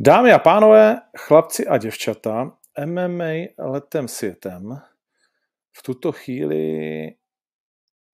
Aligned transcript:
Dámy 0.00 0.32
a 0.32 0.38
pánové, 0.38 0.96
chlapci 1.18 1.66
a 1.66 1.78
děvčata, 1.78 2.56
MMA 2.86 3.32
letem 3.58 4.08
světem. 4.08 4.80
V 5.76 5.82
tuto 5.82 6.12
chvíli 6.12 7.08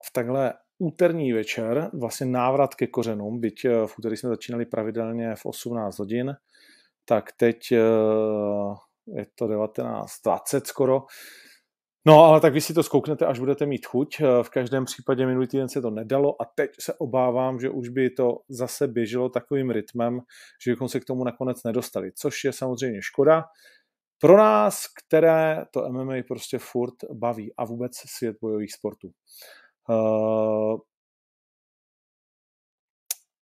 v 0.04 0.12
takhle 0.12 0.54
úterní 0.78 1.32
večer, 1.32 1.90
vlastně 1.92 2.26
návrat 2.26 2.74
ke 2.74 2.86
kořenům, 2.86 3.40
byť 3.40 3.64
eh, 3.64 3.86
v 3.86 3.98
úterý 3.98 4.16
jsme 4.16 4.28
začínali 4.28 4.66
pravidelně 4.66 5.34
v 5.34 5.46
18 5.46 5.98
hodin, 5.98 6.36
tak 7.04 7.32
teď 7.32 7.72
eh, 7.72 7.76
je 9.06 9.26
to 9.34 9.44
19.20 9.44 10.62
skoro, 10.64 11.02
No, 12.06 12.24
ale 12.24 12.40
tak 12.40 12.52
vy 12.52 12.60
si 12.60 12.74
to 12.74 12.82
zkouknete, 12.82 13.26
až 13.26 13.38
budete 13.38 13.66
mít 13.66 13.86
chuť. 13.86 14.20
Eh, 14.20 14.42
v 14.42 14.50
každém 14.50 14.84
případě 14.84 15.26
minulý 15.26 15.46
týden 15.46 15.68
se 15.68 15.82
to 15.82 15.90
nedalo 15.90 16.42
a 16.42 16.44
teď 16.44 16.70
se 16.80 16.94
obávám, 16.94 17.60
že 17.60 17.70
už 17.70 17.88
by 17.88 18.10
to 18.10 18.38
zase 18.48 18.88
běželo 18.88 19.28
takovým 19.28 19.70
rytmem, 19.70 20.20
že 20.64 20.70
bychom 20.70 20.88
se 20.88 21.00
k 21.00 21.04
tomu 21.04 21.24
nakonec 21.24 21.62
nedostali, 21.62 22.12
což 22.12 22.44
je 22.44 22.52
samozřejmě 22.52 23.02
škoda. 23.02 23.44
Pro 24.18 24.36
nás, 24.36 24.86
které 24.86 25.64
to 25.70 25.88
MMA 25.88 26.14
prostě 26.28 26.58
furt 26.58 26.94
baví 27.12 27.54
a 27.56 27.64
vůbec 27.64 27.96
svět 27.96 28.36
bojových 28.40 28.72
sportů. 28.72 29.10
Uh, 29.88 30.78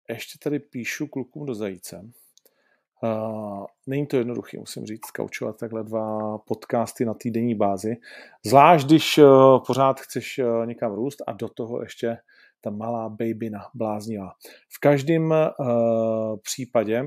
ještě 0.09 0.39
tady 0.43 0.59
píšu 0.59 1.07
klukům 1.07 1.45
do 1.45 1.55
zajíce. 1.55 2.11
Není 3.87 4.07
to 4.07 4.17
jednoduché, 4.17 4.59
musím 4.59 4.85
říct, 4.85 5.11
kaučovat 5.11 5.57
takhle 5.57 5.83
dva 5.83 6.37
podcasty 6.37 7.05
na 7.05 7.13
týdenní 7.13 7.55
bázi. 7.55 7.95
Zvlášť, 8.45 8.85
když 8.85 9.17
uh, 9.17 9.63
pořád 9.67 9.99
chceš 9.99 10.39
uh, 10.39 10.65
někam 10.65 10.93
růst 10.93 11.21
a 11.27 11.31
do 11.31 11.49
toho 11.49 11.81
ještě 11.81 12.17
ta 12.61 12.69
malá 12.69 13.09
babina 13.09 13.59
bláznivá. 13.73 14.31
V 14.69 14.79
každém 14.79 15.31
uh, 15.31 16.37
případě 16.41 17.03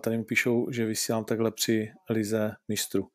tady 0.00 0.18
mi 0.18 0.24
píšou, 0.24 0.70
že 0.70 0.86
vysílám 0.86 1.24
takhle 1.24 1.50
při 1.50 1.92
lize 2.10 2.52
mistru. 2.68 3.08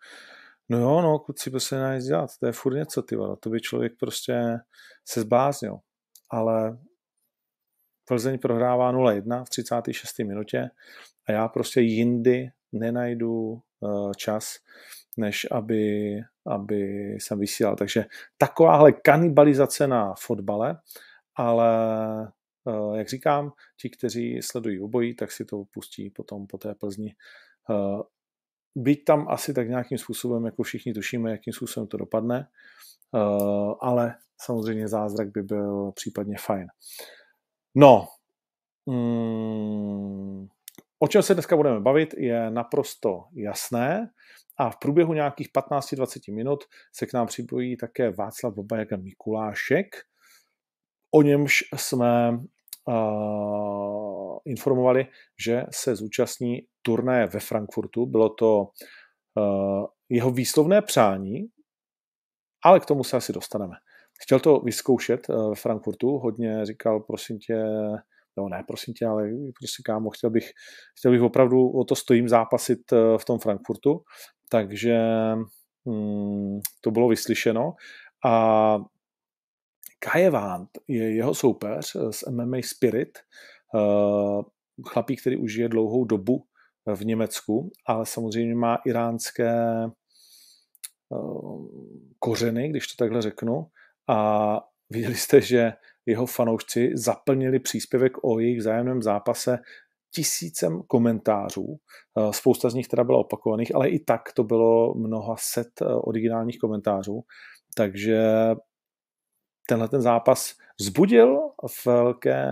No 0.70 0.78
jo, 0.78 1.02
no, 1.02 1.20
kluci, 1.20 1.50
by 1.50 1.60
se 1.60 1.82
nejde 1.82 2.06
dělat, 2.06 2.30
to 2.40 2.46
je 2.46 2.52
furt 2.52 2.76
něco, 2.76 3.02
ty 3.02 3.16
vole. 3.16 3.38
to 3.40 3.50
by 3.50 3.62
člověk 3.62 3.94
prostě 4.00 4.58
se 5.06 5.22
zbláznil. 5.22 5.78
Ale 6.30 6.78
Plzeň 8.08 8.40
prohrává 8.40 8.94
0-1 8.94 9.46
v 9.46 9.50
36. 9.50 10.20
minutě 10.20 10.70
a 11.28 11.32
já 11.32 11.48
prostě 11.48 11.82
jindy 11.82 12.52
nenajdu 12.72 13.60
eh, 13.84 14.12
čas, 14.18 14.56
než 15.18 15.48
aby, 15.52 16.16
aby 16.46 17.12
jsem 17.12 17.40
vysílal. 17.40 17.76
Takže 17.76 18.06
takováhle 18.38 18.92
kanibalizace 18.92 19.88
na 19.88 20.14
fotbale, 20.20 20.78
ale 21.36 21.72
eh, 22.68 22.98
jak 22.98 23.10
říkám, 23.10 23.52
ti, 23.82 23.90
kteří 23.90 24.42
sledují 24.42 24.80
obojí, 24.80 25.16
tak 25.16 25.32
si 25.32 25.46
to 25.46 25.64
pustí 25.72 26.10
potom 26.10 26.48
po 26.48 26.58
té 26.58 26.76
Plzni. 26.76 27.16
Eh, 27.70 28.02
byť 28.76 29.04
tam 29.06 29.28
asi 29.30 29.54
tak 29.54 29.70
nějakým 29.70 29.98
způsobem, 29.98 30.46
jako 30.46 30.64
všichni 30.64 30.94
tušíme, 30.94 31.32
jakým 31.32 31.54
způsobem 31.54 31.88
to 31.88 31.98
dopadne, 31.98 32.48
ale 33.80 34.16
samozřejmě 34.42 34.88
zázrak 34.88 35.32
by 35.32 35.44
byl 35.44 35.92
případně 35.92 36.38
fajn. 36.38 36.68
No, 37.80 38.08
mm, 38.86 40.48
o 41.00 41.08
čem 41.08 41.22
se 41.22 41.34
dneska 41.34 41.56
budeme 41.56 41.80
bavit, 41.80 42.14
je 42.18 42.52
naprosto 42.52 43.24
jasné 43.34 44.10
a 44.58 44.70
v 44.70 44.78
průběhu 44.78 45.14
nějakých 45.14 45.48
15-20 45.52 46.36
minut 46.36 46.64
se 46.94 47.06
k 47.06 47.14
nám 47.14 47.28
připojí 47.28 47.78
také 47.78 48.12
Václav 48.12 48.54
Bobajek 48.54 48.92
Mikulášek. 48.92 49.96
O 51.12 51.22
němž 51.22 51.64
jsme 51.76 52.40
uh, 52.88 54.38
informovali, 54.46 55.08
že 55.46 55.64
se 55.72 55.96
zúčastní 55.96 56.68
turné 56.82 57.26
ve 57.26 57.40
Frankfurtu. 57.40 58.06
Bylo 58.06 58.30
to 58.30 58.62
uh, 58.62 59.86
jeho 60.10 60.32
výslovné 60.32 60.82
přání, 60.82 61.48
ale 62.64 62.80
k 62.80 62.86
tomu 62.86 63.04
se 63.04 63.18
asi 63.18 63.34
dostaneme. 63.34 63.76
Chtěl 64.22 64.40
to 64.40 64.60
vyzkoušet 64.60 65.30
uh, 65.30 65.50
ve 65.50 65.56
Frankfurtu, 65.56 66.18
hodně 66.18 66.66
říkal, 66.66 67.00
prosím 67.00 67.40
tě, 67.40 67.64
no 68.38 68.50
ne, 68.50 68.64
prosím 68.68 68.94
tě, 68.94 69.06
ale 69.06 69.30
prostě 69.60 69.84
kámo, 69.86 70.10
chtěl 70.10 70.30
bych, 70.30 70.52
chtěl 71.00 71.12
bych 71.12 71.22
opravdu 71.22 71.70
o 71.70 71.84
to 71.84 71.96
stojím 71.96 72.30
zápasit 72.30 72.94
eh, 72.94 73.18
v 73.18 73.26
tom 73.26 73.40
Frankfurtu, 73.40 74.02
takže 74.50 75.00
hmm, 75.86 76.60
to 76.82 76.92
bylo 76.92 77.08
vyslyšeno 77.08 77.74
a 78.26 78.78
Kajevant 80.00 80.70
je 80.88 81.16
jeho 81.16 81.36
soupeř 81.36 81.96
z 82.12 82.24
MMA 82.30 82.58
Spirit, 82.64 83.18
eh, 83.76 84.42
chlapík, 84.88 85.22
který 85.22 85.38
už 85.38 85.54
žije 85.54 85.70
dlouhou 85.70 86.06
dobu 86.06 86.44
v 86.96 87.06
Německu, 87.06 87.72
ale 87.86 88.06
samozřejmě 88.06 88.56
má 88.56 88.76
iránské 88.86 89.52
eh, 89.84 89.88
kořeny, 92.20 92.70
když 92.70 92.88
to 92.88 93.04
takhle 93.04 93.22
řeknu. 93.22 93.68
A 94.10 94.60
viděli 94.90 95.16
jste, 95.16 95.42
že 95.42 95.74
jeho 96.06 96.26
fanoušci 96.26 96.92
zaplnili 96.94 97.60
příspěvek 97.60 98.24
o 98.24 98.40
jejich 98.40 98.58
vzájemném 98.58 99.02
zápase 99.02 99.60
tisícem 100.14 100.82
komentářů. 100.88 101.78
Eh, 102.18 102.34
spousta 102.34 102.70
z 102.70 102.74
nich 102.74 102.88
teda 102.88 103.04
byla 103.04 103.20
opakovaných, 103.20 103.76
ale 103.76 103.90
i 103.90 104.00
tak 104.00 104.22
to 104.34 104.44
bylo 104.44 104.94
mnoha 104.96 105.36
set 105.40 105.68
eh, 105.82 105.86
originálních 105.86 106.60
komentářů. 106.60 107.24
Takže 107.76 108.22
tenhle 109.68 109.88
ten 109.88 110.02
zápas 110.02 110.54
vzbudil 110.80 111.40
velké 111.86 112.48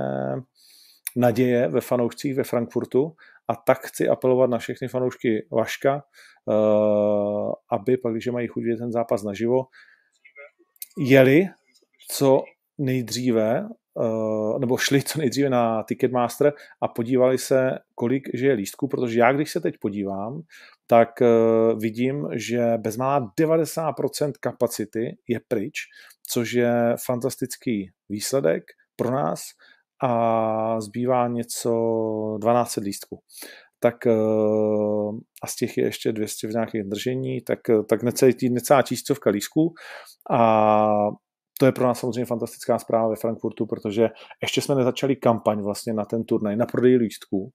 naděje 1.15 1.67
ve 1.67 1.81
fanoušcích 1.81 2.35
ve 2.35 2.43
Frankfurtu 2.43 3.15
a 3.47 3.55
tak 3.55 3.85
chci 3.85 4.07
apelovat 4.09 4.49
na 4.49 4.57
všechny 4.57 4.87
fanoušky 4.87 5.47
Vaška, 5.51 6.03
eh, 6.49 6.53
aby 7.71 7.97
pak, 7.97 8.13
když 8.13 8.27
mají 8.27 8.47
chuť 8.47 8.63
ten 8.77 8.91
zápas 8.91 9.23
naživo, 9.23 9.65
jeli 10.97 11.47
co 12.09 12.43
nejdříve, 12.77 13.67
uh, 13.93 14.59
nebo 14.59 14.77
šli 14.77 15.01
co 15.03 15.19
nejdříve 15.19 15.49
na 15.49 15.83
Ticketmaster 15.83 16.53
a 16.81 16.87
podívali 16.87 17.37
se, 17.37 17.71
kolik 17.95 18.23
že 18.33 18.47
je 18.47 18.53
lístků, 18.53 18.87
protože 18.87 19.19
já, 19.19 19.33
když 19.33 19.51
se 19.51 19.59
teď 19.59 19.75
podívám, 19.81 20.41
tak 20.87 21.09
uh, 21.21 21.79
vidím, 21.79 22.27
že 22.33 22.73
bezmála 22.77 23.31
90% 23.39 24.31
kapacity 24.39 25.17
je 25.27 25.39
pryč, 25.47 25.73
což 26.27 26.53
je 26.53 26.95
fantastický 27.05 27.91
výsledek 28.09 28.63
pro 28.95 29.11
nás 29.11 29.41
a 30.03 30.81
zbývá 30.81 31.27
něco 31.27 31.71
12 32.41 32.75
lístků 32.75 33.19
tak 33.85 34.05
uh, 34.05 35.19
a 35.43 35.47
z 35.47 35.55
těch 35.55 35.77
je 35.77 35.83
ještě 35.83 36.11
200 36.11 36.47
v 36.47 36.51
nějakých 36.51 36.83
držení, 36.83 37.41
tak, 37.41 37.59
tak 37.89 38.03
necelý, 38.03 38.33
necelá 38.49 38.81
tisícovka 38.81 39.29
lísků 39.29 39.73
a 40.31 40.87
to 41.59 41.65
je 41.65 41.71
pro 41.71 41.87
nás 41.87 41.99
samozřejmě 41.99 42.25
fantastická 42.25 42.79
zpráva 42.79 43.09
ve 43.09 43.15
Frankfurtu, 43.15 43.65
protože 43.65 44.09
ještě 44.41 44.61
jsme 44.61 44.75
nezačali 44.75 45.15
kampaň 45.15 45.61
vlastně 45.61 45.93
na 45.93 46.05
ten 46.05 46.23
turnaj, 46.23 46.55
na 46.55 46.65
prodej 46.65 46.95
lístků. 46.95 47.51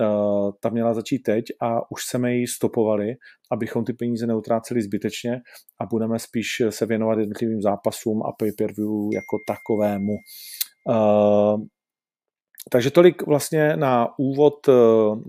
Uh, 0.00 0.50
ta 0.60 0.68
měla 0.68 0.94
začít 0.94 1.18
teď 1.18 1.44
a 1.62 1.90
už 1.90 2.02
jsme 2.04 2.34
ji 2.34 2.46
stopovali, 2.46 3.14
abychom 3.52 3.84
ty 3.84 3.92
peníze 3.92 4.26
neutráceli 4.26 4.82
zbytečně 4.82 5.40
a 5.80 5.86
budeme 5.86 6.18
spíš 6.18 6.46
se 6.70 6.86
věnovat 6.86 7.18
jednotlivým 7.18 7.62
zápasům 7.62 8.22
a 8.22 8.32
pay-per-view 8.38 9.14
jako 9.14 9.36
takovému. 9.46 10.12
Takže 12.70 12.90
tolik 12.90 13.26
vlastně 13.26 13.76
na 13.76 14.08
úvod, 14.18 14.66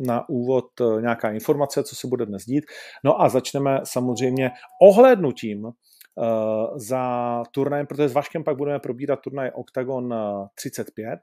na 0.08 0.30
úvod 0.30 0.66
nějaká 1.02 1.31
informace, 1.31 1.84
co 1.84 1.96
se 1.96 2.08
bude 2.08 2.25
dnes 2.25 2.46
dít. 2.46 2.64
No 3.06 3.22
a 3.22 3.30
začneme 3.30 3.80
samozřejmě 3.84 4.52
ohlédnutím 4.81 5.72
Eh, 6.19 6.80
za 6.80 7.44
turnajem, 7.52 7.88
protože 7.88 8.09
s 8.09 8.14
Vaškem 8.14 8.44
pak 8.44 8.58
budeme 8.58 8.80
probírat 8.80 9.19
turnaj 9.19 9.52
Octagon 9.56 10.14
35 10.56 11.08
eh, 11.08 11.18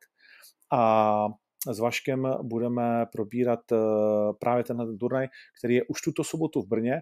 a 0.73 1.27
s 1.73 1.79
Vaškem 1.79 2.35
budeme 2.43 3.07
probírat 3.13 3.73
eh, 3.73 3.77
právě 4.41 4.65
tenhle 4.65 4.97
turnaj, 4.97 5.29
který 5.59 5.75
je 5.75 5.85
už 5.89 6.01
tuto 6.01 6.25
sobotu 6.25 6.63
v 6.63 6.69
Brně. 6.69 7.01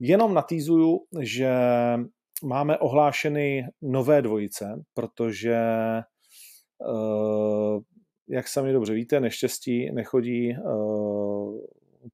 Jenom 0.00 0.34
natýzuju, 0.34 0.98
že 1.20 1.54
máme 2.44 2.78
ohlášeny 2.78 3.68
nové 3.82 4.22
dvojice, 4.22 4.82
protože 4.94 5.58
jak 8.28 8.48
sami 8.48 8.72
dobře 8.72 8.94
víte, 8.94 9.20
neštěstí 9.20 9.90
nechodí 9.92 10.56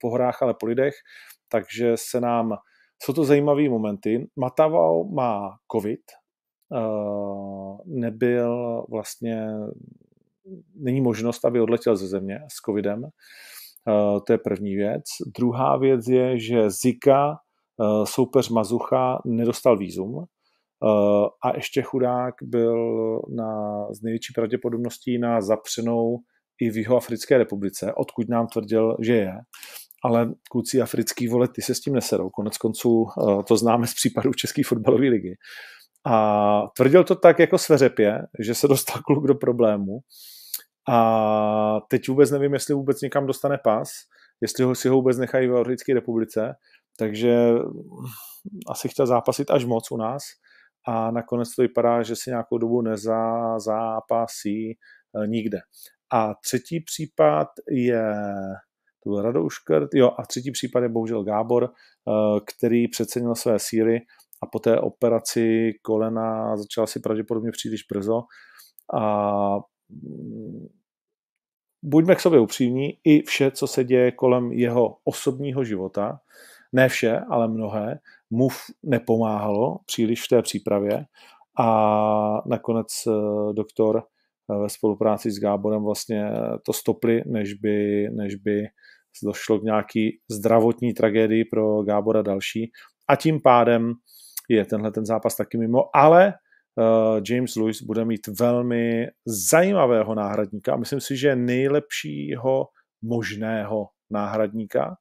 po 0.01 0.11
horách, 0.11 0.43
ale 0.43 0.55
po 0.55 0.67
lidech, 0.67 0.95
takže 1.49 1.93
se 1.97 2.21
nám 2.21 2.57
jsou 3.03 3.13
to 3.13 3.25
zajímavé 3.25 3.69
momenty. 3.69 4.29
Matavao 4.37 5.05
má 5.05 5.57
covid, 5.73 6.01
eh, 6.73 6.79
nebyl 7.87 8.85
vlastně, 8.91 9.47
není 10.75 11.01
možnost, 11.01 11.45
aby 11.45 11.61
odletěl 11.61 11.97
ze 11.97 12.07
země 12.07 12.41
s 12.49 12.57
covidem, 12.57 13.05
eh, 13.05 14.21
to 14.27 14.33
je 14.33 14.39
první 14.39 14.77
věc. 14.77 15.05
Druhá 15.35 15.77
věc 15.77 16.09
je, 16.09 16.39
že 16.39 16.71
Zika, 16.71 17.37
eh, 17.81 18.07
soupeř 18.07 18.49
Mazucha, 18.49 19.23
nedostal 19.25 19.79
výzum 19.79 20.25
a 21.45 21.57
ještě 21.57 21.83
chudák 21.83 22.35
byl 22.43 22.77
na, 23.37 23.53
z 23.93 24.03
největší 24.03 24.33
pravděpodobností 24.35 25.19
na 25.19 25.41
zapřenou 25.41 26.19
i 26.61 26.71
v 26.71 26.77
Jihoafrické 26.77 27.39
republice, 27.39 27.93
odkud 27.97 28.29
nám 28.29 28.47
tvrdil, 28.47 28.97
že 29.01 29.15
je. 29.15 29.33
Ale 30.05 30.33
kluci 30.51 30.81
africký 30.81 31.29
vole, 31.29 31.49
ty 31.49 31.63
se 31.63 31.75
s 31.75 31.81
tím 31.81 31.95
neserou. 31.95 32.31
Konec 32.31 32.59
konců 32.59 33.07
to 33.49 33.57
známe 33.57 33.87
z 33.87 33.95
případu 33.95 34.33
České 34.33 34.63
fotbalové 34.65 35.09
ligy. 35.09 35.35
A 36.07 36.63
tvrdil 36.77 37.05
to 37.05 37.15
tak 37.15 37.39
jako 37.39 37.59
sveřepě, 37.59 38.19
že 38.41 38.55
se 38.55 38.69
dostal 38.69 39.03
kluk 39.07 39.27
do 39.27 39.35
problému 39.35 39.99
a 40.89 41.81
teď 41.89 42.09
vůbec 42.09 42.31
nevím, 42.31 42.53
jestli 42.53 42.75
vůbec 42.75 43.01
někam 43.01 43.27
dostane 43.27 43.59
pas, 43.65 43.91
jestli 44.41 44.65
ho 44.65 44.75
si 44.75 44.89
ho 44.89 44.97
vůbec 44.97 45.19
nechají 45.19 45.49
v 45.49 45.57
Africké 45.57 45.95
republice, 45.95 46.55
takže 46.99 47.49
asi 48.69 48.89
chtěl 48.89 49.07
zápasit 49.07 49.51
až 49.51 49.65
moc 49.65 49.91
u 49.91 49.97
nás 49.97 50.23
a 50.87 51.11
nakonec 51.11 51.55
to 51.55 51.63
vypadá, 51.63 52.03
že 52.03 52.17
si 52.17 52.31
nějakou 52.31 52.59
dobu 52.59 52.83
nezazápasí 52.83 54.71
eh, 54.71 55.27
nikde. 55.27 55.59
A 56.13 56.35
třetí 56.35 56.81
případ 56.81 57.49
je, 57.71 58.15
to 59.05 59.11
byl 59.11 59.23
Radouš 59.23 59.59
Krt, 59.59 59.95
jo, 59.95 60.13
a 60.19 60.27
třetí 60.27 60.51
případ 60.51 60.81
je 60.83 60.89
bohužel 60.89 61.25
Gábor, 61.25 61.65
eh, 61.65 61.71
který 62.47 62.89
přecenil 62.89 63.35
své 63.35 63.59
síly 63.59 63.99
a 64.43 64.47
po 64.47 64.59
té 64.59 64.81
operaci 64.81 65.73
kolena 65.83 66.57
začal 66.57 66.87
si 66.87 67.01
pravděpodobně 67.01 67.51
příliš 67.51 67.81
brzo 67.93 68.23
a 68.95 69.57
mm, 69.89 70.67
buďme 71.83 72.15
k 72.15 72.21
sobě 72.21 72.41
upřímní, 72.41 72.91
i 73.05 73.23
vše, 73.23 73.51
co 73.51 73.67
se 73.67 73.85
děje 73.85 74.13
kolem 74.13 74.53
jeho 74.53 74.97
osobního 75.05 75.65
života, 75.65 76.21
ne 76.73 76.89
vše, 76.89 77.21
ale 77.31 77.49
mnohé, 77.49 77.99
mu 78.31 78.49
nepomáhalo 78.83 79.79
příliš 79.87 80.25
v 80.25 80.29
té 80.29 80.43
přípravě 80.43 81.05
a 81.59 82.43
nakonec 82.47 82.87
eh, 83.07 83.13
doktor 83.53 84.03
eh, 84.03 84.59
ve 84.59 84.69
spolupráci 84.69 85.31
s 85.31 85.39
Gáborem 85.39 85.83
vlastně 85.83 86.31
to 86.67 86.73
stopli, 86.73 87.23
než 87.27 87.55
by, 87.55 88.09
než 88.11 88.35
by 88.35 88.67
došlo 89.25 89.59
k 89.59 89.63
nějaký 89.63 90.19
zdravotní 90.31 90.95
tragédii 90.95 91.45
pro 91.45 91.83
Gábora 91.83 92.23
další 92.23 92.71
a 93.09 93.17
tím 93.17 93.41
pádem 93.43 93.93
je 94.49 94.65
tenhle 94.65 94.91
ten 94.91 95.07
zápas 95.07 95.37
taky 95.37 95.59
mimo, 95.59 95.97
ale 95.97 96.35
James 97.31 97.57
Lewis 97.57 97.83
bude 97.83 98.05
mít 98.05 98.27
velmi 98.41 99.07
zajímavého 99.27 100.15
náhradníka 100.15 100.73
a 100.73 100.77
myslím 100.77 101.01
si, 101.01 101.17
že 101.17 101.37
nejlepšího 101.37 102.69
možného 103.03 103.89
náhradníka. 104.11 104.97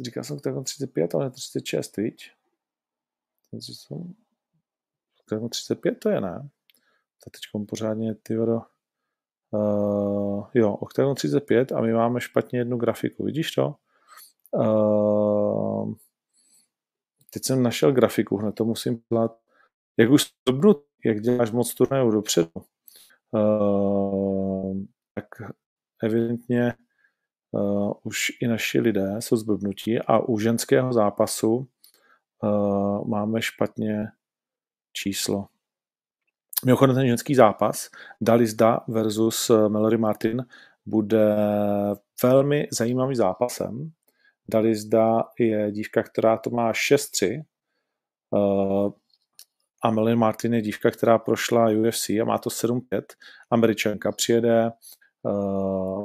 Říkal 0.00 0.24
jsem 0.24 0.38
k 0.38 0.64
35, 0.64 1.14
ale 1.14 1.30
36, 1.30 1.96
viď? 1.96 2.30
35 5.50 5.98
to 5.98 6.08
je, 6.08 6.20
ne? 6.20 6.48
To 7.24 7.30
teď 7.30 7.64
pořádně, 7.68 8.14
ty 8.14 8.34
do... 8.34 8.60
Uh, 9.50 10.46
jo, 10.54 10.72
Octagon 10.72 11.14
35 11.14 11.72
a 11.72 11.80
my 11.80 11.92
máme 11.92 12.20
špatně 12.20 12.58
jednu 12.58 12.76
grafiku, 12.76 13.24
vidíš 13.24 13.52
to? 13.52 13.74
Uh, 14.50 15.94
teď 17.30 17.44
jsem 17.44 17.62
našel 17.62 17.92
grafiku, 17.92 18.36
hned 18.36 18.52
to 18.52 18.64
musím 18.64 19.02
dělat. 19.12 19.40
Jak 19.96 20.10
už 20.10 20.22
stopnu, 20.22 20.82
jak 21.04 21.20
děláš 21.20 21.50
moc 21.50 21.74
turnajů 21.74 22.10
dopředu, 22.10 22.50
uh, 23.30 24.76
tak 25.14 25.26
evidentně 26.02 26.74
uh, 27.50 27.92
už 28.02 28.32
i 28.40 28.46
naši 28.48 28.80
lidé 28.80 29.16
jsou 29.18 29.36
zblbnutí 29.36 29.98
a 29.98 30.18
u 30.18 30.38
ženského 30.38 30.92
zápasu 30.92 31.68
uh, 32.42 33.08
máme 33.08 33.42
špatně 33.42 34.06
číslo. 34.92 35.46
Mimochodem 36.64 36.96
ten 36.96 37.06
ženský 37.06 37.34
zápas 37.34 37.90
Dalizda 38.20 38.80
versus 38.88 39.50
Mallory 39.68 39.98
Martin 39.98 40.46
bude 40.86 41.36
velmi 42.22 42.68
zajímavým 42.72 43.16
zápasem, 43.16 43.92
Dalizda 44.50 45.24
je 45.38 45.72
dívka, 45.72 46.02
která 46.02 46.36
to 46.36 46.50
má 46.50 46.72
6-3. 46.72 47.42
Uh, 48.30 48.92
a 49.82 49.90
Melanie 49.90 50.16
Martin 50.16 50.54
je 50.54 50.62
dívka, 50.62 50.90
která 50.90 51.18
prošla 51.18 51.70
UFC 51.70 52.08
a 52.08 52.24
má 52.24 52.38
to 52.38 52.50
7-5. 52.50 53.02
Američanka 53.50 54.12
přijede 54.12 54.70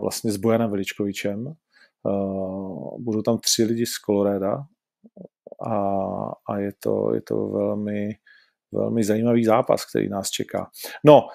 vlastně 0.01 0.31
s 0.31 0.37
Bojanem 0.37 0.69
Veličkovičem. 0.69 1.55
Uh, 2.03 3.01
budou 3.01 3.21
tam 3.21 3.37
tři 3.37 3.63
lidi 3.63 3.85
z 3.85 3.93
Colorado 4.05 4.57
a, 5.67 5.77
a 6.49 6.57
je, 6.57 6.71
to, 6.79 7.13
je 7.13 7.21
to 7.21 7.47
velmi, 7.47 8.09
velmi 8.71 9.03
zajímavý 9.03 9.45
zápas, 9.45 9.85
který 9.85 10.09
nás 10.09 10.29
čeká. 10.29 10.69
No, 11.03 11.27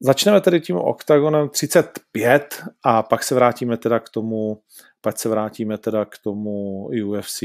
Začneme 0.00 0.40
tedy 0.40 0.60
tím 0.60 0.76
oktagonem 0.76 1.48
35 1.48 2.62
a 2.84 3.02
pak 3.02 3.22
se 3.22 3.34
vrátíme 3.34 3.76
teda 3.76 4.00
k 4.00 4.08
tomu, 4.08 4.62
pak 5.00 5.18
se 5.18 5.28
vrátíme 5.28 5.78
teda 5.78 6.04
k 6.04 6.18
tomu 6.18 6.86
UFC 7.06 7.42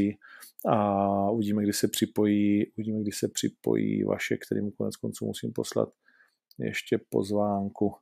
a 0.68 1.29
uvidíme, 1.31 1.63
kdy 1.63 1.73
se 1.73 1.88
připojí, 1.88 2.71
uvidíme, 2.71 3.01
kdy 3.01 3.12
se 3.12 3.27
připojí 3.27 4.03
vaše, 4.03 4.38
kterým 4.38 4.71
konec 4.71 4.95
konců 4.95 5.25
musím 5.25 5.53
poslat 5.53 5.89
ještě 6.59 7.00
pozvánku. 7.09 7.95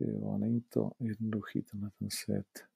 Ty 0.00 0.10
jo, 0.10 0.38
není 0.38 0.60
to 0.60 0.90
jednoduchý 1.00 1.62
tenhle 1.62 1.90
ten 1.98 2.10
svět. 2.10 2.68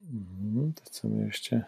Hmm, 0.00 0.72
teď 0.72 0.92
se 0.92 1.06
mi 1.08 1.22
ještě 1.22 1.64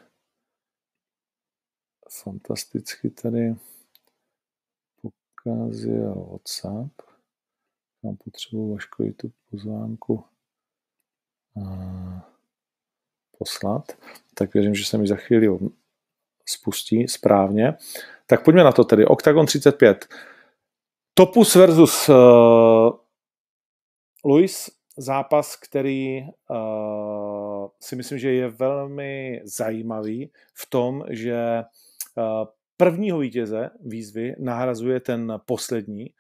fantasticky 2.11 3.11
tady 3.11 3.57
pokazil 5.03 6.15
WhatsApp. 6.15 7.03
Mám 8.03 8.17
potřebu 8.17 8.75
Vaškovi 8.75 9.13
tu 9.13 9.33
pozvánku 9.51 10.25
poslat. 13.39 13.93
Tak 14.35 14.55
věřím, 14.55 14.75
že 14.75 14.85
se 14.85 14.99
mi 14.99 15.07
za 15.07 15.17
chvíli 15.17 15.49
spustí 16.49 17.09
správně. 17.09 17.75
Tak 18.27 18.45
pojďme 18.45 18.65
na 18.65 18.73
to 18.73 18.85
tedy. 18.85 19.07
Octagon 19.07 19.47
35. 19.47 20.07
Topus 21.15 21.55
versus 21.55 22.09
uh, 22.09 22.17
Luis. 24.25 24.71
Zápas, 24.99 25.57
který 25.57 26.21
uh, 26.21 27.69
si 27.81 27.97
myslím, 27.97 28.19
že 28.19 28.33
je 28.33 28.49
velmi 28.49 29.41
zajímavý 29.45 30.31
v 30.55 30.71
tom, 30.71 31.05
že 31.11 31.63
Eh, 32.19 32.47
prvního 32.77 33.19
vítěze 33.19 33.71
výzvy 33.81 34.35
nahrazuje 34.39 35.01
ten 35.01 35.41
poslední 35.47 36.07
eh, 36.07 36.13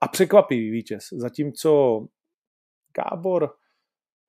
a 0.00 0.08
překvapivý 0.08 0.70
vítěz. 0.70 1.08
Zatímco 1.12 2.06
Gábor 2.94 3.56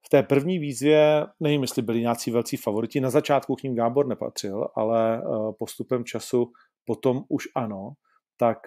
v 0.05 0.09
té 0.09 0.23
první 0.23 0.59
výzvě, 0.59 1.25
nevím, 1.39 1.61
jestli 1.61 1.81
byli 1.81 1.99
nějací 1.99 2.31
velcí 2.31 2.57
favoriti, 2.57 3.01
na 3.01 3.09
začátku 3.09 3.55
k 3.55 3.63
ním 3.63 3.75
Gábor 3.75 4.07
nepatřil, 4.07 4.67
ale 4.75 5.17
eh, 5.17 5.23
postupem 5.59 6.05
času 6.05 6.51
potom 6.85 7.23
už 7.29 7.47
ano, 7.55 7.91
tak 8.37 8.57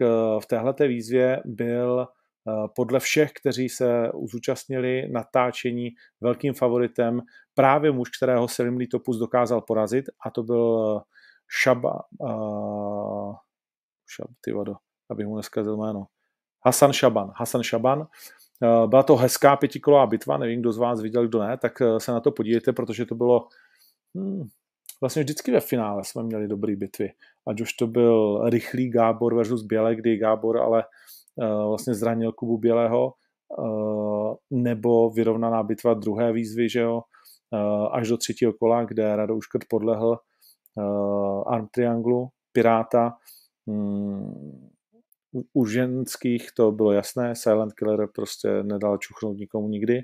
v 0.41 0.47
téhleté 0.47 0.89
výzvě 0.89 1.43
byl 1.45 2.07
podle 2.77 3.01
všech, 3.01 3.33
kteří 3.33 3.69
se 3.69 4.13
zúčastnili 4.33 5.09
natáčení 5.13 5.91
velkým 6.21 6.55
favoritem 6.55 7.21
právě 7.55 7.93
muž, 7.93 8.11
kterého 8.17 8.49
Selim 8.49 8.77
Litopus 8.77 9.19
dokázal 9.19 9.61
porazit 9.61 10.05
a 10.27 10.31
to 10.31 10.43
byl 10.43 11.01
Šaba, 11.49 12.01
uh, 12.19 13.35
šab, 14.11 14.31
ty 14.41 14.53
vado, 14.53 14.75
abych 15.11 15.27
mu 15.27 15.37
neskazil 15.37 15.77
jméno, 15.77 16.07
Hasan 16.67 16.93
Šaban. 16.93 17.33
Hasan 17.37 17.63
Šaban. 17.63 18.07
Uh, 18.63 18.87
byla 18.91 19.03
to 19.03 19.17
hezká 19.17 19.57
pětikolová 19.57 20.07
bitva, 20.07 20.39
nevím, 20.39 20.61
kdo 20.61 20.73
z 20.73 20.79
vás 20.79 21.01
viděl, 21.01 21.29
kdo 21.29 21.43
ne, 21.43 21.57
tak 21.59 21.81
uh, 21.81 21.97
se 21.99 22.13
na 22.13 22.21
to 22.21 22.33
podívejte, 22.33 22.73
protože 22.73 23.07
to 23.07 23.15
bylo 23.15 23.49
hmm, 24.17 24.49
vlastně 25.01 25.23
vždycky 25.23 25.53
ve 25.53 25.61
finále 25.61 26.05
jsme 26.05 26.23
měli 26.23 26.49
dobré 26.49 26.77
bitvy. 26.77 27.13
Ať 27.49 27.61
už 27.61 27.73
to 27.73 27.87
byl 27.87 28.43
rychlý 28.51 28.91
Gábor 28.91 29.35
versus 29.35 29.63
Běle, 29.63 29.95
kdy 29.97 30.17
Gábor 30.17 30.59
ale 30.59 30.85
uh, 31.37 31.69
vlastně 31.69 31.95
zranil 31.95 32.33
Kubu 32.33 32.59
Bělého, 32.59 33.13
nebo 34.51 35.11
vyrovnaná 35.11 35.63
bitva 35.63 35.95
druhé 35.95 36.33
výzvy, 36.33 36.69
že 36.69 36.81
jo, 36.81 37.03
až 37.93 38.09
do 38.09 38.17
třetího 38.17 38.53
kola, 38.53 38.85
kde 38.85 39.17
Radouš 39.17 39.47
Krt 39.47 39.65
podlehl 39.69 40.19
Arm 41.47 41.69
Trianglu, 41.71 42.29
Piráta. 42.53 43.17
Mm, 43.67 44.69
u 45.53 45.67
ženských 45.67 46.53
to 46.53 46.73
bylo 46.73 46.93
jasné, 46.93 47.37
Silent 47.37 47.73
Killer 47.73 48.09
prostě 48.15 48.63
nedal 48.63 48.99
čuchnout 48.99 49.39
nikomu 49.39 49.69
nikdy. 49.69 50.03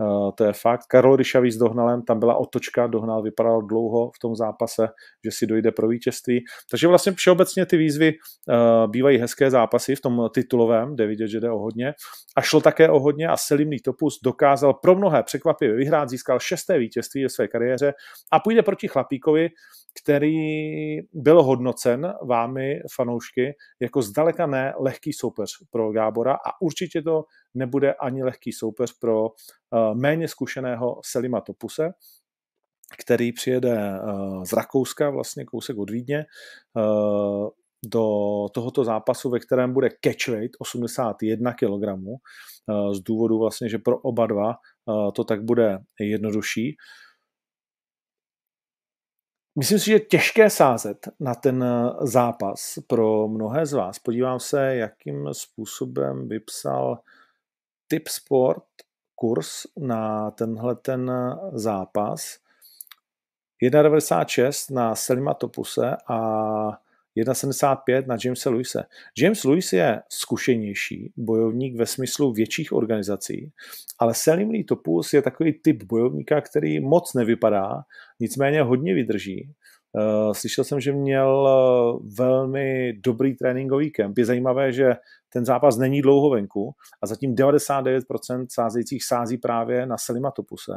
Uh, 0.00 0.30
to 0.34 0.44
je 0.44 0.52
fakt. 0.52 0.80
Karol 0.88 1.16
Ryšavý 1.16 1.52
s 1.52 1.56
Dohnalem, 1.56 2.02
tam 2.02 2.18
byla 2.18 2.36
otočka, 2.36 2.86
Dohnal 2.86 3.22
vypadal 3.22 3.62
dlouho 3.62 4.10
v 4.16 4.18
tom 4.18 4.36
zápase, 4.36 4.88
že 5.24 5.30
si 5.30 5.46
dojde 5.46 5.72
pro 5.72 5.88
vítězství. 5.88 6.44
Takže 6.70 6.88
vlastně 6.88 7.12
všeobecně 7.12 7.66
ty 7.66 7.76
výzvy 7.76 8.12
uh, 8.12 8.90
bývají 8.90 9.18
hezké 9.18 9.50
zápasy 9.50 9.96
v 9.96 10.00
tom 10.00 10.28
titulovém, 10.34 10.94
kde 10.94 11.06
vidět, 11.06 11.28
že 11.28 11.40
jde 11.40 11.50
o 11.50 11.58
hodně. 11.58 11.94
A 12.36 12.42
šlo 12.42 12.60
také 12.60 12.90
o 12.90 13.00
hodně 13.00 13.28
a 13.28 13.36
Selimný 13.36 13.80
Topus 13.80 14.18
dokázal 14.24 14.74
pro 14.74 14.94
mnohé 14.94 15.22
překvapivě 15.22 15.76
vyhrát, 15.76 16.08
získal 16.08 16.40
šesté 16.40 16.78
vítězství 16.78 17.22
ve 17.22 17.28
své 17.28 17.48
kariéře 17.48 17.92
a 18.32 18.40
půjde 18.40 18.62
proti 18.62 18.88
chlapíkovi, 18.88 19.48
který 20.02 20.36
byl 21.12 21.42
hodnocen 21.42 22.12
vámi, 22.28 22.80
fanoušky, 22.94 23.54
jako 23.80 24.02
zdaleka 24.02 24.46
ne 24.46 24.72
lehký 24.80 25.12
soupeř 25.12 25.50
pro 25.70 25.92
Gábora 25.92 26.32
a 26.32 26.60
určitě 26.60 27.02
to 27.02 27.24
nebude 27.54 27.94
ani 27.94 28.22
lehký 28.22 28.52
soupeř 28.52 28.98
pro 28.98 29.22
uh, 29.22 29.30
méně 29.94 30.28
zkušeného 30.28 31.00
Selima 31.04 31.40
Topuse, 31.40 31.90
který 32.98 33.32
přijede 33.32 34.00
uh, 34.00 34.44
z 34.44 34.52
Rakouska, 34.52 35.10
vlastně 35.10 35.44
kousek 35.44 35.78
od 35.78 35.90
Vídně, 35.90 36.24
uh, 36.76 37.48
do 37.84 38.06
tohoto 38.54 38.84
zápasu, 38.84 39.30
ve 39.30 39.40
kterém 39.40 39.72
bude 39.72 39.88
catchweight 40.04 40.56
81 40.58 41.52
kg, 41.52 41.84
z 42.92 43.00
důvodu 43.00 43.38
vlastně, 43.38 43.68
že 43.68 43.78
pro 43.78 43.98
oba 43.98 44.26
dva 44.26 44.54
to 45.14 45.24
tak 45.24 45.44
bude 45.44 45.78
jednodušší. 46.00 46.76
Myslím 49.58 49.78
si, 49.78 49.84
že 49.86 49.92
je 49.92 50.00
těžké 50.00 50.50
sázet 50.50 51.08
na 51.20 51.34
ten 51.34 51.64
eh, 51.64 52.06
zápas 52.06 52.78
pro 52.86 53.28
mnohé 53.28 53.66
z 53.66 53.72
vás. 53.72 53.98
Podívám 53.98 54.40
se, 54.40 54.76
jakým 54.76 55.28
způsobem 55.32 56.28
vypsal 56.28 56.98
Tip 57.92 58.08
Sport 58.08 58.64
kurz 59.14 59.66
na 59.78 60.30
tenhle 60.30 60.74
ten 60.74 61.10
zápas. 61.52 62.38
1,96 63.62 64.74
na 64.74 64.94
Selima 64.94 65.34
Topuse 65.34 65.96
a 66.08 66.18
1,75 67.16 68.06
na 68.06 68.16
Jamesa 68.24 68.50
Luise. 68.50 68.84
James 69.18 69.44
Lewis 69.44 69.72
je 69.72 70.02
zkušenější 70.08 71.12
bojovník 71.16 71.76
ve 71.76 71.86
smyslu 71.86 72.32
větších 72.32 72.72
organizací, 72.72 73.52
ale 73.98 74.14
Selim 74.14 74.50
Lee 74.50 74.64
Topus 74.64 75.12
je 75.12 75.22
takový 75.22 75.52
typ 75.52 75.82
bojovníka, 75.82 76.40
který 76.40 76.80
moc 76.80 77.14
nevypadá, 77.14 77.82
nicméně 78.20 78.62
hodně 78.62 78.94
vydrží. 78.94 79.52
Eh, 79.98 80.34
slyšel 80.34 80.64
jsem, 80.64 80.80
že 80.80 80.92
měl 80.92 81.48
eh, 81.48 82.08
velmi 82.18 82.92
dobrý 82.92 83.34
tréninkový 83.34 83.90
kemp. 83.90 84.18
Je 84.18 84.24
zajímavé, 84.24 84.72
že 84.72 84.94
ten 85.32 85.44
zápas 85.44 85.76
není 85.76 86.02
dlouho 86.02 86.30
venku 86.30 86.72
a 87.02 87.06
zatím 87.06 87.34
99% 87.34 88.46
sázejících 88.50 89.04
sází 89.04 89.38
právě 89.38 89.86
na 89.86 89.98
Selima 89.98 90.30
Topuse. 90.30 90.72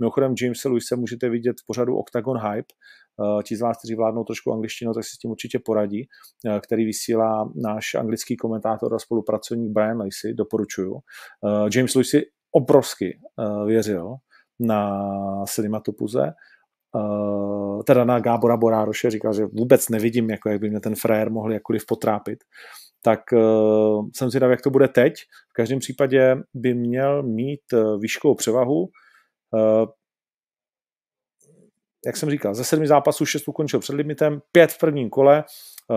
Mimochodem 0.00 0.34
Jamesa 0.42 0.68
Luise 0.68 0.96
můžete 0.96 1.28
vidět 1.28 1.56
v 1.60 1.66
pořadu 1.66 1.96
Octagon 1.96 2.38
Hype, 2.38 2.74
Eh, 3.20 3.42
ti 3.42 3.56
z 3.56 3.60
vás, 3.60 3.78
kteří 3.78 3.94
vládnou 3.94 4.24
trošku 4.24 4.52
angličtinu, 4.52 4.92
tak 4.94 5.04
si 5.04 5.10
s 5.10 5.18
tím 5.18 5.30
určitě 5.30 5.58
poradí, 5.58 6.08
eh, 6.46 6.60
který 6.60 6.84
vysílá 6.84 7.50
náš 7.54 7.94
anglický 7.94 8.36
komentátor 8.36 8.94
a 8.94 8.98
spolupracovník 8.98 9.72
Brian 9.72 9.98
Lacey, 9.98 10.34
doporučuju. 10.34 10.96
Eh, 10.96 11.68
James 11.76 11.92
si 12.02 12.22
obrovsky 12.52 13.18
věřil 13.66 14.14
na 14.60 15.00
Selima 15.46 15.80
Topuze, 15.80 16.32
teda 17.86 18.04
na 18.04 18.20
Gábora 18.20 18.56
Borároše, 18.56 19.10
říkal, 19.10 19.32
že 19.32 19.46
vůbec 19.46 19.88
nevidím, 19.88 20.30
jako 20.30 20.48
jak 20.48 20.60
by 20.60 20.70
mě 20.70 20.80
ten 20.80 20.94
frajer 20.94 21.30
mohl 21.30 21.52
jakkoliv 21.52 21.86
potrápit. 21.86 22.38
Tak 23.04 23.20
jsem 24.16 24.30
si 24.30 24.40
dal, 24.40 24.50
jak 24.50 24.62
to 24.62 24.70
bude 24.70 24.88
teď. 24.88 25.14
V 25.50 25.52
každém 25.52 25.78
případě 25.78 26.36
by 26.54 26.74
měl 26.74 27.22
mít 27.22 27.60
výškovou 28.00 28.34
převahu 28.34 28.88
jak 32.06 32.16
jsem 32.16 32.30
říkal, 32.30 32.54
ze 32.54 32.64
sedmi 32.64 32.86
zápasů 32.86 33.26
šest 33.26 33.48
ukončil 33.48 33.80
před 33.80 33.92
limitem, 33.96 34.40
pět 34.52 34.72
v 34.72 34.78
prvním 34.78 35.10
kole, 35.10 35.44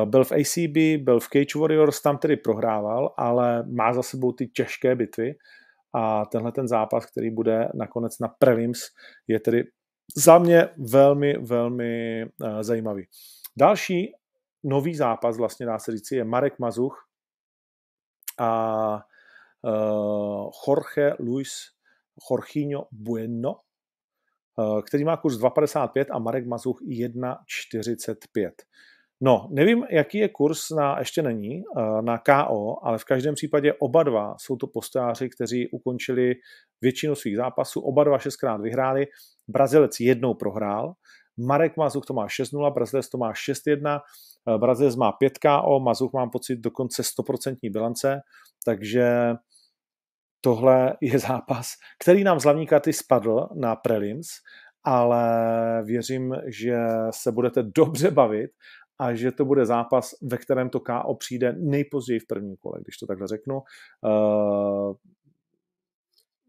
byl 0.05 0.23
v 0.23 0.31
ACB, 0.31 1.03
byl 1.03 1.19
v 1.19 1.27
Cage 1.27 1.59
Warriors, 1.59 2.01
tam 2.01 2.17
tedy 2.17 2.37
prohrával, 2.37 3.13
ale 3.17 3.63
má 3.63 3.93
za 3.93 4.03
sebou 4.03 4.31
ty 4.31 4.47
těžké 4.47 4.95
bitvy 4.95 5.35
a 5.93 6.25
tenhle 6.25 6.51
ten 6.51 6.67
zápas, 6.67 7.05
který 7.05 7.29
bude 7.29 7.69
nakonec 7.73 8.19
na 8.19 8.27
prelims, 8.27 8.79
je 9.27 9.39
tedy 9.39 9.63
za 10.15 10.37
mě 10.37 10.69
velmi, 10.91 11.37
velmi 11.37 12.25
uh, 12.25 12.61
zajímavý. 12.61 13.07
Další 13.57 14.13
nový 14.63 14.95
zápas, 14.95 15.37
vlastně 15.37 15.65
dá 15.65 15.79
se 15.79 15.91
říci, 15.91 16.15
je 16.15 16.23
Marek 16.23 16.59
Mazuch 16.59 17.07
a 18.39 19.05
uh, 19.61 20.51
Jorge 20.67 21.15
Luis 21.19 21.51
Jorginho 22.31 22.87
Bueno, 22.91 23.55
Eh, 24.59 24.81
který 24.81 25.03
má 25.03 25.17
kurz 25.17 25.37
2,55 25.37 26.05
a 26.11 26.19
Marek 26.19 26.47
Mazuch 26.47 26.81
1,45. 26.81 28.51
No, 29.21 29.47
nevím, 29.51 29.85
jaký 29.89 30.17
je 30.17 30.29
kurz 30.29 30.69
na, 30.69 30.99
ještě 30.99 31.21
není, 31.21 31.63
eh, 31.77 32.01
na 32.01 32.17
KO, 32.17 32.77
ale 32.83 32.97
v 32.97 33.03
každém 33.03 33.35
případě 33.35 33.73
oba 33.73 34.03
dva 34.03 34.35
jsou 34.39 34.55
to 34.55 34.67
postojáři, 34.67 35.29
kteří 35.29 35.67
ukončili 35.67 36.35
většinu 36.81 37.15
svých 37.15 37.35
zápasů, 37.35 37.81
oba 37.81 38.03
dva 38.03 38.19
šestkrát 38.19 38.61
vyhráli, 38.61 39.07
Brazilec 39.47 39.99
jednou 39.99 40.33
prohrál, 40.33 40.93
Marek 41.37 41.77
Mazuch 41.77 42.05
to 42.05 42.13
má 42.13 42.27
6-0, 42.27 42.73
Brazilec 42.73 43.09
to 43.09 43.17
má 43.17 43.33
6-1, 43.33 43.99
eh, 44.47 44.57
Brazilec 44.57 44.95
má 44.95 45.11
5 45.11 45.37
KO, 45.37 45.79
Mazuch 45.79 46.13
mám 46.13 46.29
pocit 46.29 46.55
dokonce 46.59 47.03
100% 47.03 47.69
bilance, 47.71 48.21
takže 48.65 49.33
tohle 50.41 50.97
je 51.01 51.19
zápas, 51.19 51.67
který 51.99 52.23
nám 52.23 52.39
z 52.39 52.43
hlavní 52.43 52.67
karty 52.67 52.93
spadl 52.93 53.47
na 53.55 53.75
prelims, 53.75 54.27
ale 54.83 55.83
věřím, 55.85 56.35
že 56.45 56.77
se 57.09 57.31
budete 57.31 57.63
dobře 57.63 58.11
bavit 58.11 58.51
a 58.99 59.13
že 59.13 59.31
to 59.31 59.45
bude 59.45 59.65
zápas, 59.65 60.15
ve 60.21 60.37
kterém 60.37 60.69
to 60.69 60.79
KO 60.79 61.15
přijde 61.15 61.53
nejpozději 61.57 62.19
v 62.19 62.27
prvním 62.27 62.55
kole, 62.55 62.79
když 62.81 62.97
to 62.97 63.07
takhle 63.07 63.27
řeknu. 63.27 63.61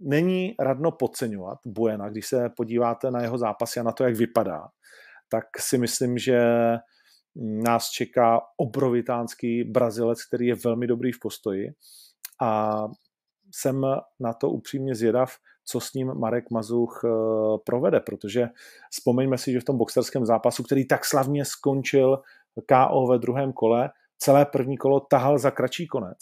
Není 0.01 0.55
radno 0.61 0.91
podceňovat 0.91 1.59
Buena, 1.67 2.09
když 2.09 2.27
se 2.27 2.49
podíváte 2.57 3.11
na 3.11 3.23
jeho 3.23 3.39
zápasy 3.39 3.81
a 3.81 3.83
na 3.83 3.93
to, 3.93 4.05
jak 4.05 4.17
vypadá, 4.17 4.69
tak 5.29 5.45
si 5.59 5.79
myslím, 5.79 6.19
že 6.19 6.41
nás 7.65 7.91
čeká 7.91 8.41
obrovitánský 8.57 9.65
Brazilec, 9.65 10.25
který 10.25 10.47
je 10.47 10.55
velmi 10.55 10.87
dobrý 10.87 11.13
v 11.13 11.21
postoji 11.21 11.69
a 12.43 12.83
jsem 13.55 13.87
na 14.21 14.33
to 14.33 14.51
upřímně 14.51 14.95
zvědav, 14.95 15.31
co 15.65 15.81
s 15.81 15.93
ním 15.93 16.15
Marek 16.15 16.51
Mazuch 16.51 17.01
eh, 17.05 17.09
provede, 17.67 18.01
protože 18.01 18.49
vzpomeňme 18.91 19.39
si, 19.39 19.53
že 19.53 19.61
v 19.61 19.65
tom 19.65 19.79
boxerském 19.79 20.27
zápasu, 20.27 20.63
který 20.63 20.87
tak 20.87 21.05
slavně 21.05 21.45
skončil 21.45 22.23
KO 22.67 23.07
ve 23.07 23.19
druhém 23.19 23.53
kole, 23.53 23.91
celé 24.19 24.47
první 24.47 24.77
kolo 24.77 25.01
tahal 25.01 25.39
za 25.39 25.51
kratší 25.51 25.87
konec. 25.87 26.19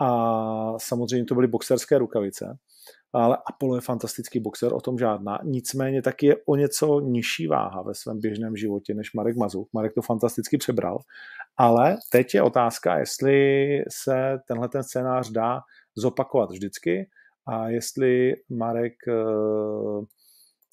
A 0.00 0.78
samozřejmě 0.78 1.24
to 1.24 1.34
byly 1.34 1.46
boxerské 1.46 1.98
rukavice, 1.98 2.58
ale 3.12 3.38
Apollo 3.46 3.74
je 3.74 3.80
fantastický 3.80 4.40
boxer, 4.40 4.74
o 4.74 4.80
tom 4.80 4.98
žádná. 4.98 5.38
Nicméně 5.44 6.02
taky 6.02 6.26
je 6.26 6.36
o 6.46 6.56
něco 6.56 7.00
nižší 7.00 7.46
váha 7.46 7.82
ve 7.82 7.94
svém 7.94 8.20
běžném 8.20 8.56
životě 8.56 8.94
než 8.94 9.12
Marek 9.12 9.36
Mazuch. 9.36 9.68
Marek 9.72 9.94
to 9.94 10.02
fantasticky 10.02 10.58
přebral. 10.58 10.98
Ale 11.56 11.96
teď 12.12 12.34
je 12.34 12.42
otázka, 12.42 12.98
jestli 12.98 13.68
se 13.88 14.38
tenhle 14.48 14.68
ten 14.68 14.82
scénář 14.82 15.30
dá 15.30 15.60
zopakovat 15.96 16.50
vždycky 16.50 17.08
a 17.46 17.68
jestli 17.68 18.34
Marek 18.50 18.94
eh, 19.08 19.12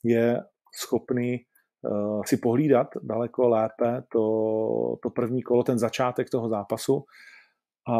je 0.04 0.42
schopný 0.80 1.36
eh, 1.36 2.22
si 2.26 2.38
pohlídat 2.38 2.88
daleko 3.04 3.50
lépe 3.50 4.04
to, 4.12 4.22
to 5.04 5.10
první 5.10 5.42
kolo, 5.42 5.64
ten 5.64 5.80
začátek 5.80 6.30
toho 6.30 6.50
zápasu 6.50 7.04
a 7.88 7.98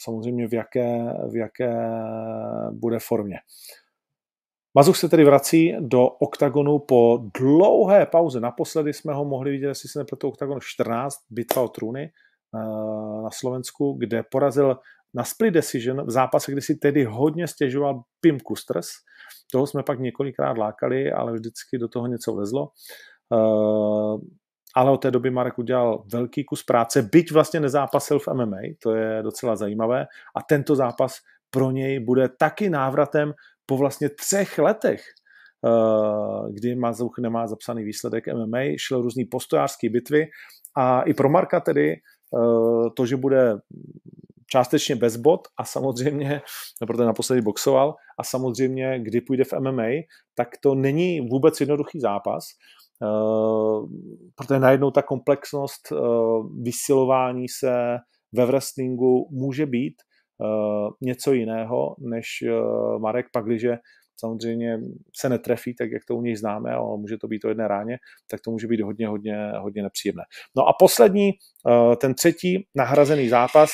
samozřejmě 0.00 0.48
v 0.48 0.54
jaké, 0.54 1.04
v 1.32 1.36
jaké 1.36 1.74
bude 2.70 2.98
formě. 2.98 3.36
Mazuch 4.74 4.96
se 4.96 5.08
tedy 5.08 5.24
vrací 5.24 5.74
do 5.80 6.06
oktagonu 6.06 6.78
po 6.78 7.18
dlouhé 7.38 8.06
pauze. 8.06 8.40
Naposledy 8.40 8.92
jsme 8.92 9.14
ho 9.14 9.24
mohli 9.24 9.50
vidět, 9.50 9.66
jestli 9.66 9.88
se 9.88 9.98
nepletu, 9.98 10.28
oktagon 10.28 10.58
14, 10.62 11.16
bitva 11.30 11.62
o 11.62 11.68
trůny 11.68 12.02
eh, 12.04 13.22
na 13.22 13.30
Slovensku, 13.30 13.96
kde 13.98 14.22
porazil 14.22 14.76
na 15.14 15.24
split 15.24 15.50
decision 15.50 16.06
v 16.06 16.10
zápase, 16.10 16.52
kdy 16.52 16.60
si 16.60 16.76
tedy 16.76 17.04
hodně 17.04 17.46
stěžoval 17.46 18.02
Pim 18.20 18.40
Kusters. 18.40 18.88
Toho 19.52 19.66
jsme 19.66 19.82
pak 19.82 20.00
několikrát 20.00 20.58
lákali, 20.58 21.12
ale 21.12 21.32
vždycky 21.32 21.78
do 21.78 21.88
toho 21.88 22.06
něco 22.06 22.34
vezlo. 22.34 22.68
Ale 24.76 24.90
od 24.90 24.96
té 24.96 25.10
doby 25.10 25.30
Marek 25.30 25.58
udělal 25.58 26.04
velký 26.12 26.44
kus 26.44 26.62
práce, 26.62 27.02
byť 27.02 27.32
vlastně 27.32 27.60
nezápasil 27.60 28.18
v 28.18 28.28
MMA, 28.28 28.60
to 28.82 28.94
je 28.94 29.22
docela 29.22 29.56
zajímavé. 29.56 30.06
A 30.36 30.42
tento 30.48 30.76
zápas 30.76 31.16
pro 31.50 31.70
něj 31.70 32.00
bude 32.00 32.28
taky 32.28 32.70
návratem 32.70 33.32
po 33.66 33.76
vlastně 33.76 34.08
třech 34.08 34.58
letech, 34.58 35.02
uh, 35.62 36.52
kdy 36.52 36.74
Mazuch 36.74 37.14
nemá 37.20 37.46
zapsaný 37.46 37.84
výsledek 37.84 38.24
MMA, 38.28 38.58
šel 38.78 39.02
různý 39.02 39.24
postojářský 39.24 39.88
bitvy 39.88 40.26
a 40.76 41.02
i 41.02 41.14
pro 41.14 41.28
Marka 41.28 41.60
tedy 41.60 41.94
uh, 42.30 42.88
to, 42.96 43.06
že 43.06 43.16
bude 43.16 43.54
částečně 44.46 44.96
bez 44.96 45.16
bod 45.16 45.40
a 45.58 45.64
samozřejmě, 45.64 46.42
protože 46.86 47.04
naposledy 47.04 47.42
boxoval, 47.42 47.94
a 48.18 48.24
samozřejmě, 48.24 49.00
kdy 49.02 49.20
půjde 49.20 49.44
v 49.44 49.52
MMA, 49.60 50.06
tak 50.34 50.48
to 50.62 50.74
není 50.74 51.20
vůbec 51.20 51.60
jednoduchý 51.60 52.00
zápas, 52.00 52.44
protože 54.34 54.60
najednou 54.60 54.90
ta 54.90 55.02
komplexnost 55.02 55.92
uh, 55.92 55.98
vysilování 56.62 57.48
se 57.48 57.98
ve 58.32 58.46
wrestlingu 58.46 59.28
může 59.30 59.66
být 59.66 59.94
uh, 60.38 60.90
něco 61.00 61.32
jiného, 61.32 61.96
než 61.98 62.26
Marek 62.98 63.26
pak, 63.32 63.44
samozřejmě 64.20 64.78
se 65.16 65.28
netrefí, 65.28 65.74
tak 65.74 65.90
jak 65.90 66.02
to 66.08 66.16
u 66.16 66.22
něj 66.22 66.36
známe, 66.36 66.70
ale 66.70 66.98
může 66.98 67.18
to 67.18 67.28
být 67.28 67.44
o 67.44 67.48
jedné 67.48 67.68
ráně, 67.68 67.98
tak 68.30 68.40
to 68.40 68.50
může 68.50 68.66
být 68.66 68.80
hodně, 68.80 69.08
hodně, 69.08 69.50
hodně 69.58 69.82
nepříjemné. 69.82 70.22
No 70.56 70.62
a 70.68 70.72
poslední, 70.78 71.30
ten 72.00 72.14
třetí 72.14 72.66
nahrazený 72.74 73.28
zápas 73.28 73.70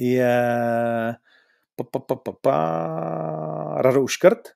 je 0.00 0.54
Radou 3.76 4.08
Škrt, 4.08 4.48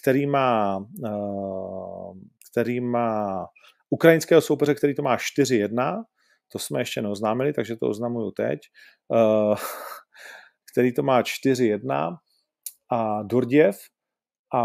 který 0.00 0.26
má, 0.26 0.86
který 2.52 2.80
má 2.80 3.46
ukrajinského 3.90 4.40
soupeře, 4.40 4.74
který 4.74 4.94
to 4.94 5.02
má 5.02 5.16
4-1, 5.16 6.02
to 6.52 6.58
jsme 6.58 6.80
ještě 6.80 7.02
neoznámili, 7.02 7.52
takže 7.52 7.76
to 7.76 7.88
oznamuju 7.88 8.30
teď, 8.30 8.60
uh, 9.08 9.56
který 10.72 10.94
to 10.94 11.02
má 11.02 11.22
4-1 11.22 12.16
a 12.92 13.22
Dordjev 13.22 13.76
a 14.54 14.62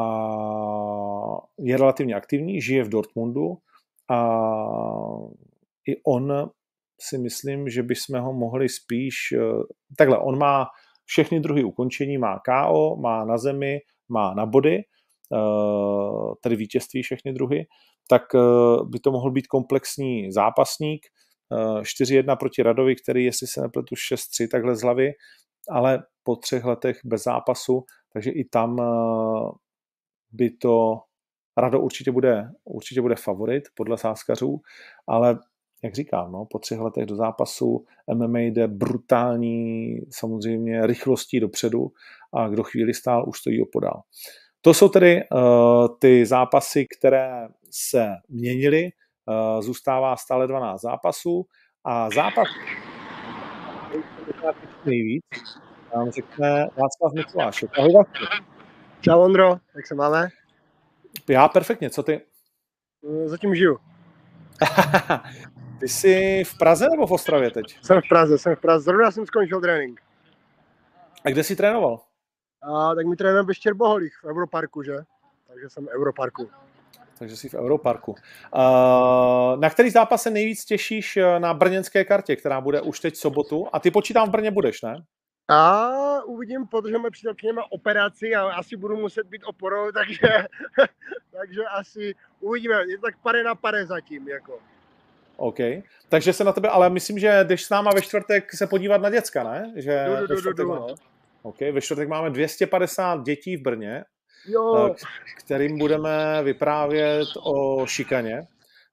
je 1.60 1.78
relativně 1.78 2.16
aktivní, 2.16 2.62
žije 2.62 2.84
v 2.84 2.90
Dortmundu. 2.90 3.58
A 4.12 4.20
i 5.88 6.02
on 6.06 6.50
si 7.02 7.18
myslím, 7.18 7.70
že 7.70 7.84
bychom 7.84 8.20
ho 8.20 8.34
mohli 8.34 8.70
spíš, 8.70 9.16
uh, 9.38 9.64
takhle, 9.98 10.18
on 10.18 10.38
má 10.38 10.66
všechny 11.06 11.40
druhy 11.40 11.64
ukončení, 11.64 12.18
má 12.18 12.40
KO, 12.40 12.96
má 12.96 13.26
na 13.26 13.38
zemi, 13.38 13.80
má 14.10 14.34
na 14.34 14.46
body, 14.46 14.84
tedy 16.42 16.56
vítězství 16.56 17.04
všechny 17.04 17.34
druhy, 17.34 17.66
tak 18.10 18.24
by 18.84 19.00
to 19.00 19.12
mohl 19.12 19.32
být 19.32 19.48
komplexní 19.48 20.32
zápasník, 20.32 21.06
4-1 21.82 22.38
proti 22.38 22.64
Radovi, 22.64 22.96
který, 22.96 23.26
jestli 23.26 23.48
se 23.48 23.62
nepletu, 23.62 23.96
6-3 23.96 24.48
takhle 24.52 24.76
z 24.76 24.82
hlavy, 24.82 25.12
ale 25.70 26.04
po 26.24 26.36
třech 26.36 26.64
letech 26.64 27.00
bez 27.06 27.24
zápasu, 27.24 27.84
takže 28.14 28.32
i 28.32 28.44
tam 28.46 28.80
eh, 28.80 29.52
by 30.32 30.50
to 30.50 31.00
Rado 31.58 31.82
určitě 31.82 32.12
bude, 32.12 32.52
určitě 32.66 33.02
bude 33.02 33.16
favorit 33.16 33.64
podle 33.76 33.98
sáskařů, 33.98 34.62
ale 35.08 35.40
jak 35.84 35.96
říkám, 35.96 36.32
no, 36.32 36.46
po 36.46 36.60
třech 36.60 36.80
letech 36.80 37.06
do 37.06 37.16
zápasu 37.16 37.86
MMA 38.14 38.40
jde 38.40 38.68
brutální 38.68 39.98
samozřejmě 40.10 40.88
rychlostí 40.88 41.40
dopředu 41.40 41.92
a 42.34 42.48
kdo 42.48 42.64
chvíli 42.64 42.94
stál, 42.94 43.30
už 43.30 43.40
stojí 43.40 43.62
opodál. 43.62 44.02
To 44.62 44.74
jsou 44.74 44.90
tedy 44.90 45.22
uh, 45.32 45.88
ty 46.00 46.26
zápasy, 46.26 46.86
které 46.98 47.48
se 47.72 48.08
měnily 48.30 48.92
Eh, 49.30 49.62
zůstává 49.62 50.16
stále 50.16 50.48
12 50.48 50.82
zápasů 50.82 51.46
a 51.84 52.10
zápas 52.10 52.48
nejvíc 54.86 55.24
nám 55.96 56.12
řekne 56.12 56.50
Václav 56.60 57.14
Mikulášek. 57.16 57.80
Ahoj 57.80 57.94
Čau 59.02 59.20
Ondro, 59.20 59.56
jak 59.76 59.88
se 59.88 59.96
máme? 59.96 60.28
Já 61.30 61.48
perfektně, 61.48 61.90
co 61.90 62.04
ty? 62.04 62.22
Eh, 63.24 63.28
zatím 63.28 63.56
žiju. 63.56 63.78
ty 65.80 65.88
jsi 65.88 66.44
v 66.46 66.58
Praze 66.58 66.88
nebo 66.92 67.08
v 67.08 67.12
Ostravě 67.12 67.52
teď? 67.52 67.80
Jsem 67.82 68.02
v 68.02 68.10
Praze, 68.10 68.38
jsem 68.38 68.56
v 68.56 68.60
Praze. 68.60 68.84
Zrovna 68.84 69.12
jsem 69.12 69.26
skončil 69.26 69.62
trénink. 69.62 70.02
A 71.26 71.30
kde 71.30 71.44
jsi 71.44 71.56
trénoval? 71.56 72.07
A, 72.62 72.96
tak 72.96 73.06
mi 73.06 73.16
trénujeme 73.16 73.48
ve 73.48 73.54
Štěrboholích 73.54 74.18
v 74.24 74.26
Europarku, 74.26 74.84
že? 74.84 74.98
Takže 75.48 75.70
jsem 75.70 75.86
v 75.86 75.90
Europarku 75.90 76.50
takže 77.20 77.38
jsi 77.38 77.50
v 77.50 77.54
Europarku. 77.54 78.16
Na 79.60 79.70
který 79.70 79.90
zápas 79.90 80.22
se 80.22 80.30
nejvíc 80.30 80.66
těšíš 80.66 81.18
eh, 81.18 81.40
na 81.40 81.54
brněnské 81.54 82.06
kartě, 82.06 82.36
která 82.36 82.62
bude 82.62 82.82
už 82.82 83.00
teď 83.00 83.16
sobotu? 83.16 83.68
A 83.74 83.80
ty 83.80 83.92
počítám 83.92 84.28
v 84.28 84.32
Brně 84.32 84.52
budeš, 84.52 84.82
ne? 84.82 85.04
A 85.50 85.90
uvidím, 86.24 86.68
protože 86.68 86.98
moje 86.98 87.12
přítelkyně 87.12 87.54
má 87.54 87.72
operaci 87.72 88.36
a 88.36 88.42
asi 88.42 88.76
budu 88.76 88.98
muset 88.98 89.28
být 89.28 89.44
oporou, 89.46 89.92
takže, 89.94 90.48
takže 91.32 91.62
asi 91.66 92.16
uvidíme. 92.40 92.76
Je 92.88 92.98
tak 92.98 93.18
pare 93.24 93.44
na 93.44 93.56
pare 93.56 93.86
zatím. 93.86 94.28
Jako. 94.28 94.60
OK. 95.38 95.58
Takže 96.10 96.34
se 96.34 96.44
na 96.44 96.52
tebe, 96.52 96.70
ale 96.70 96.90
myslím, 96.90 97.20
že 97.20 97.44
jdeš 97.44 97.64
s 97.66 97.70
náma 97.70 97.92
ve 97.96 98.02
čtvrtek 98.02 98.54
se 98.54 98.68
podívat 98.68 99.02
na 99.02 99.10
děcka, 99.10 99.44
ne? 99.44 99.74
Že 99.76 100.06
du, 100.20 100.28
du, 100.28 100.42
du, 100.42 100.54
du, 100.54 100.64
du. 100.64 100.96
OK, 101.42 101.60
ve 101.60 101.82
čtvrtek 101.82 102.10
máme 102.10 102.30
250 102.30 103.24
dětí 103.24 103.58
v 103.58 103.62
Brně 103.62 104.04
jo. 104.48 104.96
kterým 105.38 105.78
budeme 105.78 106.44
vyprávět 106.44 107.28
o 107.44 107.86
šikaně, 107.86 108.42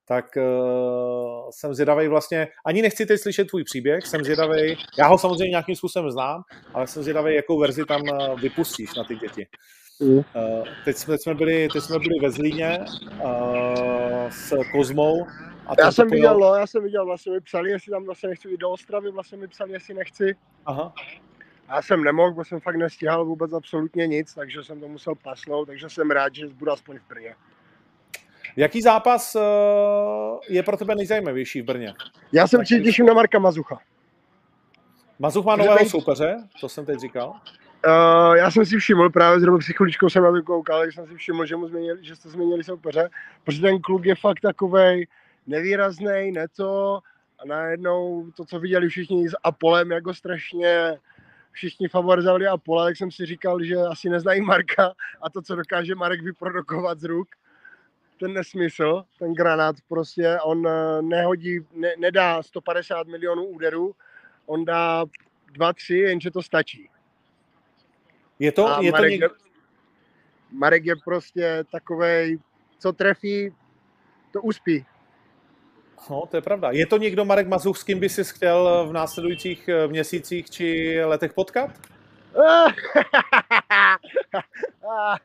tak 0.07 0.25
uh, 0.37 1.49
jsem 1.51 1.73
zvědavý 1.73 2.07
vlastně, 2.07 2.47
ani 2.65 2.81
nechci 2.81 3.05
teď 3.05 3.21
slyšet 3.21 3.47
tvůj 3.47 3.63
příběh, 3.63 4.07
jsem 4.07 4.23
zvědavý, 4.23 4.77
já 4.97 5.07
ho 5.07 5.17
samozřejmě 5.17 5.49
nějakým 5.49 5.75
způsobem 5.75 6.11
znám, 6.11 6.41
ale 6.73 6.87
jsem 6.87 7.03
zvědavý, 7.03 7.35
jakou 7.35 7.59
verzi 7.59 7.85
tam 7.85 8.01
uh, 8.01 8.39
vypustíš 8.41 8.95
na 8.95 9.03
ty 9.03 9.15
děti. 9.15 9.47
Uh, 9.99 10.23
teď, 10.85 10.97
jsme, 10.97 11.13
teď, 11.13 11.21
jsme 11.21 11.35
byli, 11.35 11.67
teď 11.73 11.83
jsme 11.83 11.99
byli 11.99 12.19
ve 12.21 12.31
Zlíně 12.31 12.79
uh, 13.23 14.29
s 14.29 14.53
Kozmou. 14.71 15.25
A 15.67 15.73
já 15.79 15.91
jsem 15.91 16.07
viděl, 16.09 16.33
viděl, 16.33 16.49
no, 16.49 16.55
já 16.55 16.67
jsem 16.67 16.83
viděl, 16.83 17.05
vlastně 17.05 17.31
mi 17.31 17.41
psali, 17.41 17.71
jestli 17.71 17.91
tam 17.91 18.05
vlastně 18.05 18.29
nechci 18.29 18.49
jít 18.49 18.57
do 18.57 18.69
Ostravy, 18.69 19.11
vlastně 19.11 19.37
mi 19.37 19.47
psali, 19.47 19.73
jestli 19.73 19.93
nechci. 19.93 20.35
Aha. 20.65 20.93
Já 21.69 21.81
jsem 21.81 22.03
nemohl, 22.03 22.33
protože 22.33 22.49
jsem 22.49 22.59
fakt 22.59 22.75
nestíhal 22.75 23.25
vůbec 23.25 23.53
absolutně 23.53 24.07
nic, 24.07 24.33
takže 24.33 24.63
jsem 24.63 24.79
to 24.79 24.87
musel 24.87 25.15
pasnout, 25.15 25.65
takže 25.65 25.89
jsem 25.89 26.11
rád, 26.11 26.35
že 26.35 26.47
budu 26.47 26.71
aspoň 26.71 26.99
v 26.99 27.07
Brně. 27.09 27.35
Jaký 28.55 28.81
zápas 28.81 29.35
eh, 29.35 29.39
je 30.49 30.63
pro 30.63 30.77
tebe 30.77 30.95
nejzajímavější 30.95 31.61
v 31.61 31.65
Brně? 31.65 31.93
Já 32.31 32.47
jsem 32.47 32.65
si 32.65 32.81
těším 32.81 33.05
na 33.05 33.13
Marka 33.13 33.39
Mazucha. 33.39 33.79
Mazuch 35.19 35.45
má 35.45 35.55
nového 35.55 35.89
soupeře, 35.89 36.37
to 36.61 36.69
jsem 36.69 36.85
teď 36.85 36.99
říkal. 36.99 37.29
Uh, 37.87 38.35
já 38.35 38.51
jsem 38.51 38.65
si 38.65 38.77
všiml, 38.77 39.09
právě 39.09 39.39
zrovna 39.39 39.59
psycholičkou 39.59 40.09
jsem 40.09 40.23
na 40.23 40.31
to 40.31 40.43
koukal, 40.43 40.85
že 40.85 40.91
jsem 40.91 41.07
si 41.07 41.15
všiml, 41.15 41.45
že, 41.45 41.55
mu 41.55 41.67
změnili, 41.67 42.05
že 42.05 42.15
jste 42.15 42.29
změnili 42.29 42.63
soupeře, 42.63 43.09
protože 43.43 43.61
ten 43.61 43.81
kluk 43.81 44.05
je 44.05 44.15
fakt 44.15 44.39
takovej 44.39 45.07
nevýrazný, 45.47 46.31
neto, 46.31 46.99
a 47.39 47.45
najednou 47.45 48.31
to, 48.37 48.45
co 48.45 48.59
viděli 48.59 48.89
všichni 48.89 49.29
s 49.29 49.35
Apolem, 49.43 49.91
jako 49.91 50.13
strašně 50.13 50.97
všichni 51.55 51.87
favorizovali 51.87 52.47
Apola, 52.47 52.85
tak 52.85 52.97
jsem 52.97 53.11
si 53.11 53.25
říkal, 53.25 53.63
že 53.63 53.75
asi 53.75 54.09
neznají 54.09 54.41
Marka 54.41 54.93
a 55.21 55.29
to, 55.29 55.41
co 55.41 55.55
dokáže 55.55 55.95
Marek 55.95 56.21
vyprodukovat 56.21 56.99
z 56.99 57.03
ruk, 57.03 57.27
ten 58.19 58.33
nesmysl, 58.33 59.03
ten 59.19 59.33
granát 59.33 59.75
prostě, 59.87 60.37
on 60.43 60.67
eh, 60.67 61.01
nehodí, 61.01 61.59
ne, 61.73 61.89
nedá 61.97 62.43
150 62.43 63.07
milionů 63.07 63.45
úderů, 63.45 63.95
on 64.45 64.65
dá 64.65 65.05
2-3, 65.53 65.95
jenže 65.95 66.31
to 66.31 66.41
stačí. 66.41 66.89
Je 68.39 68.51
to, 68.51 68.67
a 68.67 68.81
je 68.81 68.91
Marek, 68.91 69.03
to 69.03 69.09
někdo... 69.09 69.29
Marek 70.51 70.85
je 70.85 70.95
prostě 71.05 71.63
takovej, 71.71 72.39
co 72.79 72.93
trefí, 72.93 73.55
to 74.31 74.41
uspí. 74.41 74.85
No, 76.09 76.25
to 76.31 76.37
je 76.37 76.41
pravda. 76.41 76.71
Je 76.71 76.85
to 76.85 76.97
někdo, 76.97 77.25
Marek 77.25 77.47
Mazuch, 77.47 77.77
s 77.77 77.83
kým 77.83 77.99
by 77.99 78.09
si 78.09 78.23
chtěl 78.23 78.85
v 78.87 78.93
následujících 78.93 79.69
eh, 79.69 79.87
měsících 79.87 80.49
či 80.49 80.99
letech 81.05 81.33
potkat? 81.33 81.69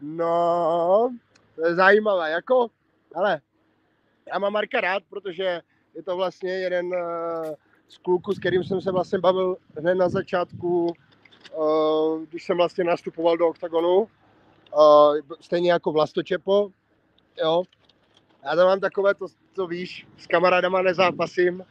no, 0.00 1.10
to 1.56 1.66
je 1.66 1.74
zajímavé, 1.74 2.30
jako, 2.30 2.66
ale 3.14 3.40
já 4.32 4.38
mám 4.38 4.52
Marka 4.52 4.80
rád, 4.80 5.02
protože 5.10 5.60
je 5.94 6.02
to 6.02 6.16
vlastně 6.16 6.52
jeden 6.52 6.94
eh, 6.94 7.54
z 7.88 7.98
kluků, 7.98 8.32
s 8.32 8.38
kterým 8.38 8.64
jsem 8.64 8.80
se 8.80 8.92
vlastně 8.92 9.18
bavil 9.18 9.56
hned 9.78 9.94
na 9.94 10.08
začátku, 10.08 10.92
eh, 11.46 12.26
když 12.28 12.44
jsem 12.44 12.56
vlastně 12.56 12.84
nastupoval 12.84 13.36
do 13.36 13.48
OKTAGONu, 13.48 14.08
stejně 15.40 15.72
jako 15.72 15.92
Vlastočepo, 15.92 16.70
jo, 17.38 17.62
já 18.44 18.56
to 18.56 18.66
mám 18.66 18.80
takové, 18.80 19.14
to, 19.14 19.26
to 19.54 19.66
víš, 19.66 20.06
s 20.18 20.26
kamarádama 20.26 20.82
nezápasím, 20.82 21.64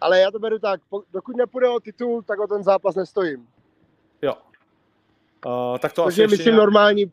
ale 0.00 0.20
já 0.20 0.30
to 0.30 0.38
beru 0.38 0.58
tak, 0.58 0.80
dokud 1.12 1.36
nepůjde 1.36 1.68
o 1.68 1.80
titul, 1.80 2.22
tak 2.22 2.38
o 2.38 2.46
ten 2.46 2.62
zápas 2.62 2.94
nestojím. 2.94 3.48
Jo. 4.22 4.34
Uh, 5.46 5.78
tak 5.78 5.92
to 5.92 6.04
což 6.04 6.14
asi 6.14 6.20
je, 6.20 6.28
myslím, 6.28 6.46
nějak... 6.46 6.58
normální, 6.58 7.12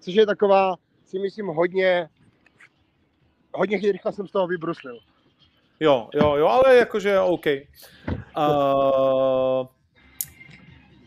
což 0.00 0.14
je 0.14 0.26
taková, 0.26 0.74
si 1.04 1.18
myslím, 1.18 1.46
hodně, 1.46 2.08
hodně 3.54 3.92
rychle 3.92 4.12
jsem 4.12 4.26
z 4.26 4.32
toho 4.32 4.46
vybruslil. 4.46 4.98
Jo, 5.80 6.08
jo, 6.14 6.36
jo, 6.36 6.46
ale 6.46 6.76
jakože 6.76 7.20
OK. 7.20 7.46
Uh, 7.46 9.66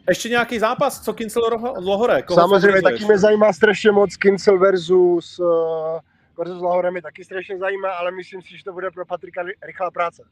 ještě 0.10 0.30
nějaký 0.30 0.60
zápas, 0.60 1.01
co 1.01 1.13
Kincel 1.13 1.43
Lohore? 1.77 2.23
Samozřejmě, 2.34 2.82
taky 2.82 3.06
mě 3.06 3.17
zajímá 3.17 3.53
strašně 3.53 3.91
moc 3.91 4.15
Kincel 4.15 4.60
versus 4.60 5.39
uh, 5.39 5.99
versus 6.38 6.62
Lahore 6.62 6.91
mi 6.91 7.02
taky 7.02 7.23
strašně 7.23 7.58
zajímá, 7.58 7.91
ale 7.91 8.12
myslím 8.12 8.41
si, 8.41 8.58
že 8.58 8.63
to 8.63 8.73
bude 8.73 8.91
pro 8.91 9.06
Patrika 9.06 9.43
rychlá 9.62 9.91
práce. 9.91 10.23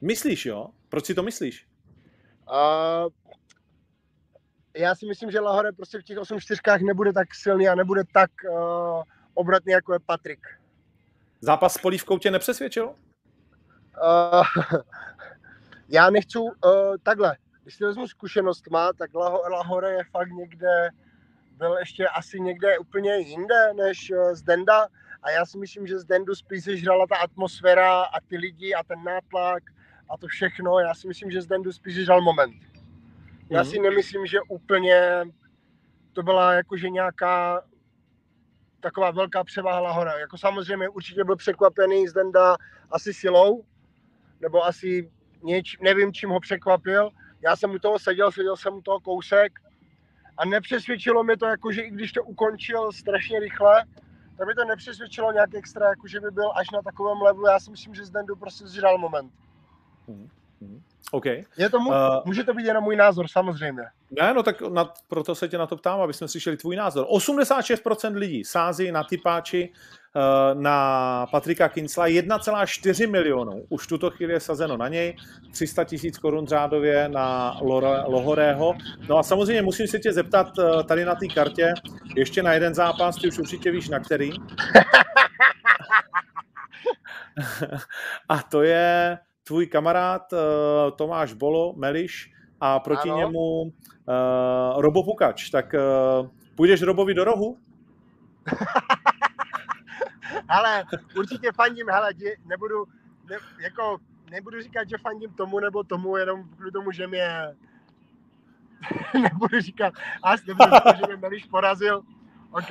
Myslíš, 0.00 0.46
jo? 0.46 0.66
Proč 0.88 1.04
si 1.04 1.14
to 1.14 1.22
myslíš? 1.22 1.66
A 2.46 3.04
já 4.76 4.94
si 4.94 5.06
myslím, 5.06 5.30
že 5.30 5.40
Lahore 5.40 5.72
prostě 5.72 5.98
v 5.98 6.02
těch 6.02 6.18
8 6.18 6.40
čtyřkách 6.40 6.80
nebude 6.80 7.12
tak 7.12 7.34
silný 7.34 7.68
a 7.68 7.74
nebude 7.74 8.02
tak 8.12 8.30
uh, 8.50 9.02
obratný, 9.34 9.72
jako 9.72 9.92
je 9.92 9.98
Patrik. 10.06 10.40
Zápas 11.40 11.74
s 11.74 11.78
Polívkou 11.78 12.18
tě 12.18 12.30
nepřesvědčil? 12.30 12.86
Uh, 12.86 14.44
já 15.88 16.10
nechci 16.10 16.38
uh, 16.38 16.50
takhle. 17.02 17.36
Když 17.62 17.74
si 17.74 17.84
vezmu 17.84 18.08
zkušenost 18.08 18.70
má, 18.70 18.92
tak 18.92 19.14
Lahore 19.50 19.90
je 19.90 20.04
fakt 20.10 20.30
někde, 20.30 20.88
byl 21.56 21.76
ještě 21.78 22.08
asi 22.08 22.40
někde 22.40 22.78
úplně 22.78 23.16
jinde 23.16 23.74
než 23.74 24.10
uh, 24.10 24.34
Zdenda. 24.34 24.88
A 25.22 25.30
já 25.30 25.46
si 25.46 25.58
myslím, 25.58 25.86
že 25.86 25.98
z 25.98 26.04
Dendu 26.04 26.34
spíš 26.34 26.64
žrala 26.64 27.06
ta 27.06 27.16
atmosféra 27.16 28.02
a 28.02 28.20
ty 28.20 28.36
lidi 28.36 28.74
a 28.74 28.82
ten 28.82 29.04
nátlak 29.04 29.62
a 30.10 30.16
to 30.16 30.26
všechno. 30.26 30.78
Já 30.78 30.94
si 30.94 31.08
myslím, 31.08 31.30
že 31.30 31.42
z 31.42 31.46
Dendu 31.46 31.72
spíš 31.72 31.94
žral 31.94 32.20
moment. 32.20 32.62
Já 33.50 33.64
si 33.64 33.78
mhm. 33.78 33.82
nemyslím, 33.82 34.26
že 34.26 34.38
úplně 34.48 35.24
to 36.12 36.22
byla 36.22 36.54
jakože 36.54 36.90
nějaká 36.90 37.62
taková 38.80 39.10
velká 39.10 39.44
převaha 39.44 39.80
Lahora. 39.80 40.18
Jako 40.18 40.38
samozřejmě 40.38 40.88
určitě 40.88 41.24
byl 41.24 41.36
překvapený 41.36 42.08
z 42.08 42.12
Denda 42.12 42.56
asi 42.90 43.14
silou, 43.14 43.64
nebo 44.40 44.64
asi 44.64 45.10
něč, 45.42 45.78
nevím, 45.80 46.12
čím 46.12 46.30
ho 46.30 46.40
překvapil. 46.40 47.10
Já 47.40 47.56
jsem 47.56 47.70
u 47.70 47.78
toho 47.78 47.98
seděl, 47.98 48.32
seděl 48.32 48.56
jsem 48.56 48.74
u 48.74 48.82
toho 48.82 49.00
kousek 49.00 49.52
a 50.36 50.44
nepřesvědčilo 50.44 51.24
mě 51.24 51.36
to, 51.36 51.46
jako, 51.46 51.72
že 51.72 51.82
i 51.82 51.90
když 51.90 52.12
to 52.12 52.24
ukončil 52.24 52.92
strašně 52.92 53.40
rychle, 53.40 53.84
tak 54.42 54.48
by 54.48 54.54
to 54.54 54.64
nepřesvědčilo 54.64 55.32
nějak 55.32 55.54
extra, 55.54 55.88
jako 55.88 56.08
že 56.08 56.20
by 56.20 56.30
byl 56.30 56.52
až 56.54 56.70
na 56.70 56.82
takovém 56.82 57.22
levelu. 57.22 57.46
Já 57.46 57.60
si 57.60 57.70
myslím, 57.70 57.94
že 57.94 58.04
z 58.04 58.10
Dendu 58.10 58.36
prostě 58.36 58.66
zžral 58.66 58.98
moment. 58.98 59.32
Mm-hmm. 60.08 60.80
OK. 61.10 61.26
Je 61.26 61.70
to, 61.70 61.78
uh, 61.78 61.94
může 62.24 62.44
to 62.44 62.54
být 62.54 62.66
jenom 62.66 62.84
můj 62.84 62.96
názor, 62.96 63.28
samozřejmě. 63.28 63.82
Ne, 64.10 64.34
no 64.34 64.42
tak 64.42 64.60
na, 64.60 64.92
proto 65.08 65.34
se 65.34 65.48
tě 65.48 65.58
na 65.58 65.66
to 65.66 65.76
ptám, 65.76 66.00
aby 66.00 66.14
jsme 66.14 66.28
slyšeli 66.28 66.56
tvůj 66.56 66.76
názor. 66.76 67.06
86% 67.06 68.14
lidí 68.14 68.44
sází 68.44 68.92
na 68.92 69.04
typáči 69.04 69.72
na 70.54 71.26
Patrika 71.30 71.68
Kincla 71.68 72.06
1,4 72.06 73.10
milionů. 73.10 73.64
Už 73.68 73.86
tuto 73.86 74.10
chvíli 74.10 74.32
je 74.32 74.40
sazeno 74.40 74.76
na 74.76 74.88
něj. 74.88 75.16
300 75.52 75.84
tisíc 75.84 76.18
korun 76.18 76.46
řádově 76.46 77.08
na 77.08 77.56
Lohorého. 78.06 78.74
No 79.08 79.18
a 79.18 79.22
samozřejmě 79.22 79.62
musím 79.62 79.86
se 79.86 79.98
tě 79.98 80.12
zeptat 80.12 80.58
uh, 80.58 80.82
tady 80.82 81.04
na 81.04 81.14
té 81.14 81.26
kartě 81.26 81.74
ještě 82.16 82.42
na 82.42 82.52
jeden 82.52 82.74
zápas, 82.74 83.16
ty 83.16 83.28
už 83.28 83.38
určitě 83.38 83.70
víš 83.70 83.88
na 83.88 83.98
který. 84.00 84.30
a 88.28 88.42
to 88.42 88.62
je 88.62 89.18
tvůj 89.44 89.66
kamarád 89.66 90.32
uh, 90.32 90.38
Tomáš 90.96 91.32
Bolo, 91.32 91.74
Meliš, 91.76 92.32
a 92.60 92.78
proti 92.80 93.10
ano. 93.10 93.18
němu 93.18 93.62
uh, 93.62 93.70
Robo 94.76 95.02
Pukač. 95.02 95.50
Tak 95.50 95.74
uh, 95.74 96.28
půjdeš 96.54 96.82
Robovi 96.82 97.14
do 97.14 97.24
rohu? 97.24 97.58
ale 100.48 100.84
určitě 101.16 101.52
fandím, 101.52 101.86
hele, 101.88 102.10
nebudu, 102.44 102.84
ne, 103.30 103.36
jako, 103.58 103.98
nebudu 104.30 104.62
říkat, 104.62 104.88
že 104.88 104.98
fandím 104.98 105.34
tomu 105.34 105.60
nebo 105.60 105.84
tomu, 105.84 106.16
jenom 106.16 106.48
kvůli 106.48 106.70
tomu, 106.70 106.92
že 106.92 107.06
mě 107.06 107.28
nebudu 109.22 109.60
říkat, 109.60 109.94
asi 110.22 110.44
nebudu 110.48 110.70
říkat, 110.70 110.96
že 110.96 111.06
mě 111.06 111.16
Meliš 111.16 111.44
porazil, 111.44 112.02
OK, 112.50 112.70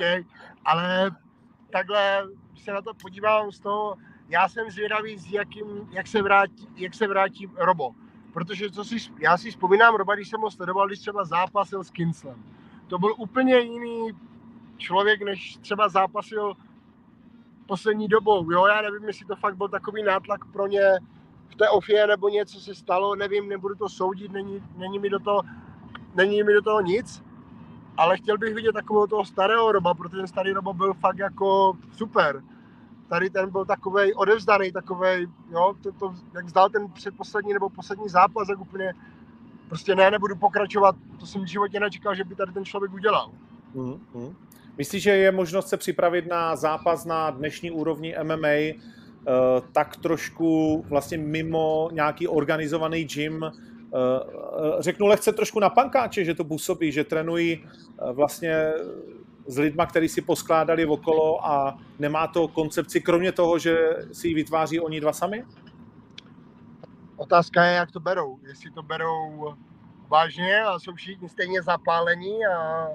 ale 0.64 1.10
takhle 1.70 2.22
se 2.56 2.72
na 2.72 2.82
to 2.82 2.94
podívám 2.94 3.52
z 3.52 3.60
toho, 3.60 3.96
já 4.28 4.48
jsem 4.48 4.70
zvědavý, 4.70 5.18
s 5.18 5.32
jakým, 5.32 5.66
jak, 5.90 6.06
se 6.06 6.22
vrátí, 6.22 6.68
jak 6.76 6.94
se 6.94 7.08
vrátí 7.08 7.50
Robo. 7.56 7.94
Protože 8.32 8.70
co 8.70 8.84
si, 8.84 8.96
já 9.18 9.38
si 9.38 9.50
vzpomínám 9.50 9.94
Roba, 9.94 10.14
když 10.14 10.28
jsem 10.28 10.40
ho 10.40 10.50
sledoval, 10.50 10.86
když 10.86 10.98
třeba 10.98 11.24
zápasil 11.24 11.84
s 11.84 11.90
Kinslem. 11.90 12.44
To 12.86 12.98
byl 12.98 13.14
úplně 13.18 13.58
jiný 13.58 14.12
člověk, 14.76 15.22
než 15.22 15.56
třeba 15.56 15.88
zápasil 15.88 16.56
poslední 17.72 18.08
dobou. 18.08 18.50
Jo, 18.50 18.66
já 18.66 18.82
nevím, 18.82 19.04
jestli 19.04 19.26
to 19.26 19.36
fakt 19.36 19.56
byl 19.56 19.68
takový 19.68 20.02
nátlak 20.02 20.44
pro 20.44 20.66
ně 20.66 20.82
v 21.48 21.56
té 21.56 21.68
ofie 21.68 22.06
nebo 22.06 22.28
něco 22.28 22.60
se 22.60 22.74
stalo, 22.74 23.16
nevím, 23.16 23.48
nebudu 23.48 23.74
to 23.74 23.88
soudit, 23.88 24.32
není, 24.32 24.62
není, 24.76 24.98
mi 24.98 25.10
do 25.10 25.18
toho, 25.18 25.42
není 26.14 26.42
mi 26.42 26.52
do 26.52 26.62
toho 26.62 26.80
nic, 26.80 27.22
ale 27.96 28.16
chtěl 28.16 28.38
bych 28.38 28.54
vidět 28.54 28.72
takového 28.72 29.06
toho 29.06 29.24
starého 29.24 29.72
Roba, 29.72 29.94
protože 29.94 30.16
ten 30.16 30.26
starý 30.26 30.52
Roba 30.52 30.72
byl 30.72 30.94
fakt 30.94 31.18
jako 31.18 31.72
super 31.92 32.42
tady 33.08 33.30
ten 33.30 33.50
byl 33.50 33.64
takový 33.64 34.14
odevzdaný, 34.14 34.72
takový, 34.72 35.26
jo, 35.50 35.74
to, 35.82 35.92
to, 35.92 36.14
jak 36.34 36.48
zdal 36.48 36.70
ten 36.70 36.90
předposlední 36.90 37.52
nebo 37.52 37.68
poslední 37.68 38.08
zápas, 38.08 38.48
tak 38.48 38.60
úplně 38.60 38.94
prostě 39.68 39.94
ne, 39.94 40.10
nebudu 40.10 40.36
pokračovat, 40.36 40.96
to 41.20 41.26
jsem 41.26 41.42
v 41.42 41.46
životě 41.46 41.80
nečekal, 41.80 42.14
že 42.14 42.24
by 42.24 42.34
tady 42.34 42.52
ten 42.52 42.64
člověk 42.64 42.92
udělal. 42.92 43.30
Mm-hmm. 43.74 44.34
Myslíš, 44.78 45.02
že 45.02 45.10
je 45.10 45.32
možnost 45.32 45.68
se 45.68 45.76
připravit 45.76 46.26
na 46.26 46.56
zápas 46.56 47.04
na 47.04 47.30
dnešní 47.30 47.70
úrovni 47.70 48.14
MMA 48.22 48.48
eh, 48.48 48.74
tak 49.72 49.96
trošku 49.96 50.84
vlastně 50.88 51.18
mimo 51.18 51.88
nějaký 51.92 52.28
organizovaný 52.28 53.04
gym, 53.04 53.44
eh, 53.44 53.50
řeknu 54.78 55.06
lehce 55.06 55.32
trošku 55.32 55.60
na 55.60 55.70
pankáče, 55.70 56.24
že 56.24 56.34
to 56.34 56.44
působí, 56.44 56.92
že 56.92 57.04
trénují 57.04 57.64
eh, 57.64 58.12
vlastně 58.12 58.72
s 59.46 59.58
lidma, 59.58 59.86
který 59.86 60.08
si 60.08 60.22
poskládali 60.22 60.86
okolo 60.86 61.46
a 61.46 61.78
nemá 61.98 62.26
to 62.26 62.48
koncepci, 62.48 63.00
kromě 63.00 63.32
toho, 63.32 63.58
že 63.58 63.78
si 64.12 64.28
ji 64.28 64.34
vytváří 64.34 64.80
oni 64.80 65.00
dva 65.00 65.12
sami? 65.12 65.44
Otázka 67.16 67.64
je, 67.64 67.74
jak 67.74 67.90
to 67.90 68.00
berou. 68.00 68.38
Jestli 68.42 68.70
to 68.70 68.82
berou 68.82 69.54
vážně 70.08 70.62
a 70.62 70.78
jsou 70.78 70.94
všichni 70.94 71.28
stejně 71.28 71.62
zapálení 71.62 72.46
a 72.46 72.88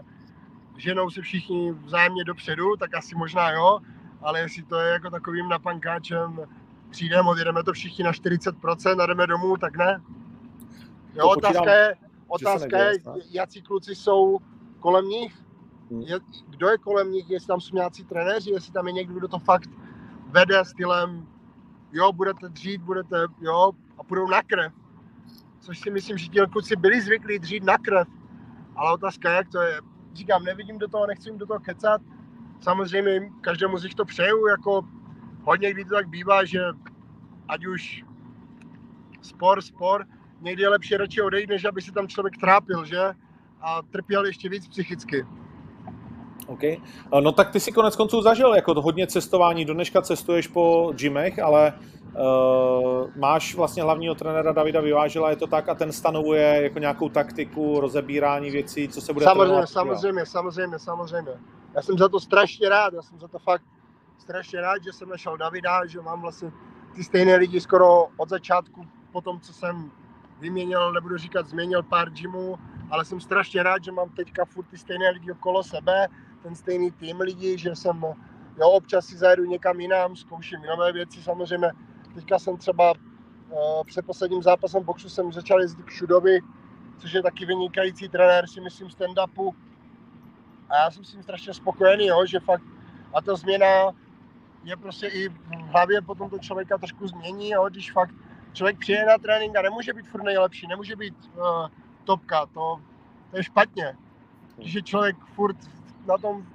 ženou 0.78 1.10
se 1.10 1.22
všichni 1.22 1.72
vzájemně 1.72 2.24
dopředu, 2.24 2.76
tak 2.76 2.96
asi 2.96 3.16
možná 3.16 3.52
jo, 3.52 3.80
ale 4.22 4.40
jestli 4.40 4.64
to 4.64 4.80
je 4.80 4.94
jako 4.94 5.10
takovým 5.10 5.50
napankáčem, 5.50 6.40
přijdeme, 6.90 7.30
odjedeme 7.30 7.64
to 7.64 7.74
všichni 7.74 8.04
na 8.04 8.12
40% 8.12 9.02
a 9.02 9.06
jdeme 9.06 9.28
domů, 9.28 9.58
tak 9.58 9.78
ne. 9.78 10.02
Jo, 11.14 11.30
otázka 11.30 11.74
je, 11.74 11.96
otázka 12.28 12.78
je, 12.78 12.94
jaký 13.32 13.62
kluci 13.62 13.96
jsou 13.96 14.40
kolem 14.80 15.06
nich, 15.06 15.48
Hmm. 15.92 16.02
je, 16.02 16.20
kdo 16.50 16.70
je 16.70 16.78
kolem 16.78 17.12
nich, 17.12 17.30
jestli 17.30 17.48
tam 17.48 17.62
jsou 17.62 17.76
nějací 17.76 18.04
trenéři, 18.04 18.52
jestli 18.52 18.74
tam 18.74 18.88
je 18.88 18.94
někdo, 18.94 19.14
kdo 19.14 19.28
to 19.28 19.40
fakt 19.40 19.70
vede 20.30 20.66
stylem, 20.66 21.28
jo, 21.92 22.12
budete 22.12 22.50
dřít, 22.50 22.82
budete, 22.82 23.18
jo, 23.42 23.72
a 23.98 24.04
půjdou 24.04 24.28
na 24.28 24.44
krev. 24.44 24.74
Což 25.60 25.80
si 25.80 25.92
myslím, 25.92 26.18
že 26.18 26.30
ti 26.30 26.40
kluci 26.52 26.76
byli 26.76 27.02
zvyklí 27.02 27.40
dřít 27.40 27.64
na 27.64 27.78
krev. 27.78 28.08
Ale 28.76 28.94
otázka 28.94 29.32
jak 29.32 29.50
to 29.50 29.62
je. 29.62 29.82
Říkám, 30.18 30.44
nevidím 30.44 30.78
do 30.78 30.88
toho, 30.88 31.08
nechci 31.08 31.30
jim 31.30 31.38
do 31.38 31.46
toho 31.46 31.60
kecat. 31.60 32.02
Samozřejmě 32.62 33.30
každému 33.42 33.78
z 33.78 33.84
nich 33.84 33.96
to 33.96 34.06
přeju, 34.06 34.48
jako 34.48 34.82
hodně 35.44 35.74
kdy 35.74 35.86
to 35.86 35.96
tak 35.96 36.10
bývá, 36.10 36.46
že 36.46 36.60
ať 37.48 37.66
už 37.66 38.04
spor, 39.22 39.62
spor, 39.62 40.06
někdy 40.42 40.62
je 40.64 40.70
lepší 40.70 40.98
radši 40.98 41.22
odejít, 41.22 41.50
než 41.50 41.66
aby 41.66 41.82
se 41.82 41.92
tam 41.92 42.08
člověk 42.08 42.38
trápil, 42.38 42.86
že? 42.86 43.00
A 43.62 43.82
trpěl 43.82 44.26
ještě 44.26 44.50
víc 44.50 44.68
psychicky. 44.68 45.26
OK. 46.48 46.62
No 47.22 47.32
tak 47.32 47.52
ty 47.52 47.60
si 47.60 47.72
konec 47.72 47.96
konců 47.96 48.22
zažil 48.22 48.56
jako 48.56 48.74
to 48.74 48.82
hodně 48.82 49.08
cestování. 49.08 49.66
Do 49.66 49.74
dneška 49.74 50.02
cestuješ 50.02 50.48
po 50.48 50.94
gymech, 50.96 51.40
ale 51.40 51.74
uh, 52.16 53.10
máš 53.16 53.56
vlastně 53.56 53.84
hlavního 53.84 54.16
trenéra 54.16 54.52
Davida 54.52 54.82
Vyvážela, 54.82 55.30
je 55.30 55.36
to 55.36 55.48
tak, 55.48 55.70
a 55.70 55.76
ten 55.76 55.92
stanovuje 55.92 56.64
jako 56.64 56.80
nějakou 56.80 57.10
taktiku, 57.10 57.80
rozebírání 57.80 58.52
věcí, 58.52 58.88
co 58.88 59.02
se 59.02 59.14
bude 59.14 59.26
Samozřejmě, 59.26 59.46
trénovat. 59.46 59.70
samozřejmě, 59.70 60.26
samozřejmě, 60.26 60.80
samozřejmě. 60.80 61.32
Já 61.76 61.82
jsem 61.82 61.98
za 61.98 62.10
to 62.10 62.20
strašně 62.20 62.70
rád, 62.70 62.94
já 62.94 63.02
jsem 63.02 63.20
za 63.20 63.28
to 63.28 63.40
fakt 63.40 63.64
strašně 64.18 64.62
rád, 64.62 64.84
že 64.84 64.94
jsem 64.94 65.10
našel 65.10 65.38
Davida, 65.38 65.86
že 65.86 66.02
mám 66.02 66.22
vlastně 66.22 66.52
ty 66.96 67.04
stejné 67.04 67.36
lidi 67.36 67.62
skoro 67.62 68.08
od 68.18 68.30
začátku, 68.30 68.86
po 69.12 69.22
tom, 69.22 69.40
co 69.40 69.54
jsem 69.54 69.92
vyměnil, 70.40 70.94
nebudu 70.94 71.18
říkat 71.18 71.48
změnil 71.48 71.84
pár 71.84 72.10
gymů, 72.10 72.58
ale 72.92 73.06
jsem 73.06 73.20
strašně 73.20 73.64
rád, 73.64 73.84
že 73.84 73.92
mám 73.92 74.10
teďka 74.10 74.46
furt 74.46 74.66
ty 74.66 74.78
stejné 74.78 75.10
lidi 75.10 75.32
okolo 75.32 75.64
sebe, 75.64 76.08
ten 76.44 76.56
stejný 76.56 76.92
tým 76.92 77.20
lidí, 77.20 77.58
že 77.58 77.76
jsem, 77.76 78.02
jo, 78.60 78.70
občas 78.70 79.06
si 79.06 79.18
zajedu 79.18 79.46
někam 79.46 79.80
jinam, 79.80 80.16
zkouším 80.16 80.60
nové 80.70 80.94
věci, 80.94 81.24
samozřejmě 81.24 81.72
teďka 82.18 82.40
jsem 82.40 82.58
třeba 82.58 82.92
uh, 82.92 83.84
před 83.86 84.06
posledním 84.06 84.44
zápasem 84.44 84.84
boxu 84.84 85.10
jsem 85.10 85.32
začal 85.32 85.62
jezdit 85.62 85.86
k 85.86 85.90
Šudovi, 85.90 86.40
což 86.98 87.14
je 87.14 87.24
taky 87.24 87.46
vynikající 87.46 88.10
trenér, 88.10 88.48
si 88.48 88.62
myslím, 88.62 88.88
stand-upu. 88.88 89.54
A 90.70 90.76
já 90.76 90.92
jsem 90.92 91.04
s 91.04 91.12
tím 91.12 91.24
strašně 91.24 91.54
spokojený, 91.54 92.08
jo, 92.08 92.26
že 92.26 92.40
fakt, 92.40 92.64
a 93.14 93.22
ta 93.22 93.36
změna 93.36 93.68
je 94.64 94.78
prostě 94.78 95.08
i 95.08 95.30
v 95.30 95.36
hlavě 95.72 96.02
potom 96.02 96.30
to 96.30 96.40
člověka 96.40 96.78
trošku 96.78 97.08
změní, 97.08 97.50
jo, 97.50 97.70
když 97.70 97.92
fakt 97.92 98.16
člověk 98.54 98.78
přijde 98.80 99.06
na 99.06 99.18
trénink 99.18 99.58
a 99.58 99.62
nemůže 99.62 99.94
být 99.94 100.08
furt 100.08 100.24
nejlepší, 100.24 100.68
nemůže 100.68 100.96
být 100.96 101.16
uh, 101.36 101.68
topka, 102.04 102.46
to, 102.46 102.82
to 103.32 103.38
je 103.38 103.44
špatně. 103.44 103.98
Když 104.56 104.74
je 104.74 104.82
člověk 104.82 105.16
furt 105.36 105.58
na 106.06 106.18
tom, 106.18 106.48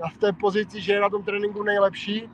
na 0.00 0.08
v 0.08 0.16
té 0.16 0.32
pozici, 0.32 0.80
že 0.80 0.92
je 0.92 1.00
na 1.00 1.08
tom 1.08 1.22
tréninku 1.22 1.62
nejlepší, 1.62 2.28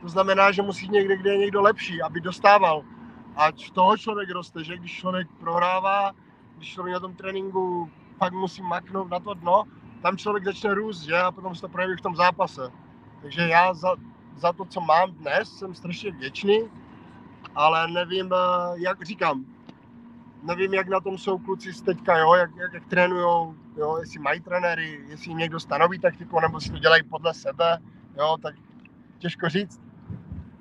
to 0.00 0.08
znamená, 0.08 0.52
že 0.52 0.62
musí 0.62 0.88
někde, 0.88 1.16
kde 1.16 1.30
je 1.32 1.38
někdo 1.38 1.62
lepší, 1.62 2.02
aby 2.02 2.20
dostával. 2.20 2.84
A 3.36 3.48
z 3.52 3.70
toho 3.70 3.96
člověk 3.96 4.30
roste, 4.30 4.64
že 4.64 4.76
když 4.76 4.98
člověk 4.98 5.28
prohrává, 5.40 6.12
když 6.56 6.72
člověk 6.72 6.92
na 6.94 7.00
tom 7.00 7.14
tréninku 7.14 7.90
fakt 8.18 8.32
musí 8.32 8.62
maknout 8.62 9.10
na 9.10 9.20
to 9.20 9.34
dno, 9.34 9.64
tam 10.02 10.16
člověk 10.16 10.44
začne 10.44 10.74
růst, 10.74 11.02
že? 11.02 11.16
A 11.16 11.32
potom 11.32 11.54
se 11.54 11.60
to 11.60 11.68
projeví 11.68 11.96
v 11.96 12.00
tom 12.00 12.16
zápase. 12.16 12.72
Takže 13.22 13.48
já 13.48 13.74
za, 13.74 13.96
za 14.36 14.52
to, 14.52 14.64
co 14.64 14.80
mám 14.80 15.12
dnes, 15.12 15.48
jsem 15.58 15.74
strašně 15.74 16.10
vděčný, 16.10 16.60
ale 17.54 17.88
nevím, 17.88 18.30
eh, 18.32 18.36
jak 18.74 19.02
říkám, 19.02 19.44
nevím, 20.42 20.74
jak 20.74 20.88
na 20.88 21.00
tom 21.00 21.18
jsou 21.18 21.38
kluci 21.38 21.84
teďka, 21.84 22.18
jo, 22.18 22.34
jak, 22.34 22.50
jak, 22.56 22.72
jak 22.72 22.86
trénujou, 22.86 23.54
jo, 23.76 23.96
jestli 24.00 24.18
mají 24.20 24.40
trenéry, 24.40 25.04
jestli 25.08 25.30
jim 25.30 25.38
někdo 25.38 25.60
stanoví 25.60 25.98
taktiku, 25.98 26.40
nebo 26.40 26.60
si 26.60 26.70
to 26.70 26.78
dělají 26.78 27.02
podle 27.02 27.34
sebe, 27.34 27.78
jo, 28.18 28.36
tak 28.42 28.54
těžko 29.18 29.48
říct. 29.48 29.89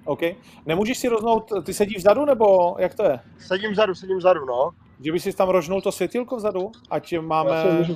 OK. 0.05 0.19
Nemůžeš 0.65 0.97
si 0.97 1.07
roznout, 1.07 1.51
ty 1.65 1.73
sedíš 1.73 1.97
vzadu, 1.97 2.25
nebo 2.25 2.75
jak 2.79 2.95
to 2.95 3.03
je? 3.03 3.19
Sedím 3.37 3.71
vzadu, 3.71 3.95
sedím 3.95 4.17
vzadu, 4.17 4.45
no. 4.45 4.69
Že 4.99 5.11
bys 5.11 5.23
si 5.23 5.33
tam 5.33 5.49
rožnul 5.49 5.81
to 5.81 5.91
světilko 5.91 6.35
vzadu? 6.35 6.71
Ať 6.89 7.19
máme... 7.19 7.87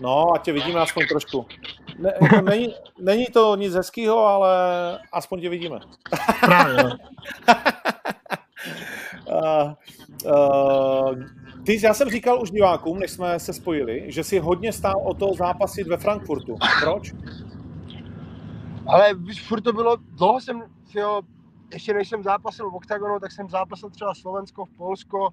No, 0.00 0.32
ať 0.34 0.42
tě 0.42 0.52
vidíme 0.52 0.80
aspoň 0.80 1.06
trošku. 1.08 1.46
Ne, 1.98 2.12
jako 2.22 2.40
není, 2.40 2.74
není 3.00 3.26
to 3.26 3.56
nic 3.56 3.74
hezkého, 3.74 4.26
ale 4.26 4.50
aspoň 5.12 5.40
tě 5.40 5.48
vidíme. 5.48 5.78
Právě, 6.40 6.76
no. 6.76 6.90
uh, 9.26 9.72
uh, 10.32 11.24
ty, 11.66 11.80
já 11.82 11.94
jsem 11.94 12.10
říkal 12.10 12.42
už 12.42 12.50
divákům, 12.50 12.98
než 12.98 13.10
jsme 13.10 13.40
se 13.40 13.52
spojili, 13.52 14.04
že 14.06 14.24
si 14.24 14.38
hodně 14.38 14.72
stál 14.72 15.02
o 15.04 15.14
to 15.14 15.34
zápasit 15.38 15.86
ve 15.86 15.96
Frankfurtu. 15.96 16.56
Proč? 16.80 17.12
Ale 18.88 19.14
víš, 19.14 19.42
furt 19.42 19.60
to 19.60 19.72
bylo, 19.72 19.96
dlouho 19.96 20.40
jsem, 20.40 20.62
jo, 20.94 21.22
ještě 21.72 21.94
než 21.94 22.08
jsem 22.08 22.22
zápasil 22.22 22.70
v 22.70 22.74
OKTAGONu, 22.74 23.20
tak 23.20 23.32
jsem 23.32 23.48
zápasil 23.48 23.90
třeba 23.90 24.14
Slovensko, 24.14 24.64
v 24.64 24.70
Polsko, 24.70 25.28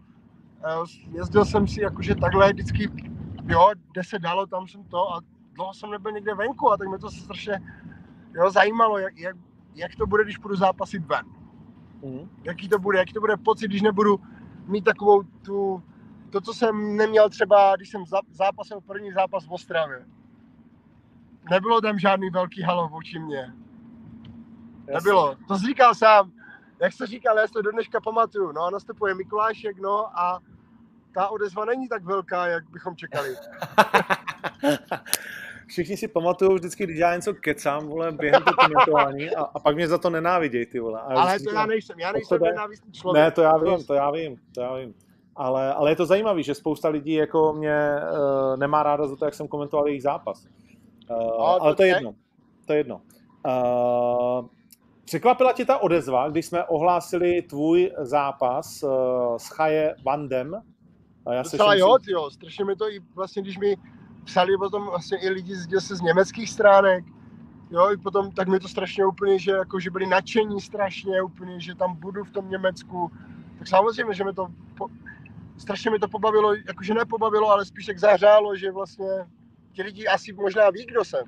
eh, 0.64 0.86
jezdil 1.12 1.46
jsem 1.46 1.68
si 1.68 1.82
jakože 1.82 2.16
takhle 2.16 2.54
vždycky, 2.54 2.92
jo, 3.48 3.70
kde 3.92 4.04
se 4.04 4.20
dalo, 4.20 4.48
tam 4.48 4.68
jsem 4.68 4.84
to 4.84 5.14
a 5.14 5.22
dlouho 5.54 5.74
jsem 5.74 5.92
nebyl 5.92 6.12
někde 6.12 6.36
venku 6.36 6.72
a 6.72 6.78
tak 6.78 6.88
mě 6.88 6.98
to 6.98 7.12
strašně 7.12 7.62
jo, 8.34 8.50
zajímalo, 8.50 8.98
jak, 8.98 9.18
jak, 9.18 9.36
jak 9.76 9.96
to 9.96 10.08
bude, 10.08 10.24
když 10.24 10.38
půjdu 10.38 10.56
zápasit 10.56 11.06
ven. 11.06 11.26
Mm. 12.04 12.30
Jaký 12.44 12.70
to 12.70 12.80
bude, 12.80 13.00
jaký 13.00 13.14
to 13.14 13.20
bude 13.20 13.38
pocit, 13.38 13.68
když 13.68 13.82
nebudu 13.82 14.20
mít 14.68 14.84
takovou 14.84 15.24
tu, 15.24 15.84
to, 16.30 16.42
co 16.42 16.54
jsem 16.54 16.98
neměl 16.98 17.30
třeba, 17.30 17.76
když 17.76 17.90
jsem 17.90 18.04
zápasil 18.32 18.82
první 18.82 19.12
zápas 19.12 19.46
v 19.46 19.52
Ostravě. 19.52 20.06
Nebylo 21.50 21.82
tam 21.82 22.00
žádný 22.00 22.30
velký 22.30 22.62
halo 22.62 22.88
vůči 22.88 23.20
mě. 23.20 23.54
Jasně. 24.88 24.94
Nebylo. 24.94 25.36
To 25.48 25.58
jsi 25.58 25.66
říkal 25.66 25.96
sám. 25.96 26.32
Jak 26.82 26.94
jsi 26.94 27.06
říkal, 27.06 27.38
já 27.38 27.48
si 27.48 27.54
to 27.54 27.62
do 27.62 27.72
dneška 27.72 28.02
pamatuju. 28.02 28.52
No 28.52 28.62
a 28.62 28.70
nastupuje 28.70 29.16
Mikulášek, 29.16 29.80
no 29.80 30.20
a 30.20 30.40
ta 31.14 31.28
odezva 31.28 31.66
není 31.66 31.88
tak 31.88 32.04
velká, 32.04 32.48
jak 32.48 32.70
bychom 32.70 32.96
čekali. 32.96 33.36
Všichni 35.68 35.98
si 35.98 36.08
pamatují 36.08 36.56
vždycky, 36.56 36.84
když 36.84 36.98
já 36.98 37.16
něco 37.16 37.34
kecám, 37.34 37.88
vole, 37.88 38.12
během 38.12 38.44
toho 38.44 38.56
komentování 38.56 39.36
a, 39.36 39.42
a, 39.42 39.60
pak 39.60 39.76
mě 39.76 39.88
za 39.88 39.98
to 39.98 40.10
nenávidějí, 40.10 40.66
ty 40.66 40.80
vole. 40.80 41.02
A 41.02 41.04
Ale 41.04 41.40
to 41.40 41.52
já 41.54 41.66
nejsem, 41.66 42.00
já 42.00 42.12
nejsem 42.12 42.42
nenávistný 42.42 42.92
člověk. 42.92 43.26
Ne, 43.26 43.32
to 43.32 43.42
já 43.42 43.58
vím, 43.58 43.86
to 43.86 43.94
já 43.94 44.12
vím, 44.12 44.38
to 44.56 44.62
já 44.62 44.76
vím. 44.76 44.94
Ale, 45.36 45.74
ale 45.74 45.92
je 45.92 45.96
to 45.96 46.06
zajímavé, 46.06 46.44
že 46.44 46.56
spousta 46.56 46.90
lidí 46.90 47.14
jako 47.14 47.54
mě 47.54 47.96
uh, 47.96 48.58
nemá 48.58 48.84
ráda 48.84 49.08
za 49.08 49.16
to, 49.16 49.26
jak 49.26 49.34
jsem 49.34 49.48
komentoval 49.48 49.88
jejich 49.88 50.04
zápas. 50.04 50.48
Uh, 51.10 51.18
no, 51.18 51.62
ale 51.62 51.76
to 51.76 51.84
je 51.84 51.90
jedno. 51.90 52.16
To 52.66 52.74
je 52.74 52.80
jedno. 52.80 53.02
Uh, 53.46 54.48
překvapila 55.06 55.54
tě 55.54 55.66
ta 55.66 55.78
odezva, 55.78 56.30
když 56.30 56.46
jsme 56.46 56.64
ohlásili 56.64 57.42
tvůj 57.42 57.92
zápas 57.98 58.84
uh, 58.84 58.90
s 59.38 59.48
Chaje 59.48 59.96
Vandem? 60.06 60.62
A 61.26 61.34
já 61.34 61.42
Docela 61.42 61.72
se 61.72 61.80
jo, 61.80 61.98
jo, 62.08 62.30
strašně 62.32 62.66
mi 62.66 62.76
to 62.76 62.92
i 62.92 63.00
vlastně, 63.16 63.42
když 63.42 63.58
mi 63.58 63.78
psali 64.24 64.58
potom 64.58 64.86
vlastně 64.86 65.18
i 65.18 65.30
lidi 65.30 65.56
z, 65.56 65.68
z 65.80 66.02
německých 66.02 66.50
stránek, 66.50 67.04
jo, 67.72 67.92
i 67.92 67.98
potom, 67.98 68.32
tak 68.32 68.48
mi 68.48 68.60
to 68.60 68.68
strašně 68.68 69.06
úplně, 69.06 69.40
že 69.40 69.52
jako, 69.52 69.80
že 69.80 69.92
byli 69.92 70.08
nadšení 70.08 70.62
strašně 70.62 71.22
úplně, 71.22 71.60
že 71.60 71.76
tam 71.76 71.96
budu 71.96 72.24
v 72.24 72.32
tom 72.32 72.50
Německu, 72.50 73.12
tak 73.60 73.68
samozřejmě, 73.68 74.14
že 74.14 74.24
mi 74.24 74.34
to, 74.34 74.48
po, 74.78 74.88
strašně 75.58 75.92
mi 75.92 76.00
to 76.00 76.08
pobavilo, 76.08 76.54
jakože 76.54 76.94
nepobavilo, 76.94 77.50
ale 77.50 77.66
spíš 77.66 77.86
tak 77.86 78.00
zahřálo, 78.00 78.56
že 78.56 78.72
vlastně 78.72 79.08
ti 79.76 79.84
lidi 79.84 80.08
asi 80.08 80.34
možná 80.34 80.70
ví, 80.70 80.86
kdo 80.86 81.04
jsem. 81.04 81.24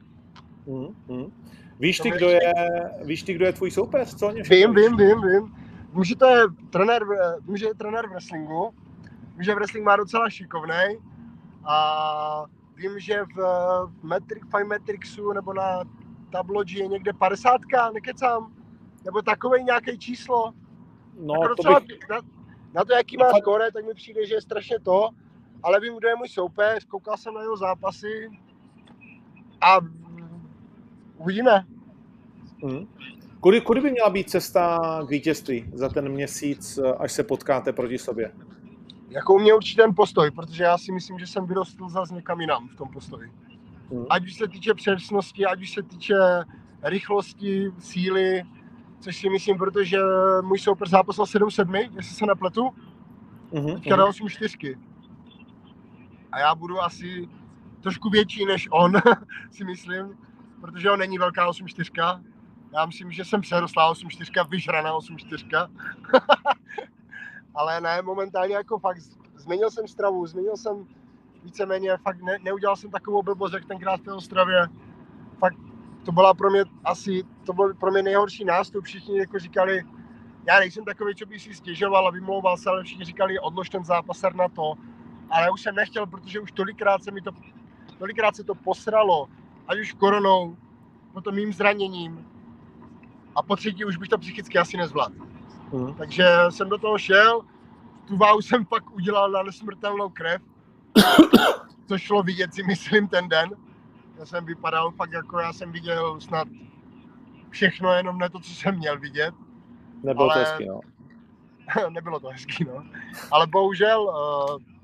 Mm, 0.65 0.95
mm. 1.07 1.31
Víš 1.79 1.99
ty, 1.99 2.11
kdo 2.11 2.29
je, 2.29 2.53
víš 3.03 3.23
ty, 3.23 3.33
kdo 3.33 3.45
je 3.45 3.53
tvůj 3.53 3.71
soupeř, 3.71 4.15
co? 4.15 4.27
Vím, 4.27 4.73
vím, 4.73 4.97
vím, 4.97 5.21
vím. 5.21 5.55
Vím, 5.93 6.03
že 6.03 6.15
to 6.15 6.25
je 6.25 6.43
trenér, 6.69 7.05
vím, 7.41 7.57
že 7.57 7.65
je 7.65 7.75
trenér 7.75 8.07
v 8.07 8.09
wrestlingu, 8.09 8.73
vím, 9.35 9.43
že 9.43 9.55
wrestling 9.55 9.85
má 9.85 9.95
docela 9.95 10.29
šikovnej 10.29 10.99
a 11.65 12.45
vím, 12.75 12.99
že 12.99 13.23
v, 13.23 13.37
v 13.85 14.03
Metric, 14.03 14.43
Five 14.51 14.63
Metrixu 14.63 15.33
nebo 15.33 15.53
na 15.53 15.83
tabloči 16.31 16.79
je 16.79 16.87
někde 16.87 17.13
50, 17.13 17.61
nekecám, 17.93 18.53
nebo 19.05 19.21
takový 19.21 19.63
nějaké 19.63 19.97
číslo. 19.97 20.53
No, 21.19 21.33
jako 21.41 21.55
to 21.55 21.79
bych... 21.79 22.09
na, 22.09 22.21
na, 22.73 22.85
to, 22.85 22.93
jaký 22.93 23.17
má 23.17 23.29
skore, 23.37 23.71
tak 23.71 23.85
mi 23.85 23.93
přijde, 23.93 24.25
že 24.25 24.35
je 24.35 24.41
strašně 24.41 24.79
to, 24.79 25.09
ale 25.63 25.79
vím, 25.79 25.97
kdo 25.97 26.07
je 26.07 26.15
můj 26.15 26.27
soupeř, 26.29 26.85
koukal 26.85 27.17
jsem 27.17 27.33
na 27.33 27.41
jeho 27.41 27.57
zápasy 27.57 28.29
a 29.61 29.77
uvidíme. 31.17 31.65
Hmm. 32.63 32.87
Kudy, 33.39 33.61
kudy 33.61 33.81
by 33.81 33.91
měla 33.91 34.09
být 34.09 34.29
cesta 34.29 34.79
k 35.05 35.09
vítězství 35.09 35.69
za 35.73 35.89
ten 35.89 36.09
měsíc, 36.09 36.79
až 36.99 37.11
se 37.11 37.23
potkáte 37.23 37.73
proti 37.73 37.97
sobě? 37.97 38.31
Jako 39.09 39.39
mě 39.39 39.53
určitě 39.53 39.81
ten 39.81 39.95
postoj, 39.95 40.31
protože 40.31 40.63
já 40.63 40.77
si 40.77 40.91
myslím, 40.91 41.19
že 41.19 41.27
jsem 41.27 41.45
vyrostl 41.45 41.89
zase 41.89 42.13
někam 42.13 42.41
jinam 42.41 42.67
v 42.67 42.75
tom 42.75 42.89
postoji. 42.89 43.31
Hmm. 43.91 44.05
Ať 44.09 44.23
už 44.23 44.33
se 44.33 44.47
týče 44.47 44.73
přesnosti, 44.73 45.45
ať 45.45 45.61
už 45.61 45.73
se 45.73 45.83
týče 45.83 46.15
rychlosti, 46.83 47.71
síly, 47.79 48.43
což 48.99 49.17
si 49.17 49.29
myslím, 49.29 49.57
protože 49.57 49.97
můj 50.41 50.59
soupeř 50.59 50.89
zápasil 50.89 51.23
7-7, 51.23 51.89
jestli 51.95 52.15
se 52.15 52.25
nepletu, 52.25 52.69
mm-hmm. 53.51 53.73
teďka 53.73 53.95
dal 53.95 54.09
8 54.09 54.29
4 54.29 54.77
A 56.37 56.39
já 56.39 56.55
budu 56.55 56.81
asi 56.81 57.29
trošku 57.81 58.09
větší 58.09 58.45
než 58.45 58.67
on, 58.71 58.93
si 59.51 59.63
myslím, 59.63 60.17
protože 60.61 60.91
on 60.91 60.99
není 60.99 61.17
velká 61.17 61.47
8 61.47 61.67
4 61.67 61.91
Já 62.73 62.85
myslím, 62.85 63.11
že 63.11 63.25
jsem 63.25 63.41
přerostlá 63.41 63.89
8 63.89 64.09
4 64.09 64.31
vyžraná 64.49 64.93
8 64.93 65.17
4 65.17 65.45
ale 67.55 67.81
ne, 67.81 68.01
momentálně 68.01 68.55
jako 68.55 68.79
fakt 68.79 68.97
změnil 69.35 69.71
jsem 69.71 69.87
stravu, 69.87 70.27
změnil 70.27 70.57
jsem 70.57 70.87
víceméně, 71.43 71.97
fakt 71.97 72.21
ne, 72.21 72.37
neudělal 72.43 72.75
jsem 72.75 72.91
takovou 72.91 73.23
blbost, 73.23 73.53
jak 73.53 73.65
tenkrát 73.65 73.97
v 73.97 74.03
té 74.03 74.13
Ostravě. 74.13 74.67
Fakt 75.39 75.57
to 76.05 76.11
byla 76.11 76.33
pro 76.33 76.49
mě 76.49 76.63
asi, 76.83 77.23
to 77.45 77.53
byl 77.53 77.73
pro 77.73 77.91
mě 77.91 78.03
nejhorší 78.03 78.45
nástup, 78.45 78.85
všichni 78.85 79.19
jako 79.19 79.39
říkali, 79.39 79.83
já 80.47 80.59
nejsem 80.59 80.85
takový, 80.85 81.15
co 81.15 81.25
by 81.25 81.39
si 81.39 81.53
stěžoval 81.53 82.07
a 82.07 82.11
vymlouval 82.11 82.57
se, 82.57 82.69
ale 82.69 82.83
všichni 82.83 83.05
říkali, 83.05 83.39
odlož 83.39 83.69
ten 83.69 83.83
zápas 83.83 84.21
na 84.35 84.49
to. 84.49 84.73
Ale 85.29 85.45
já 85.45 85.51
už 85.51 85.61
jsem 85.61 85.75
nechtěl, 85.75 86.05
protože 86.05 86.39
už 86.39 86.51
tolikrát 86.51 87.03
se 87.03 87.11
mi 87.11 87.21
to, 87.21 87.31
tolikrát 87.97 88.35
se 88.35 88.43
to 88.43 88.55
posralo, 88.55 89.27
ať 89.67 89.79
už 89.79 89.93
koronou, 89.93 90.57
potom 91.13 91.35
mým 91.35 91.53
zraněním. 91.53 92.27
A 93.35 93.43
po 93.43 93.55
třetí 93.55 93.85
už 93.85 93.97
bych 93.97 94.09
to 94.09 94.17
psychicky 94.17 94.57
asi 94.57 94.77
nezvládl. 94.77 95.15
Mm. 95.71 95.93
Takže 95.93 96.25
jsem 96.49 96.69
do 96.69 96.77
toho 96.77 96.97
šel, 96.97 97.41
tu 98.07 98.17
váhu 98.17 98.41
jsem 98.41 98.65
pak 98.65 98.91
udělal 98.91 99.31
na 99.31 99.43
nesmrtelnou 99.43 100.09
krev, 100.09 100.41
což 101.87 102.01
šlo 102.01 102.23
vidět 102.23 102.53
si 102.53 102.63
myslím 102.63 103.07
ten 103.07 103.29
den. 103.29 103.49
Já 104.19 104.25
jsem 104.25 104.45
vypadal 104.45 104.91
fakt 104.91 105.11
jako 105.11 105.39
já 105.39 105.53
jsem 105.53 105.71
viděl 105.71 106.21
snad 106.21 106.47
všechno, 107.49 107.93
jenom 107.93 108.17
ne 108.17 108.29
to, 108.29 108.39
co 108.39 108.53
jsem 108.53 108.75
měl 108.75 108.99
vidět. 108.99 109.33
Nebylo 110.03 110.31
ale... 110.31 110.33
to 110.33 110.49
hezký, 110.49 110.67
no. 110.67 110.79
Nebylo 111.89 112.19
to 112.19 112.27
hezký, 112.27 112.63
no. 112.63 112.83
Ale 113.31 113.47
bohužel 113.47 114.01
uh, 114.03 114.76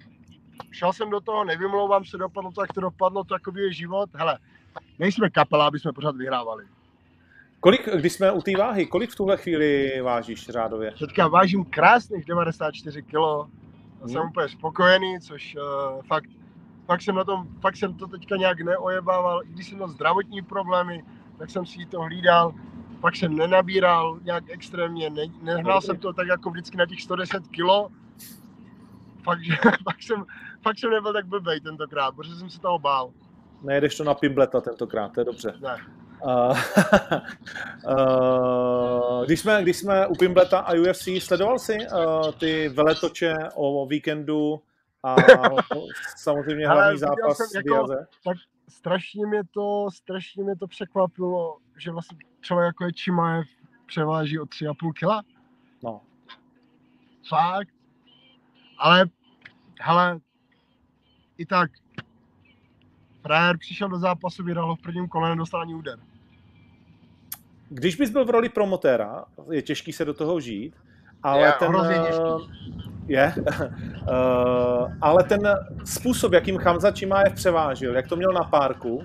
šel 0.74 0.94
jsem 0.94 1.10
do 1.10 1.22
toho, 1.22 1.44
nevymlouvám 1.44 2.06
se, 2.06 2.18
dopadlo 2.18 2.52
to, 2.52 2.62
jak 2.62 2.74
to 2.74 2.82
dopadlo, 2.82 3.24
to 3.24 3.36
jako 3.36 3.58
je 3.58 3.74
život. 3.74 4.10
Hele, 4.14 4.40
nejsme 5.00 5.30
kapela, 5.30 5.68
aby 5.68 5.80
jsme 5.80 5.94
pořád 5.94 6.16
vyhrávali. 6.16 6.66
Kolik, 7.60 7.90
když 7.96 8.14
jsme 8.14 8.32
u 8.32 8.42
té 8.42 8.52
váhy, 8.58 8.86
kolik 8.86 9.10
v 9.10 9.16
tuhle 9.16 9.38
chvíli 9.38 10.02
vážíš 10.02 10.50
řádově? 10.50 10.94
Teďka 11.00 11.28
vážím 11.28 11.66
krásných 11.66 12.26
94 12.26 13.02
kg. 13.02 13.14
Hmm. 13.14 14.10
Jsem 14.10 14.22
úplně 14.22 14.50
spokojený, 14.50 15.20
což 15.20 15.56
uh, 15.56 16.02
fakt, 16.02 16.30
fakt, 16.86 17.02
jsem 17.02 17.16
na 17.16 17.24
tom, 17.24 17.48
fakt 17.62 17.78
jsem 17.78 17.94
to 17.94 18.08
teďka 18.08 18.36
nějak 18.36 18.62
neojebával. 18.62 19.44
I 19.44 19.48
když 19.48 19.68
jsem 19.68 19.78
měl 19.78 19.88
zdravotní 19.88 20.42
problémy, 20.42 21.04
tak 21.38 21.50
jsem 21.50 21.66
si 21.66 21.86
to 21.86 22.02
hlídal. 22.02 22.54
Pak 23.02 23.16
jsem 23.16 23.36
nenabíral 23.36 24.20
nějak 24.24 24.44
extrémně, 24.50 25.10
ne, 25.10 25.26
nehnal 25.42 25.82
jsem 25.82 25.98
to 25.98 26.14
tak 26.14 26.28
jako 26.28 26.50
vždycky 26.50 26.78
na 26.78 26.86
těch 26.86 27.02
110 27.02 27.44
kg. 27.48 27.94
Fakt, 29.24 29.44
že, 29.44 29.56
fakt, 29.84 30.04
jsem, 30.04 30.26
fakt 30.64 30.80
jsem 30.80 30.90
nebyl 30.90 31.14
tak 31.14 31.26
blbej 31.26 31.60
tentokrát, 31.60 32.16
protože 32.16 32.36
jsem 32.36 32.50
se 32.50 32.60
toho 32.60 32.80
bál. 32.80 33.12
Nejedeš 33.62 33.98
to 33.98 34.04
na 34.04 34.14
Pimbleta 34.14 34.62
tentokrát, 34.62 35.14
to 35.14 35.22
je 35.22 35.26
dobře. 35.26 35.54
Ne. 35.62 35.78
Uh, 36.26 36.58
uh, 37.98 39.26
když, 39.26 39.40
jsme, 39.40 39.64
když 39.64 39.78
jsme 39.78 40.08
u 40.08 40.16
Pimbleta 40.16 40.60
a 40.60 40.74
UFC, 40.74 41.08
sledoval 41.20 41.60
jsi 41.60 41.78
uh, 41.78 42.32
ty 42.32 42.70
veletoče 42.70 43.36
o 43.56 43.86
víkendu 43.86 44.62
a 45.04 45.16
samozřejmě 46.18 46.68
hlavní 46.68 47.00
zápas 47.00 47.38
jsem, 47.38 47.62
jako, 47.66 47.88
tak 48.24 48.38
strašně 48.70 49.28
mě 49.28 49.42
to, 49.52 49.88
strašně 49.94 50.44
mě 50.44 50.56
to 50.56 50.68
překvapilo, 50.68 51.58
že 51.78 51.92
vlastně 51.92 52.18
člověk 52.42 52.66
jako 52.66 52.86
je 52.86 52.94
Čimaev 52.94 53.48
převáží 53.86 54.40
o 54.40 54.44
3,5 54.44 54.94
kila. 54.94 55.24
No. 55.84 56.02
Fakt. 57.30 57.70
Ale, 58.78 59.06
hele, 59.82 60.20
i 61.44 61.46
tak, 61.46 61.72
Frajer 63.22 63.58
přišel 63.58 63.90
do 63.90 64.00
zápasu, 64.00 64.44
vyhrál 64.44 64.76
v 64.76 64.82
prvním 64.82 65.08
kole, 65.08 65.30
nedostal 65.30 65.62
ani 65.62 65.76
úder. 65.76 66.00
Když 67.70 67.96
bys 67.96 68.10
byl 68.10 68.26
v 68.26 68.30
roli 68.30 68.50
promotéra, 68.50 69.26
je 69.52 69.62
těžký 69.62 69.94
se 69.94 70.06
do 70.06 70.14
toho 70.14 70.40
žít, 70.40 70.74
ale 71.24 71.42
je, 71.42 71.54
ten... 71.60 71.72
těžký. 72.06 72.52
Je, 73.08 73.34
uh, 73.38 74.94
ale 75.02 75.24
ten 75.24 75.42
způsob, 75.86 76.34
jakým 76.34 76.58
Hamza 76.58 76.92
Čimájev 76.92 77.34
převážil, 77.34 77.96
jak 77.96 78.08
to 78.08 78.16
měl 78.16 78.32
na 78.32 78.44
párku, 78.44 79.04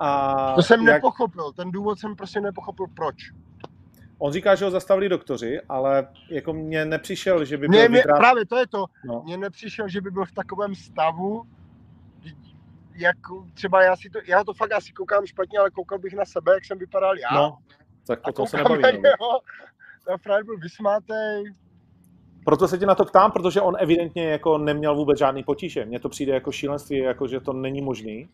a 0.00 0.52
to 0.54 0.62
jsem 0.62 0.80
jak... 0.80 0.94
nepochopil, 0.94 1.52
ten 1.52 1.70
důvod 1.70 1.98
jsem 1.98 2.16
prostě 2.16 2.40
nepochopil, 2.40 2.86
proč. 2.94 3.16
On 4.18 4.32
říká, 4.32 4.54
že 4.54 4.64
ho 4.64 4.70
zastavili 4.70 5.08
doktoři, 5.08 5.60
ale 5.68 6.08
jako 6.28 6.52
mně 6.52 6.84
nepřišel, 6.84 7.44
že 7.44 7.56
by 7.56 7.68
byl 7.68 7.78
mě, 7.78 7.88
vytrát... 7.88 8.18
Právě 8.18 8.46
to 8.46 8.56
je 8.56 8.66
to. 8.66 8.84
No. 9.04 9.22
Mně 9.24 9.36
nepřišel, 9.36 9.88
že 9.88 10.00
by 10.00 10.10
byl 10.10 10.24
v 10.24 10.32
takovém 10.32 10.74
stavu, 10.74 11.42
jak 13.00 13.16
třeba 13.54 13.82
já 13.82 13.96
si 13.96 14.10
to, 14.10 14.18
já 14.26 14.44
to 14.44 14.54
fakt 14.54 14.72
asi 14.72 14.92
koukám 14.92 15.26
špatně, 15.26 15.58
ale 15.58 15.70
koukal 15.70 15.98
bych 15.98 16.14
na 16.14 16.24
sebe, 16.24 16.54
jak 16.54 16.64
jsem 16.64 16.78
vypadal 16.78 17.18
já. 17.18 17.34
No, 17.34 17.58
tak 18.06 18.28
o 18.28 18.32
tom 18.32 18.46
se 18.46 18.56
nebavíme. 18.56 18.90
Ten 20.06 20.18
frajer 20.18 20.44
byl 20.44 20.58
vysmátej. 20.58 21.54
Proto 22.44 22.68
se 22.68 22.78
tě 22.78 22.86
na 22.86 22.94
to 22.94 23.04
ptám, 23.04 23.32
protože 23.32 23.60
on 23.60 23.76
evidentně 23.78 24.24
jako 24.24 24.58
neměl 24.58 24.94
vůbec 24.94 25.18
žádný 25.18 25.42
potíže. 25.42 25.84
Mně 25.84 26.00
to 26.00 26.08
přijde 26.08 26.34
jako 26.34 26.52
šílenství, 26.52 26.98
jako 26.98 27.28
že 27.28 27.40
to 27.40 27.52
není 27.52 27.80
možný. 27.80 28.28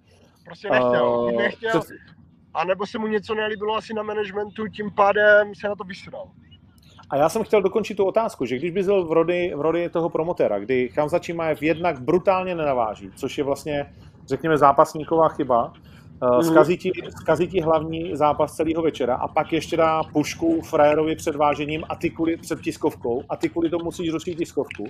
Prostě 0.45 0.71
nechtěl. 0.71 1.09
Uh, 1.09 1.33
nechtěl. 1.33 1.81
Před... 1.81 1.97
A 2.55 2.65
nebo 2.65 2.87
se 2.87 2.99
mu 2.99 3.07
něco 3.07 3.35
nelíbilo 3.35 3.75
asi 3.75 3.95
na 3.95 4.03
managementu, 4.03 4.69
tím 4.69 4.91
pádem 4.91 5.55
se 5.55 5.69
na 5.69 5.77
to 5.77 5.85
vysral. 5.85 6.31
A 7.11 7.17
já 7.17 7.29
jsem 7.29 7.45
chtěl 7.45 7.63
dokončit 7.63 7.95
tu 7.95 8.05
otázku, 8.05 8.47
že 8.47 8.57
když 8.57 8.71
bys 8.71 8.87
byl 8.87 9.05
v 9.05 9.13
roli, 9.13 9.53
v 9.57 9.61
roli 9.61 9.89
toho 9.89 10.11
promotéra, 10.11 10.59
kdy 10.59 10.93
Hamza 10.97 11.19
Chimaev 11.19 11.63
jednak 11.63 12.01
brutálně 12.01 12.55
nenaváží, 12.55 13.11
což 13.17 13.39
je 13.39 13.45
vlastně, 13.45 13.93
řekněme, 14.27 14.59
zápasníková 14.59 15.29
chyba, 15.29 15.73
eh, 16.23 16.37
mhm. 16.37 16.43
Skazí 17.21 17.49
ti, 17.49 17.61
hlavní 17.61 18.17
zápas 18.17 18.57
celého 18.57 18.83
večera 18.83 19.17
a 19.17 19.29
pak 19.29 19.53
ještě 19.53 19.77
dá 19.77 20.03
pušku 20.03 20.63
frajerovi 20.63 21.17
před 21.17 21.37
vážením 21.37 21.85
a 21.89 21.97
ty 21.97 22.11
kvůli, 22.11 22.37
před 22.37 22.61
tiskovkou 22.61 23.23
a 23.29 23.37
ty 23.37 23.49
kvůli 23.49 23.71
tomu 23.71 23.85
musíš 23.85 24.13
rušit 24.13 24.35
tiskovku. 24.35 24.87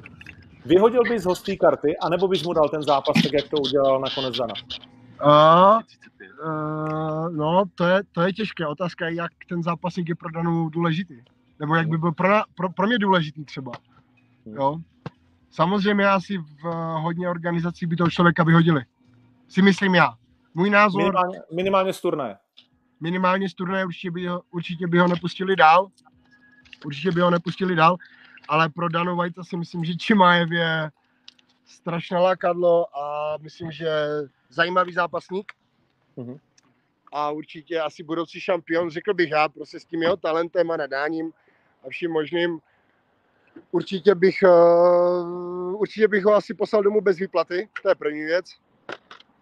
Vyhodil 0.66 1.02
bys 1.08 1.24
ho 1.24 1.34
z 1.34 1.42
té 1.42 1.56
karty, 1.56 1.96
anebo 2.02 2.28
bys 2.28 2.42
mu 2.42 2.52
dal 2.52 2.68
ten 2.68 2.82
zápas 2.82 3.14
tak, 3.22 3.32
jak 3.32 3.48
to 3.48 3.56
udělal 3.56 4.00
nakonec 4.00 4.36
Dana? 4.36 4.54
A, 5.20 5.78
uh, 6.44 7.30
no, 7.36 7.64
to 7.74 7.84
je, 7.84 8.02
to 8.12 8.22
je 8.22 8.32
těžké. 8.32 8.66
Otázka 8.66 9.08
je, 9.08 9.14
jak 9.14 9.30
ten 9.48 9.62
zápasník 9.62 10.08
je 10.08 10.14
pro 10.14 10.30
danou 10.30 10.68
důležitý. 10.68 11.14
Nebo 11.60 11.74
jak 11.74 11.88
by 11.88 11.98
byl 11.98 12.12
pro, 12.12 12.28
pro, 12.54 12.70
pro 12.70 12.86
mě 12.86 12.98
důležitý 12.98 13.44
třeba. 13.44 13.72
Hmm. 14.46 14.54
Jo? 14.56 14.76
Samozřejmě 15.50 16.08
asi 16.08 16.38
v 16.38 16.62
hodně 17.02 17.28
organizací 17.28 17.86
by 17.86 17.96
toho 17.96 18.10
člověka 18.10 18.44
vyhodili. 18.44 18.82
Si 19.48 19.62
myslím 19.62 19.94
já. 19.94 20.14
Můj 20.54 20.70
názor... 20.70 21.02
Minimálně, 21.02 21.38
minimálně 21.52 21.92
z 21.92 22.00
turné. 22.00 22.38
Minimálně 23.00 23.48
z 23.48 23.54
turné 23.54 23.84
určitě 23.84 24.10
by, 24.10 24.26
ho, 24.26 24.42
určitě 24.50 24.86
by 24.86 24.98
ho 24.98 25.08
nepustili 25.08 25.56
dál. 25.56 25.88
Určitě 26.84 27.10
by 27.10 27.20
ho 27.20 27.30
nepustili 27.30 27.76
dál. 27.76 27.96
Ale 28.48 28.68
pro 28.68 28.88
Danu 28.88 29.16
White 29.16 29.34
si 29.42 29.56
myslím, 29.56 29.84
že 29.84 29.94
Čimajev 29.94 30.50
je 30.50 30.90
strašné 31.64 32.18
lákadlo 32.18 32.98
a 32.98 33.36
myslím, 33.40 33.70
že 33.70 33.88
zajímavý 34.48 34.92
zápasník. 34.92 35.52
Mm-hmm. 36.16 36.40
A 37.12 37.30
určitě 37.30 37.80
asi 37.80 38.02
budoucí 38.02 38.40
šampion, 38.40 38.90
řekl 38.90 39.14
bych 39.14 39.30
já, 39.30 39.48
prostě 39.48 39.80
s 39.80 39.84
tím 39.84 40.02
jeho 40.02 40.16
talentem 40.16 40.70
a 40.70 40.76
nadáním 40.76 41.32
a 41.86 41.88
vším 41.88 42.10
možným. 42.10 42.60
Určitě 43.70 44.14
bych, 44.14 44.42
uh, 44.42 45.80
určitě 45.80 46.08
bych 46.08 46.24
ho 46.24 46.34
asi 46.34 46.54
poslal 46.54 46.82
domů 46.82 47.00
bez 47.00 47.18
výplaty, 47.18 47.68
to 47.82 47.88
je 47.88 47.94
první 47.94 48.24
věc, 48.24 48.46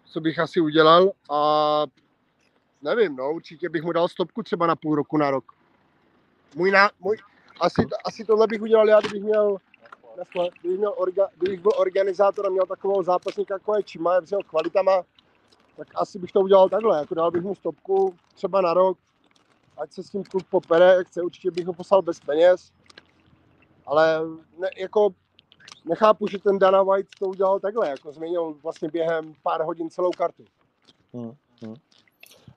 co 0.05 0.21
bych 0.21 0.39
asi 0.39 0.61
udělal 0.61 1.11
a 1.31 1.83
nevím, 2.81 3.15
no, 3.15 3.31
určitě 3.31 3.69
bych 3.69 3.83
mu 3.83 3.91
dal 3.91 4.07
stopku 4.07 4.43
třeba 4.43 4.67
na 4.67 4.75
půl 4.75 4.95
roku, 4.95 5.17
na 5.17 5.31
rok. 5.31 5.43
Můj, 6.55 6.71
ná, 6.71 6.89
můj 6.99 7.17
asi, 7.59 7.81
asi 8.05 8.25
tohle 8.25 8.47
bych 8.47 8.61
udělal 8.61 8.89
já, 8.89 8.99
kdybych 8.99 9.23
měl 9.23 9.57
kdybych, 10.61 10.77
měl 10.77 10.93
orga, 10.97 11.27
kdybych 11.37 11.61
byl 11.61 11.71
organizátor 11.77 12.45
a 12.45 12.49
měl 12.49 12.65
takovou 12.65 13.03
zápasníka 13.03 13.53
jako 13.53 13.77
je 13.77 13.83
Čima, 13.83 14.15
jeho 14.31 14.43
kvalitama, 14.43 15.03
tak 15.77 15.87
asi 15.95 16.19
bych 16.19 16.31
to 16.31 16.41
udělal 16.41 16.69
takhle, 16.69 16.99
jako 16.99 17.15
dal 17.15 17.31
bych 17.31 17.43
mu 17.43 17.55
stopku 17.55 18.15
třeba 18.35 18.61
na 18.61 18.73
rok, 18.73 18.97
ať 19.77 19.91
se 19.91 20.03
s 20.03 20.09
tím 20.09 20.23
klub 20.23 20.43
popere, 20.49 21.03
chce, 21.03 21.21
určitě 21.21 21.51
bych 21.51 21.65
ho 21.65 21.73
poslal 21.73 22.01
bez 22.01 22.19
peněz, 22.19 22.71
ale 23.85 24.19
ne, 24.59 24.69
jako 24.77 25.09
nechápu, 25.85 26.27
že 26.27 26.39
ten 26.39 26.59
Dana 26.59 26.83
White 26.83 27.07
to 27.19 27.25
udělal 27.25 27.59
takhle, 27.59 27.89
jako 27.89 28.11
změnil 28.11 28.55
vlastně 28.63 28.89
během 28.89 29.33
pár 29.43 29.63
hodin 29.63 29.89
celou 29.89 30.11
kartu. 30.11 30.43
Hmm, 31.13 31.31
hmm. 31.63 31.75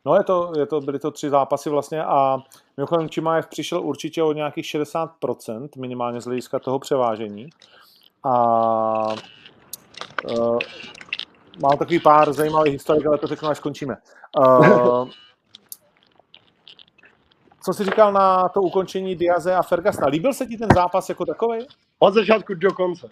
No 0.04 0.14
je 0.14 0.24
to, 0.24 0.52
je 0.58 0.66
to, 0.66 0.80
byly 0.80 0.98
to 0.98 1.10
tři 1.10 1.30
zápasy 1.30 1.70
vlastně 1.70 2.04
a 2.04 2.38
mimochodem 2.76 3.08
Čimajev 3.08 3.46
přišel 3.46 3.82
určitě 3.82 4.22
o 4.22 4.32
nějakých 4.32 4.64
60% 4.64 5.68
minimálně 5.78 6.20
z 6.20 6.24
hlediska 6.24 6.58
toho 6.58 6.78
převážení 6.78 7.50
a 8.24 9.14
uh, 10.30 10.58
mám 11.62 11.78
takový 11.78 12.00
pár 12.00 12.32
zajímavých 12.32 12.72
historik, 12.72 13.06
ale 13.06 13.18
to 13.18 13.26
řeknu, 13.26 13.48
až 13.48 13.56
skončíme. 13.56 13.96
Uh, 14.38 15.08
co 17.64 17.72
jsi 17.72 17.84
říkal 17.84 18.12
na 18.12 18.48
to 18.48 18.62
ukončení 18.62 19.16
Diaze 19.16 19.54
a 19.54 19.62
Fergasna? 19.62 20.06
Líbil 20.06 20.32
se 20.32 20.46
ti 20.46 20.56
ten 20.56 20.68
zápas 20.74 21.08
jako 21.08 21.24
takový? 21.24 21.66
Od 21.98 22.14
začátku 22.14 22.54
do 22.54 22.72
konce. 22.72 23.08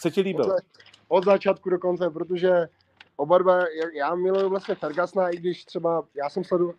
Se 0.00 0.10
ti 0.10 0.20
líbil? 0.20 0.44
Od, 0.44 0.62
od 1.08 1.24
začátku 1.24 1.70
do 1.70 1.78
konce, 1.78 2.10
protože 2.10 2.68
oba 3.16 3.38
dva, 3.38 3.58
já 3.94 4.14
miluju 4.14 4.48
vlastně 4.48 4.74
Fergasna, 4.74 5.28
i 5.28 5.36
když 5.36 5.64
třeba 5.64 6.04
já 6.14 6.30
jsem 6.30 6.44
sledu, 6.44 6.74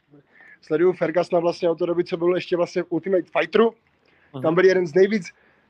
sleduju 0.61 0.93
Fergasna 0.93 1.39
vlastně 1.39 1.69
od 1.69 1.79
té 1.79 1.85
doby, 1.85 2.03
co 2.03 2.17
byl 2.17 2.35
ještě 2.35 2.57
vlastně 2.57 2.83
v 2.83 2.85
Ultimate 2.89 3.29
Fighteru. 3.39 3.69
Uh-huh. 3.69 4.41
Tam 4.41 4.55
byl 4.55 4.65
jeden 4.65 4.87
z 4.87 4.93
nejvíc, 4.93 5.25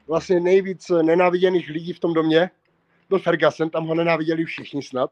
vlastně 0.07 0.39
nejvíc 0.39 0.89
nenáviděných 1.01 1.69
lidí 1.69 1.93
v 1.93 1.99
tom 1.99 2.13
domě. 2.13 2.51
Byl 3.09 3.19
Ferguson, 3.19 3.69
tam 3.69 3.87
ho 3.87 3.95
nenáviděli 3.95 4.45
všichni 4.45 4.83
snad, 4.83 5.11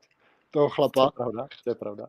toho 0.51 0.69
chlapa. 0.69 0.91
To 0.93 1.01
je 1.01 1.11
pravda, 1.11 1.47
to 1.63 1.69
je 1.69 1.75
pravda. 1.75 2.07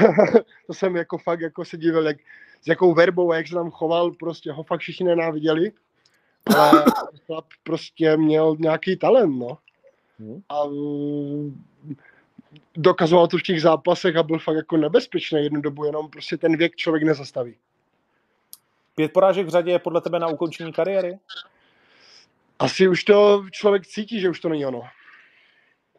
to 0.66 0.74
jsem 0.74 0.96
jako 0.96 1.18
fakt 1.18 1.40
jako 1.40 1.64
se 1.64 1.76
divil, 1.76 2.06
jak, 2.06 2.16
s 2.60 2.66
jakou 2.66 2.94
verbou 2.94 3.32
a 3.32 3.36
jak 3.36 3.48
se 3.48 3.54
tam 3.54 3.70
choval, 3.70 4.10
prostě 4.10 4.52
ho 4.52 4.62
fakt 4.62 4.80
všichni 4.80 5.06
nenáviděli. 5.06 5.72
Ale 6.56 6.84
chlap 7.26 7.44
prostě 7.62 8.16
měl 8.16 8.56
nějaký 8.58 8.96
talent, 8.96 9.38
no. 9.38 9.58
Hmm. 10.18 10.42
A 10.48 10.62
dokazoval 12.76 13.26
to 13.28 13.38
v 13.38 13.42
těch 13.42 13.62
zápasech 13.62 14.16
a 14.16 14.22
byl 14.22 14.38
fakt 14.38 14.56
jako 14.56 14.76
nebezpečný 14.76 15.42
jednu 15.42 15.60
dobu, 15.60 15.84
jenom 15.84 16.10
prostě 16.10 16.36
ten 16.36 16.56
věk 16.56 16.76
člověk 16.76 17.04
nezastaví. 17.04 17.56
Pět 18.94 19.12
porážek 19.12 19.46
v 19.46 19.50
řadě 19.50 19.70
je 19.70 19.78
podle 19.78 20.00
tebe 20.00 20.18
na 20.18 20.28
ukončení 20.28 20.72
kariéry? 20.72 21.18
Asi 22.58 22.88
už 22.88 23.04
to 23.04 23.44
člověk 23.50 23.86
cítí, 23.86 24.20
že 24.20 24.30
už 24.30 24.40
to 24.40 24.48
není 24.48 24.66
ono. 24.66 24.82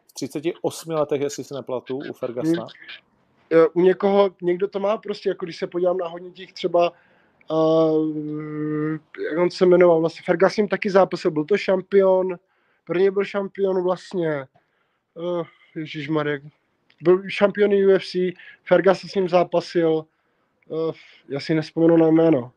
V 0.06 0.12
38 0.12 0.90
letech, 0.90 1.20
jestli 1.20 1.44
se 1.44 1.54
neplatu, 1.54 1.96
u 1.98 2.12
Fergasna. 2.12 2.66
U 3.72 3.80
někoho, 3.80 4.30
někdo 4.42 4.68
to 4.68 4.80
má 4.80 4.96
prostě, 4.96 5.28
jako 5.28 5.44
když 5.44 5.56
se 5.56 5.66
podívám 5.66 5.98
na 5.98 6.08
hodně 6.08 6.30
těch 6.30 6.52
třeba 6.52 6.92
Uh, 7.50 8.98
jak 9.30 9.38
on 9.38 9.50
se 9.50 9.66
jmenoval, 9.66 10.00
vlastně 10.00 10.22
Ferguson 10.26 10.68
taky 10.68 10.90
zápasil, 10.90 11.30
byl 11.30 11.44
to 11.44 11.56
šampion, 11.56 12.36
první 12.86 13.10
byl 13.10 13.24
šampion 13.24 13.82
vlastně, 13.82 14.46
uh, 15.14 15.46
Ježíš 15.76 16.08
Marek, 16.08 16.42
byl 17.02 17.22
šampion 17.28 17.70
UFC, 17.72 18.16
Ferguson 18.64 19.10
s 19.10 19.14
ním 19.14 19.28
zápasil, 19.28 20.04
uh, 20.68 20.92
já 21.28 21.40
si 21.40 21.54
nespomenu 21.54 21.96
na 21.96 22.08
jméno. 22.08 22.52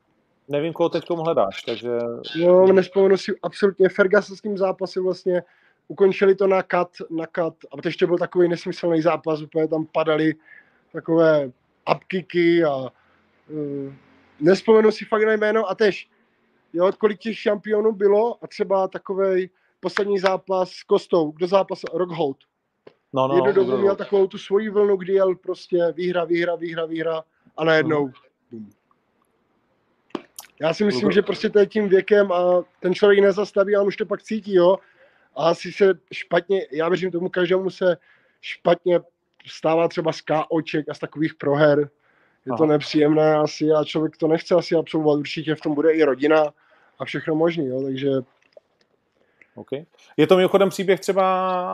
Nevím, 0.50 0.74
koho 0.74 0.90
teď 0.90 1.04
hledáš, 1.10 1.62
takže... 1.62 1.90
Jo, 2.36 2.74
nespomenu 2.74 3.18
si 3.18 3.32
absolutně, 3.44 3.90
Ferguson 3.90 4.38
s 4.38 4.44
ním 4.44 4.58
zápasil 4.58 5.04
vlastně, 5.04 5.44
ukončili 5.88 6.36
to 6.36 6.48
na 6.48 6.64
kat, 6.64 6.90
na 7.10 7.28
kat, 7.28 7.54
a 7.72 7.82
to 7.82 7.88
ještě 7.88 8.08
byl 8.08 8.18
takový 8.18 8.50
nesmyslný 8.50 9.02
zápas, 9.02 9.42
úplně 9.42 9.68
tam 9.68 9.86
padaly 9.86 10.36
takové 10.92 11.52
upkicky 11.96 12.64
a 12.64 12.76
uh, 12.76 13.94
nespomenu 14.40 14.92
si 14.92 15.06
fakt 15.06 15.24
na 15.24 15.34
jméno 15.34 15.70
a 15.70 15.76
tež, 15.76 16.10
jo, 16.74 16.92
kolik 16.98 17.20
těch 17.20 17.40
šampionů 17.40 17.92
bylo 17.92 18.44
a 18.44 18.48
třeba 18.48 18.88
takový 18.88 19.50
poslední 19.80 20.20
zápas 20.20 20.72
s 20.72 20.84
Kostou, 20.84 21.32
kdo 21.32 21.48
zápas 21.48 21.82
Rockhold. 21.94 22.38
No, 23.14 23.28
no, 23.28 23.36
Jednu 23.36 23.52
dobu 23.52 23.70
no, 23.70 23.76
no. 23.76 23.82
měl 23.82 23.96
takovou 23.96 24.28
tu 24.28 24.38
svoji 24.38 24.70
vlnu, 24.70 24.96
kdy 24.98 25.14
jel 25.14 25.36
prostě 25.36 25.94
výhra, 25.96 26.24
výhra, 26.26 26.56
výhra, 26.56 26.86
výhra 26.86 27.24
a 27.58 27.64
najednou 27.64 28.12
bum. 28.52 28.70
Já 30.62 30.74
si 30.74 30.84
myslím, 30.84 31.12
že 31.12 31.22
prostě 31.22 31.50
to 31.50 31.60
je 31.60 31.66
tím 31.66 31.90
věkem 31.90 32.32
a 32.32 32.64
ten 32.80 32.94
člověk 32.94 33.20
nezastaví 33.20 33.76
a 33.76 33.82
on 33.82 33.88
už 33.88 33.98
to 33.98 34.06
pak 34.06 34.24
cítí, 34.24 34.54
jo. 34.54 34.78
A 35.36 35.50
asi 35.50 35.72
se 35.72 35.94
špatně, 36.14 36.68
já 36.72 36.90
věřím 36.90 37.12
tomu, 37.12 37.30
každému 37.30 37.70
se 37.70 37.98
špatně 38.42 39.00
stává 39.48 39.88
třeba 39.88 40.12
z 40.12 40.22
KOček 40.22 40.90
a 40.90 40.94
z 40.94 41.00
takových 41.00 41.36
proher. 41.36 41.90
Je 42.48 42.52
Aha. 42.52 42.58
to 42.58 42.66
nepříjemné 42.66 43.36
asi 43.36 43.72
a 43.72 43.84
člověk 43.84 44.18
to 44.18 44.28
nechce 44.28 44.56
asi 44.56 44.76
absolvovat. 44.76 45.20
Určitě 45.20 45.56
v 45.56 45.62
tom 45.62 45.74
bude 45.74 45.92
i 45.92 46.04
rodina 46.04 46.54
a 47.00 47.06
všechno 47.06 47.36
možné, 47.36 47.66
jo. 47.66 47.82
Takže 47.84 48.10
Okay. 49.56 49.86
Je 50.18 50.28
to 50.28 50.38
mimochodem 50.38 50.70
příběh 50.70 51.00
třeba 51.00 51.24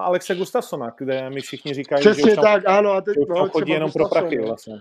Alexe 0.04 0.36
Gustafsona, 0.36 0.94
kde 0.98 1.30
mi 1.30 1.42
všichni 1.42 1.74
říkají, 1.74 2.02
Přesně 2.02 2.30
že 2.30 2.36
tam, 2.36 2.44
tak, 2.44 2.64
ano, 2.68 2.92
a 2.92 3.02
teď, 3.02 3.18
no, 3.30 3.50
chodí 3.50 3.72
jenom 3.72 3.90
Gustafson, 3.90 4.10
pro 4.10 4.22
prachy 4.22 4.40
vlastně. 4.40 4.74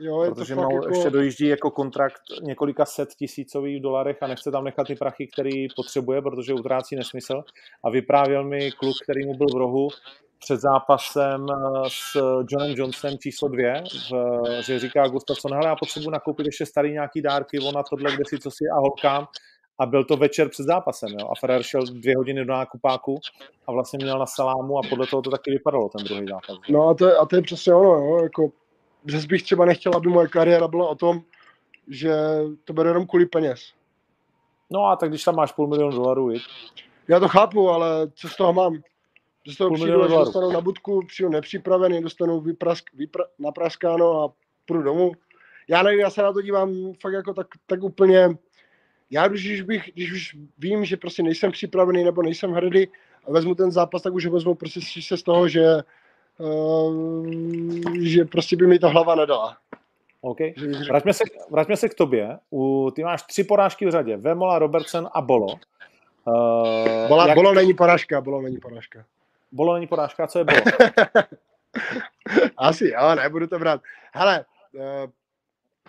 Jo, 0.00 0.22
je 0.22 0.30
protože 0.30 0.54
to 0.54 0.60
mal, 0.60 0.72
jako... 0.72 0.88
ještě 0.88 1.10
dojíždí 1.10 1.46
jako 1.46 1.70
kontrakt 1.70 2.22
několika 2.42 2.84
set 2.84 3.08
tisícových 3.08 3.82
dolarech 3.82 4.22
a 4.22 4.26
nechce 4.26 4.50
tam 4.50 4.64
nechat 4.64 4.86
ty 4.86 4.94
prachy, 4.94 5.26
který 5.26 5.66
potřebuje, 5.76 6.22
protože 6.22 6.54
utrácí 6.54 6.96
nesmysl. 6.96 7.42
A 7.84 7.90
vyprávěl 7.90 8.44
mi 8.44 8.72
kluk, 8.72 8.94
který 9.02 9.26
mu 9.26 9.34
byl 9.34 9.46
v 9.46 9.56
rohu 9.56 9.88
před 10.38 10.60
zápasem 10.60 11.46
eh, 11.50 11.88
s 11.88 12.16
Johnem 12.50 12.76
Johnsonem 12.76 13.18
číslo 13.18 13.48
dvě, 13.48 13.84
v, 14.10 14.42
že 14.60 14.78
říká 14.78 15.08
Gustafsson, 15.08 15.54
hele, 15.54 15.66
já 15.66 15.76
potřebuji 15.76 16.10
nakoupit 16.10 16.46
ještě 16.46 16.66
starý 16.66 16.92
nějaký 16.92 17.22
dárky, 17.22 17.58
ona 17.58 17.82
tohle, 17.82 18.12
kde 18.12 18.24
si 18.28 18.38
co 18.38 18.50
si 18.50 18.64
a 18.72 18.78
holkám 18.78 19.26
a 19.80 19.86
byl 19.86 20.04
to 20.04 20.16
večer 20.16 20.48
před 20.48 20.62
zápasem, 20.62 21.08
jo? 21.20 21.28
a 21.28 21.34
Ferrer 21.40 21.62
šel 21.62 21.82
dvě 21.82 22.14
hodiny 22.16 22.44
do 22.44 22.52
nákupáku 22.52 23.18
a 23.66 23.72
vlastně 23.72 23.98
měl 24.02 24.18
na 24.18 24.26
salámu 24.26 24.78
a 24.78 24.82
podle 24.88 25.06
toho 25.06 25.22
to 25.22 25.30
taky 25.30 25.50
vypadalo, 25.50 25.88
ten 25.88 26.06
druhý 26.06 26.26
zápas. 26.28 26.56
No 26.68 26.88
a 26.88 26.94
to, 26.94 27.06
je, 27.06 27.16
a 27.16 27.26
to 27.26 27.36
je 27.36 27.42
přesně 27.42 27.74
ono, 27.74 27.90
jo? 27.90 28.22
jako 28.22 28.50
že 29.06 29.26
bych 29.26 29.42
třeba 29.42 29.64
nechtěl, 29.64 29.92
aby 29.96 30.08
moje 30.08 30.28
kariéra 30.28 30.68
byla 30.68 30.88
o 30.88 30.94
tom, 30.94 31.22
že 31.88 32.14
to 32.64 32.72
bude 32.72 32.90
jenom 32.90 33.06
kvůli 33.06 33.26
peněz. 33.26 33.72
No 34.70 34.84
a 34.84 34.96
tak 34.96 35.10
když 35.10 35.24
tam 35.24 35.34
máš 35.34 35.52
půl 35.52 35.66
milionu 35.66 35.96
dolarů, 35.96 36.26
viď? 36.26 36.42
Já 37.08 37.20
to 37.20 37.28
chápu, 37.28 37.70
ale 37.70 38.10
co 38.14 38.28
z 38.28 38.36
toho 38.36 38.52
mám? 38.52 38.74
Že 39.46 39.52
z 39.52 39.56
toho 39.56 39.70
půl 39.70 39.76
přijdu, 39.76 40.08
dostanu 40.08 40.50
na 40.50 40.60
budku, 40.60 41.06
přijdu 41.06 41.30
nepřipravený, 41.30 42.02
dostanu 42.02 42.40
vyprask, 42.40 42.84
vypra, 42.94 43.24
napraskáno 43.38 44.22
a 44.22 44.32
půjdu 44.66 44.82
domů. 44.82 45.12
Já 45.68 45.82
nevím, 45.82 46.00
já 46.00 46.10
se 46.10 46.22
na 46.22 46.32
to 46.32 46.42
dívám 46.42 46.92
fakt 47.00 47.12
jako 47.12 47.34
tak, 47.34 47.46
tak 47.66 47.82
úplně, 47.82 48.28
já 49.10 49.28
když, 49.28 49.62
bych, 49.62 49.90
když 49.94 50.12
už 50.12 50.36
vím, 50.58 50.84
že 50.84 50.96
prostě 50.96 51.22
nejsem 51.22 51.52
připravený 51.52 52.04
nebo 52.04 52.22
nejsem 52.22 52.52
hrdý 52.52 52.88
a 53.26 53.32
vezmu 53.32 53.54
ten 53.54 53.70
zápas, 53.70 54.02
tak 54.02 54.14
už 54.14 54.26
vezmu 54.26 54.54
prostě 54.54 54.80
se 55.02 55.16
z 55.16 55.22
toho, 55.22 55.48
že, 55.48 55.64
že 58.02 58.24
prostě 58.24 58.56
by 58.56 58.66
mi 58.66 58.78
to 58.78 58.88
hlava 58.88 59.14
nedala. 59.14 59.56
OK. 60.20 60.38
Vraťme 60.88 61.12
se, 61.12 61.24
vraťme 61.50 61.76
se 61.76 61.88
k 61.88 61.94
tobě. 61.94 62.38
U, 62.50 62.90
ty 62.94 63.04
máš 63.04 63.22
tři 63.22 63.44
porážky 63.44 63.86
v 63.86 63.90
řadě. 63.90 64.16
Vemola, 64.16 64.58
Robertson 64.58 65.08
a 65.12 65.20
Bolo. 65.20 65.46
Uh, 65.46 67.08
Bola, 67.08 67.26
jak... 67.26 67.36
Bolo 67.36 67.54
není 67.54 67.74
porážka, 67.74 68.20
Bolo 68.20 68.42
není 68.42 68.58
porážka. 68.58 69.04
Bolo 69.52 69.74
není 69.74 69.86
porážka, 69.86 70.26
co 70.26 70.38
je 70.38 70.44
Bolo? 70.44 70.60
Asi 72.56 72.88
jo, 72.88 73.14
nebudu 73.14 73.46
to 73.46 73.58
brát. 73.58 73.80
Hele, 74.12 74.44
uh, 74.72 74.82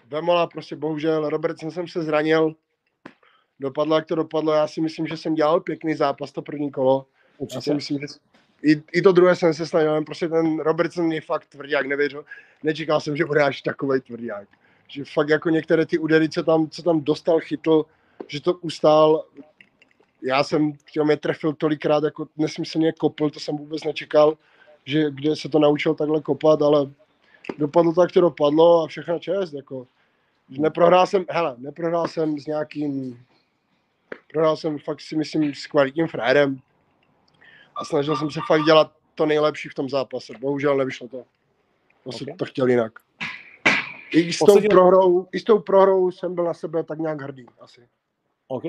Vemola 0.09 0.47
prostě 0.47 0.75
bohužel, 0.75 1.29
Robertson 1.29 1.71
jsem 1.71 1.87
se 1.87 2.03
zranil, 2.03 2.55
dopadlo, 3.59 3.95
jak 3.95 4.05
to 4.05 4.15
dopadlo. 4.15 4.53
Já 4.53 4.67
si 4.67 4.81
myslím, 4.81 5.07
že 5.07 5.17
jsem 5.17 5.33
dělal 5.33 5.59
pěkný 5.59 5.95
zápas 5.95 6.31
to 6.31 6.41
první 6.41 6.71
kolo. 6.71 7.05
Určitě. 7.37 7.57
Já 7.57 7.61
si 7.61 7.73
myslím, 7.73 7.99
že 7.99 8.05
i, 8.63 8.83
i 8.93 9.01
to 9.01 9.11
druhé 9.11 9.35
jsem 9.35 9.53
se 9.53 9.67
snažil, 9.67 10.03
prostě 10.03 10.27
ten 10.29 10.59
Robertson 10.59 11.11
je 11.11 11.21
fakt 11.21 11.45
tvrdák, 11.45 11.85
nevěřil. 11.85 12.25
Nečekal 12.63 13.01
jsem, 13.01 13.17
že 13.17 13.25
bude 13.25 13.43
až 13.43 13.61
takový 13.61 14.01
tvrdák. 14.01 14.47
Že 14.87 15.03
fakt 15.05 15.29
jako 15.29 15.49
některé 15.49 15.85
ty 15.85 15.97
údery, 15.97 16.29
co 16.29 16.43
tam, 16.43 16.69
co 16.69 16.83
tam 16.83 17.01
dostal, 17.01 17.39
chytl, 17.39 17.85
že 18.27 18.41
to 18.41 18.53
ustál. 18.53 19.25
Já 20.21 20.43
jsem 20.43 20.73
mě 21.03 21.17
trefil 21.17 21.53
tolikrát, 21.53 22.03
jako 22.03 22.27
nesmyslně 22.37 22.91
kopl, 22.91 23.29
to 23.29 23.39
jsem 23.39 23.57
vůbec 23.57 23.83
nečekal, 23.83 24.37
že 24.85 25.11
kde 25.11 25.35
se 25.35 25.49
to 25.49 25.59
naučil 25.59 25.93
takhle 25.93 26.21
kopat, 26.21 26.61
ale 26.61 26.91
dopadlo 27.57 27.93
tak, 27.93 28.11
to 28.11 28.21
dopadlo 28.21 28.83
a 28.83 28.87
všechno 28.87 29.19
čest, 29.19 29.53
jako. 29.53 29.87
Neprohrál 30.49 31.07
jsem, 31.07 31.25
hele, 31.29 31.55
neprohrál 31.57 32.07
jsem 32.07 32.39
s 32.39 32.45
nějakým 32.45 33.19
Prohrál 34.31 34.57
jsem 34.57 34.79
fakt 34.79 35.01
si 35.01 35.15
myslím 35.15 35.53
s 35.55 35.67
kvalitním 35.67 36.07
frérem 36.07 36.59
a 37.77 37.85
snažil 37.85 38.15
jsem 38.15 38.31
se 38.31 38.39
fakt 38.47 38.63
dělat 38.63 38.91
to 39.15 39.25
nejlepší 39.25 39.69
v 39.69 39.73
tom 39.73 39.89
zápase. 39.89 40.33
Bohužel 40.39 40.77
nevyšlo 40.77 41.07
to. 41.07 41.23
To 42.03 42.09
okay. 42.09 42.35
to 42.37 42.45
chtěl 42.45 42.67
jinak. 42.67 42.91
I 44.11 44.33
s, 44.33 44.39
tou 44.39 44.61
prohrou, 44.69 45.27
I 45.31 45.39
s 45.39 45.43
tou 45.43 45.59
prohrou 45.59 46.11
jsem 46.11 46.35
byl 46.35 46.43
na 46.43 46.53
sebe 46.53 46.83
tak 46.83 46.99
nějak 46.99 47.21
hrdý 47.21 47.45
asi. 47.59 47.87
OK. 48.47 48.63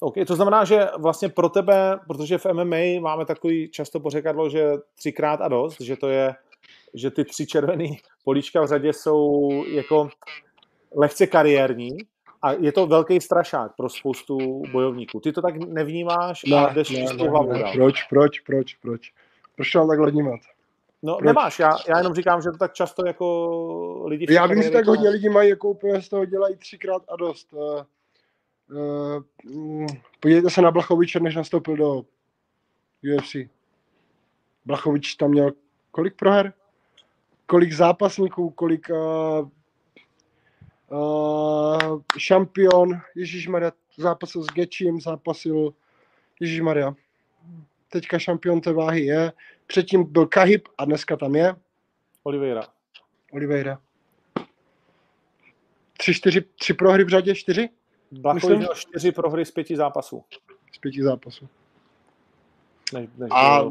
OK, 0.00 0.14
to 0.26 0.36
znamená, 0.36 0.64
že 0.64 0.86
vlastně 0.98 1.28
pro 1.28 1.48
tebe, 1.48 2.00
protože 2.06 2.38
v 2.38 2.46
MMA 2.52 3.00
máme 3.00 3.26
takový 3.26 3.70
často 3.70 4.00
pořekadlo, 4.00 4.50
že 4.50 4.72
třikrát 4.94 5.40
a 5.40 5.48
dost, 5.48 5.80
že 5.80 5.96
to 5.96 6.08
je, 6.08 6.34
že 6.94 7.10
ty 7.10 7.24
tři 7.24 7.46
červený 7.46 7.98
políčka 8.24 8.62
v 8.62 8.66
řadě 8.66 8.92
jsou 8.92 9.50
jako 9.68 10.08
lehce 10.96 11.26
kariérní, 11.26 11.90
a 12.44 12.52
je 12.52 12.72
to 12.72 12.86
velký 12.86 13.20
strašák 13.20 13.76
pro 13.76 13.88
spoustu 13.88 14.62
bojovníků. 14.72 15.20
Ty 15.20 15.32
to 15.32 15.42
tak 15.42 15.56
nevnímáš 15.56 16.44
ne, 16.44 16.56
a 16.56 16.72
jdeš 16.72 16.90
ne, 16.90 17.04
ne, 17.14 17.28
hlavu 17.28 17.52
ne. 17.52 17.72
Proč, 17.72 18.02
proč, 18.02 18.40
proč, 18.40 18.74
proč? 18.74 19.12
Proč 19.56 19.72
to 19.72 19.78
mám 19.78 19.88
takhle 19.88 20.10
vnímat? 20.10 20.40
No 21.02 21.14
proč? 21.14 21.26
nemáš, 21.26 21.58
já, 21.58 21.70
já 21.88 21.98
jenom 21.98 22.14
říkám, 22.14 22.42
že 22.42 22.50
to 22.50 22.58
tak 22.58 22.72
často 22.72 23.06
jako 23.06 24.04
lidi... 24.06 24.26
Já 24.30 24.46
vím, 24.46 24.62
že 24.62 24.70
tak 24.70 24.86
hodně 24.86 25.08
lidí 25.08 25.28
mají, 25.28 25.50
jako 25.50 25.68
úplně 25.68 26.02
z 26.02 26.08
toho 26.08 26.24
dělají 26.24 26.56
třikrát 26.56 27.02
a 27.08 27.16
dost. 27.16 27.52
Uh, 27.52 27.82
uh, 29.50 29.86
podívejte 30.20 30.50
se 30.50 30.62
na 30.62 30.70
Blachoviče, 30.70 31.20
než 31.20 31.36
nastoupil 31.36 31.76
do 31.76 32.02
UFC. 33.16 33.36
Blachovič 34.64 35.14
tam 35.14 35.30
měl 35.30 35.50
kolik 35.90 36.14
proher? 36.16 36.52
Kolik 37.46 37.72
zápasníků, 37.72 38.50
kolik 38.50 38.90
uh, 38.90 39.48
Uh, 40.90 42.00
šampion, 42.18 43.00
Ježíš 43.14 43.48
Maria, 43.48 43.72
zápasil 43.96 44.42
s 44.42 44.46
Gečím, 44.46 45.00
zápasil 45.00 45.74
Ježíš 46.40 46.60
Maria. 46.60 46.94
Teďka 47.88 48.18
šampion 48.18 48.60
té 48.60 48.72
váhy 48.72 49.04
je. 49.04 49.32
Předtím 49.66 50.04
byl 50.04 50.26
Kahib 50.26 50.68
a 50.78 50.84
dneska 50.84 51.16
tam 51.16 51.34
je. 51.34 51.56
Oliveira. 52.22 52.62
Oliveira. 53.32 53.78
Tři, 55.96 56.14
čtyři, 56.14 56.40
tři 56.40 56.74
prohry 56.74 57.04
v 57.04 57.08
řadě, 57.08 57.34
čtyři? 57.34 57.68
Blachovič 58.10 58.58
měl 58.58 58.74
čtyři 58.74 59.12
prohry 59.12 59.44
z 59.44 59.50
pěti 59.50 59.76
zápasů. 59.76 60.24
Z 60.72 60.78
pěti 60.78 61.02
zápasů. 61.02 61.48
Než, 62.92 63.08
než 63.16 63.30
a 63.32 63.64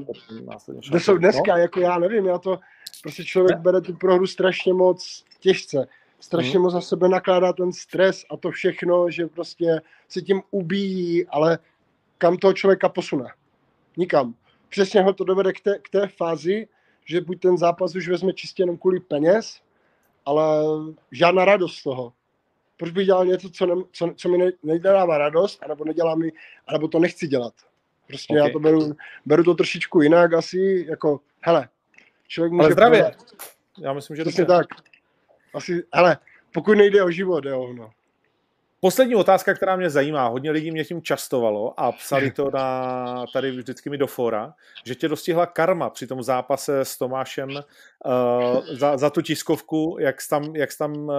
kde 0.90 1.00
jsou 1.00 1.18
dneska, 1.18 1.56
no? 1.56 1.58
jako 1.58 1.80
já 1.80 2.00
nevím, 2.00 2.26
já 2.26 2.38
to, 2.38 2.60
prostě 3.02 3.24
člověk 3.24 3.58
ne? 3.58 3.62
bere 3.62 3.82
tu 3.82 3.94
prohru 3.94 4.28
strašně 4.28 4.74
moc 4.74 5.26
těžce 5.40 5.88
strašně 6.24 6.54
hmm. 6.54 6.62
moc 6.62 6.74
za 6.74 6.82
sebe 6.82 7.10
nakládá 7.10 7.54
ten 7.54 7.74
stres 7.74 8.26
a 8.30 8.38
to 8.38 8.52
všechno, 8.52 9.12
že 9.12 9.28
prostě 9.28 9.82
se 10.08 10.22
tím 10.22 10.42
ubíjí, 10.52 11.28
ale 11.28 11.60
kam 12.18 12.38
toho 12.38 12.54
člověka 12.54 12.90
posune? 12.90 13.26
Nikam. 13.98 14.36
Přesně 14.70 15.02
ho 15.02 15.14
to 15.14 15.24
dovede 15.24 15.54
k 15.54 15.62
té, 15.62 15.80
k 15.80 15.90
té 15.90 16.08
fázi, 16.08 16.68
že 17.06 17.22
buď 17.22 17.40
ten 17.40 17.58
zápas 17.58 17.96
už 17.96 18.08
vezme 18.08 18.34
čistě 18.34 18.64
jenom 18.64 18.78
kvůli 18.78 19.00
peněz, 19.00 19.62
ale 20.26 20.46
žádná 21.12 21.46
radost 21.46 21.76
z 21.76 21.84
toho. 21.84 22.14
Proč 22.78 22.92
bych 22.92 23.06
dělal 23.06 23.26
něco, 23.26 23.50
co, 23.50 23.66
ne, 23.66 23.76
co, 23.92 24.14
co 24.16 24.30
mi 24.30 24.38
ne, 24.38 24.52
nedává 24.64 25.18
radost, 25.18 25.64
anebo 25.64 25.86
nedělá 25.86 26.16
mi, 26.16 26.32
anebo 26.68 26.88
to 26.88 27.00
nechci 27.00 27.28
dělat. 27.28 27.54
Prostě 28.08 28.34
okay. 28.34 28.48
já 28.48 28.54
to 28.54 28.60
beru, 28.60 28.96
beru 29.26 29.44
to 29.44 29.54
trošičku 29.54 30.02
jinak 30.02 30.34
asi, 30.34 30.86
jako, 30.90 31.20
hele, 31.42 31.70
člověk 32.28 32.52
může... 32.52 32.64
Ale 32.64 32.72
zdravě. 32.72 33.12
Já 33.80 33.94
myslím, 33.94 34.16
že 34.16 34.24
to 34.24 34.46
tak 34.46 34.68
asi, 35.54 35.84
hele, 35.94 36.18
pokud 36.54 36.76
nejde 36.76 37.04
o 37.04 37.12
život, 37.12 37.46
jo, 37.46 37.74
no. 37.74 37.92
Poslední 38.84 39.16
otázka, 39.16 39.54
která 39.54 39.76
mě 39.76 39.90
zajímá, 39.90 40.28
hodně 40.28 40.52
lidí 40.52 40.72
mě 40.72 40.84
tím 40.84 41.02
častovalo 41.02 41.80
a 41.80 41.92
psali 41.92 42.32
to 42.32 42.52
na, 42.54 43.26
tady 43.34 43.52
vždycky 43.52 43.90
mi 43.90 43.98
do 43.98 44.08
fora, 44.08 44.54
že 44.86 44.96
tě 44.96 45.08
dostihla 45.08 45.46
karma 45.46 45.90
při 45.90 46.08
tom 46.08 46.24
zápase 46.24 46.80
s 46.80 46.98
Tomášem 46.98 47.50
uh, 47.50 48.66
za, 48.72 48.98
za 48.98 49.10
tu 49.10 49.22
tiskovku, 49.22 49.98
jak 50.00 50.22
jsi 50.22 50.30
tam, 50.30 50.56
jak 50.56 50.72
jsi 50.72 50.78
tam 50.78 50.94
uh, 50.94 51.14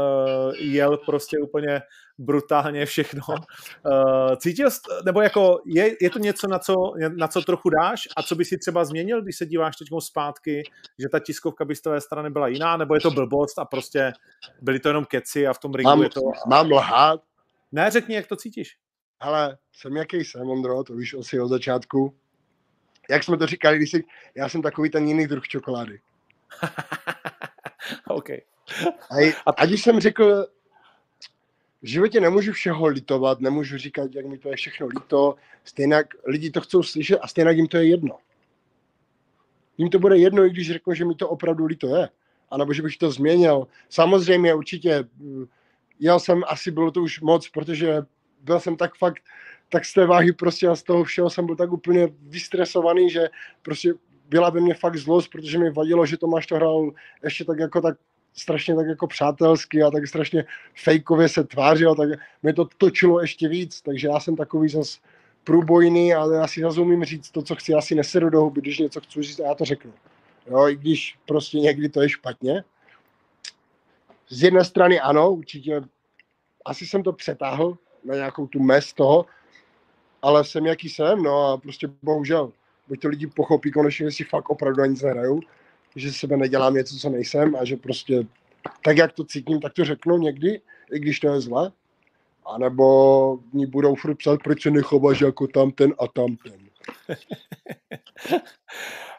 jel 0.58 0.96
prostě 0.96 1.38
úplně 1.38 1.82
brutálně 2.18 2.86
všechno. 2.86 3.22
Uh, 3.28 4.36
cítil 4.36 4.70
jsi, 4.70 4.80
nebo 5.04 5.20
jako 5.20 5.60
je, 5.66 5.96
je 6.00 6.10
to 6.10 6.18
něco, 6.18 6.46
na 6.48 6.58
co, 6.58 6.74
na 7.16 7.28
co 7.28 7.42
trochu 7.42 7.70
dáš? 7.70 8.08
A 8.16 8.22
co 8.22 8.34
by 8.34 8.44
si 8.44 8.58
třeba 8.58 8.84
změnil, 8.84 9.22
když 9.22 9.36
se 9.36 9.46
díváš 9.46 9.76
teď 9.76 9.88
zpátky, 9.98 10.62
že 10.98 11.08
ta 11.08 11.18
tiskovka 11.18 11.64
by 11.64 11.76
z 11.76 11.80
té 11.80 12.00
strany 12.00 12.30
byla 12.30 12.48
jiná, 12.48 12.76
nebo 12.76 12.94
je 12.94 13.00
to 13.00 13.10
blbost 13.10 13.58
a 13.58 13.64
prostě 13.64 14.12
byly 14.62 14.80
to 14.80 14.88
jenom 14.88 15.04
keci 15.04 15.46
a 15.46 15.52
v 15.52 15.58
tom 15.58 15.74
ringu 15.74 15.90
mám, 15.90 16.02
je 16.02 16.08
to... 16.08 16.20
Mám 16.46 16.72
lhát, 16.72 17.20
ne, 17.74 17.90
řekni, 17.90 18.14
jak 18.14 18.26
to 18.26 18.36
cítíš. 18.36 18.76
Ale 19.20 19.58
jsem 19.72 19.96
jaký 19.96 20.16
jsem, 20.16 20.50
Ondro, 20.50 20.84
to 20.84 20.94
víš 20.94 21.14
asi 21.14 21.40
od 21.40 21.48
začátku. 21.48 22.14
Jak 23.10 23.24
jsme 23.24 23.36
to 23.36 23.46
říkali, 23.46 23.76
když 23.76 23.90
jsi, 23.90 24.04
já 24.34 24.48
jsem 24.48 24.62
takový 24.62 24.90
ten 24.90 25.08
jiný 25.08 25.26
druh 25.26 25.48
čokolády. 25.48 26.00
OK. 28.08 28.30
A, 29.10 29.52
a 29.56 29.66
když 29.66 29.82
jsem 29.82 30.00
řekl, 30.00 30.46
v 31.82 31.86
životě 31.86 32.20
nemůžu 32.20 32.52
všeho 32.52 32.86
litovat, 32.86 33.40
nemůžu 33.40 33.78
říkat, 33.78 34.14
jak 34.14 34.26
mi 34.26 34.38
to 34.38 34.48
je 34.48 34.56
všechno 34.56 34.86
líto, 34.86 35.34
stejně 35.64 36.04
lidi 36.26 36.50
to 36.50 36.60
chcou 36.60 36.82
slyšet 36.82 37.18
a 37.18 37.28
stejně 37.28 37.50
jim 37.50 37.66
to 37.66 37.76
je 37.76 37.88
jedno. 37.88 38.18
Jím 39.78 39.90
to 39.90 39.98
bude 39.98 40.18
jedno, 40.18 40.44
i 40.44 40.50
když 40.50 40.72
řeknu, 40.72 40.94
že 40.94 41.04
mi 41.04 41.14
to 41.14 41.28
opravdu 41.28 41.66
líto 41.66 41.96
je. 41.96 42.08
A 42.50 42.56
nebo 42.56 42.72
že 42.72 42.82
bych 42.82 42.96
to 42.96 43.10
změnil. 43.10 43.66
Samozřejmě 43.88 44.54
určitě, 44.54 45.04
já 46.00 46.18
jsem, 46.18 46.42
asi 46.46 46.70
bylo 46.70 46.90
to 46.90 47.02
už 47.02 47.20
moc, 47.20 47.48
protože 47.48 48.02
byl 48.40 48.60
jsem 48.60 48.76
tak 48.76 48.94
fakt, 48.94 49.22
tak 49.68 49.84
z 49.84 49.94
té 49.94 50.06
váhy 50.06 50.32
prostě 50.32 50.68
a 50.68 50.76
z 50.76 50.82
toho 50.82 51.04
všeho 51.04 51.30
jsem 51.30 51.46
byl 51.46 51.56
tak 51.56 51.72
úplně 51.72 52.08
vystresovaný, 52.22 53.10
že 53.10 53.28
prostě 53.62 53.94
byla 54.28 54.50
ve 54.50 54.60
mně 54.60 54.74
fakt 54.74 54.96
zlost, 54.96 55.28
protože 55.28 55.58
mi 55.58 55.70
vadilo, 55.70 56.06
že 56.06 56.16
Tomáš 56.16 56.46
to 56.46 56.54
hrál 56.54 56.90
ještě 57.24 57.44
tak 57.44 57.58
jako 57.58 57.80
tak 57.80 57.96
strašně 58.34 58.74
tak 58.74 58.86
jako 58.86 59.06
přátelsky 59.06 59.82
a 59.82 59.90
tak 59.90 60.06
strašně 60.06 60.44
fejkově 60.74 61.28
se 61.28 61.44
tvářil, 61.44 61.94
tak 61.94 62.08
mě 62.42 62.52
to 62.52 62.68
točilo 62.78 63.20
ještě 63.20 63.48
víc, 63.48 63.80
takže 63.80 64.08
já 64.08 64.20
jsem 64.20 64.36
takový 64.36 64.68
zas 64.68 65.00
průbojný, 65.44 66.14
ale 66.14 66.36
já 66.36 66.46
si 66.46 66.60
zase 66.60 66.80
umím 66.80 67.04
říct 67.04 67.30
to, 67.30 67.42
co 67.42 67.54
chci, 67.54 67.74
asi 67.74 67.94
nesedu 67.94 68.30
do 68.30 68.40
huby, 68.40 68.60
když 68.60 68.78
něco 68.78 69.00
chci 69.00 69.22
říct 69.22 69.40
a 69.40 69.46
já 69.46 69.54
to 69.54 69.64
řeknu. 69.64 69.92
Jo, 70.50 70.68
i 70.68 70.76
když 70.76 71.18
prostě 71.26 71.58
někdy 71.58 71.88
to 71.88 72.02
je 72.02 72.08
špatně. 72.08 72.64
Z 74.28 74.42
jedné 74.42 74.64
strany 74.64 75.00
ano, 75.00 75.30
určitě 75.30 75.82
asi 76.64 76.86
jsem 76.86 77.02
to 77.02 77.12
přetáhl 77.12 77.78
na 78.04 78.14
nějakou 78.14 78.46
tu 78.46 78.60
mez 78.60 78.92
toho, 78.92 79.26
ale 80.22 80.44
jsem 80.44 80.66
jaký 80.66 80.88
jsem, 80.88 81.22
no 81.22 81.48
a 81.48 81.56
prostě 81.56 81.88
bohužel, 82.02 82.52
buď 82.88 83.00
to 83.00 83.08
lidi 83.08 83.26
pochopí 83.26 83.70
konečně, 83.70 84.06
že 84.06 84.16
si 84.16 84.24
fakt 84.24 84.50
opravdu 84.50 84.82
ani 84.82 84.96
nehraju, 85.02 85.40
že 85.96 86.12
sebe 86.12 86.36
nedělám 86.36 86.74
něco, 86.74 86.96
co 86.96 87.08
nejsem 87.10 87.56
a 87.56 87.64
že 87.64 87.76
prostě 87.76 88.26
tak, 88.84 88.96
jak 88.96 89.12
to 89.12 89.24
cítím, 89.24 89.60
tak 89.60 89.72
to 89.72 89.84
řeknu 89.84 90.18
někdy, 90.18 90.60
i 90.92 90.98
když 90.98 91.20
to 91.20 91.28
je 91.28 91.40
zle. 91.40 91.72
A 92.46 92.58
nebo 92.58 93.38
ní 93.52 93.66
budou 93.66 93.94
furt 93.94 94.14
psát, 94.14 94.40
proč 94.44 94.62
se 94.62 94.70
nechováš 94.70 95.20
jako 95.20 95.46
tam 95.46 95.70
ten 95.70 95.94
a 95.98 96.08
tam 96.08 96.36
ten. 96.36 96.68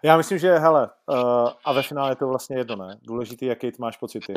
Já 0.03 0.17
myslím, 0.17 0.37
že 0.37 0.57
hele, 0.57 0.89
uh, 1.09 1.49
a 1.65 1.73
ve 1.73 1.83
finále 1.83 2.11
je 2.11 2.15
to 2.15 2.27
vlastně 2.27 2.57
jedno, 2.57 2.75
ne? 2.75 2.97
Důležitý, 3.03 3.45
jaký 3.45 3.71
máš 3.79 3.97
pocity. 3.97 4.33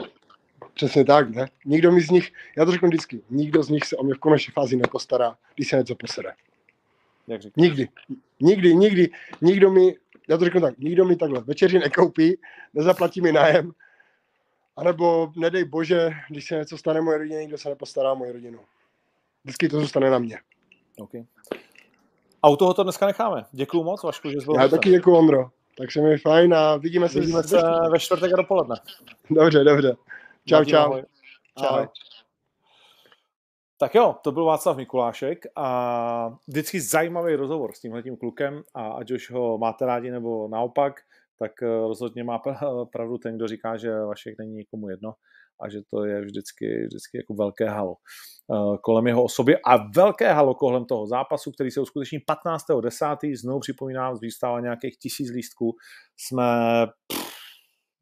Přesně 0.78 1.04
tak, 1.04 1.30
ne? 1.30 1.48
Nikdo 1.64 1.92
mi 1.92 2.00
z 2.00 2.10
nich, 2.10 2.32
já 2.56 2.64
to 2.64 2.72
řeknu 2.72 2.88
vždycky, 2.88 3.22
nikdo 3.30 3.62
z 3.62 3.68
nich 3.68 3.84
se 3.84 3.96
o 3.96 4.04
mě 4.04 4.14
v 4.14 4.18
konečné 4.18 4.52
fázi 4.52 4.76
nepostará, 4.76 5.36
když 5.54 5.68
se 5.68 5.76
něco 5.76 5.94
posere. 5.94 6.32
Jak 7.26 7.42
říkáš? 7.42 7.62
Nikdy. 7.62 7.88
Nikdy, 8.40 8.74
nikdy. 8.74 9.10
Nikdo 9.42 9.70
mi, 9.70 9.94
já 10.28 10.36
to 10.36 10.44
řeknu 10.44 10.60
tak, 10.60 10.78
nikdo 10.78 11.04
mi 11.04 11.16
takhle 11.16 11.40
večeři 11.40 11.78
nekoupí, 11.78 12.38
nezaplatí 12.74 13.20
mi 13.20 13.32
nájem, 13.32 13.72
anebo 14.76 15.32
nedej 15.36 15.64
bože, 15.64 16.10
když 16.28 16.46
se 16.46 16.56
něco 16.56 16.78
stane 16.78 17.00
moje 17.00 17.18
rodině, 17.18 17.38
nikdo 17.38 17.58
se 17.58 17.68
nepostará 17.68 18.12
o 18.12 18.16
moji 18.16 18.32
rodinu. 18.32 18.60
Vždycky 19.44 19.68
to 19.68 19.80
zůstane 19.80 20.10
na 20.10 20.18
mě. 20.18 20.38
Okay. 20.98 21.24
A 22.42 22.48
u 22.48 22.56
toho 22.56 22.74
to 22.74 22.82
dneska 22.82 23.06
necháme. 23.06 23.44
Děkuju 23.52 23.84
moc, 23.84 24.02
Vašku, 24.02 24.30
že 24.30 24.40
jsi 24.40 24.44
byl 24.44 24.54
Já 24.54 24.68
taky 24.68 24.90
děkuju, 24.90 25.16
Ondro. 25.16 25.50
Tak 25.78 25.92
se 25.92 26.00
mi 26.00 26.18
fajn 26.18 26.54
a 26.54 26.76
vidíme 26.76 27.08
se, 27.08 27.20
vidíme 27.20 27.42
se 27.42 27.62
ve 27.92 27.98
čtvrtek 27.98 28.32
dopoledne. 28.32 28.76
Dobře, 29.30 29.64
dobře. 29.64 29.96
Čau, 30.46 30.64
čau. 30.64 30.78
Ahoj. 30.78 31.02
Čau. 31.58 31.66
Ahoj. 31.66 31.88
Tak 33.80 33.94
jo, 33.94 34.16
to 34.22 34.32
byl 34.32 34.44
Václav 34.44 34.76
Mikulášek 34.76 35.46
a 35.56 36.38
vždycky 36.48 36.80
zajímavý 36.80 37.34
rozhovor 37.34 37.72
s 37.74 37.80
tímhle 37.80 38.02
tím 38.02 38.16
klukem 38.16 38.62
a 38.74 38.88
ať 38.88 39.10
už 39.10 39.30
ho 39.30 39.58
máte 39.58 39.86
rádi 39.86 40.10
nebo 40.10 40.48
naopak, 40.48 40.94
tak 41.38 41.52
eh, 41.62 41.66
rozhodně 41.66 42.24
má 42.24 42.38
pravdu 42.92 43.18
ten, 43.18 43.36
kdo 43.36 43.48
říká, 43.48 43.76
že 43.76 44.00
Vašek 44.00 44.34
není 44.38 44.52
nikomu 44.52 44.88
jedno 44.88 45.12
a 45.60 45.68
že 45.68 45.78
to 45.90 46.04
je 46.04 46.20
vždycky, 46.20 46.84
vždycky 46.86 47.16
jako 47.18 47.34
velké 47.34 47.68
halo 47.68 47.94
eh, 48.52 48.78
kolem 48.82 49.06
jeho 49.06 49.24
osoby 49.24 49.56
a 49.64 49.76
velké 49.76 50.32
halo 50.32 50.54
kolem 50.54 50.84
toho 50.84 51.06
zápasu, 51.06 51.52
který 51.52 51.70
se 51.70 51.80
uskuteční 51.80 52.18
15.10. 52.18 53.36
Znovu 53.36 53.60
připomínám, 53.60 54.16
zůstává 54.16 54.60
nějakých 54.60 54.98
tisíc 54.98 55.30
lístků. 55.30 55.76
Jsme 56.16 56.44
pff, 57.06 57.17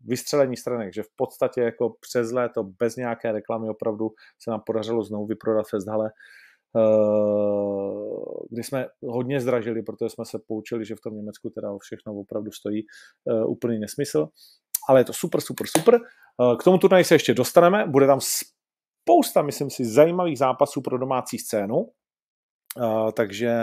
vystřelení 0.07 0.57
stranek, 0.57 0.95
že 0.95 1.03
v 1.03 1.11
podstatě 1.17 1.61
jako 1.61 1.95
přes 2.01 2.33
léto 2.33 2.65
bez 2.65 2.97
nějaké 2.97 3.33
reklamy 3.33 3.69
opravdu 3.69 4.11
se 4.43 4.51
nám 4.51 4.61
podařilo 4.67 5.03
znovu 5.03 5.27
vyprodat 5.27 5.69
Festhale, 5.71 6.11
eh, 6.77 6.81
kdy 8.51 8.63
jsme 8.63 8.87
hodně 9.03 9.41
zdražili, 9.41 9.83
protože 9.83 10.11
jsme 10.11 10.25
se 10.25 10.39
poučili, 10.49 10.85
že 10.85 10.95
v 10.95 11.01
tom 11.01 11.17
Německu 11.17 11.51
teda 11.51 11.69
všechno 11.81 12.15
opravdu 12.15 12.53
stojí 12.53 12.83
eh, 13.31 13.45
úplný 13.45 13.79
nesmysl. 13.79 14.29
Ale 14.89 15.01
je 15.01 15.05
to 15.05 15.13
super, 15.13 15.41
super, 15.41 15.67
super. 15.79 15.95
Eh, 15.95 16.57
k 16.57 16.63
tomu 16.63 16.79
turnaji 16.79 17.05
se 17.05 17.15
ještě 17.15 17.35
dostaneme. 17.35 17.87
Bude 17.87 18.07
tam 18.07 18.19
spousta, 18.21 19.43
myslím 19.43 19.71
si, 19.71 19.85
zajímavých 19.85 20.39
zápasů 20.39 20.83
pro 20.83 20.99
domácí 20.99 21.39
scénu. 21.39 21.91
Takže, 23.13 23.57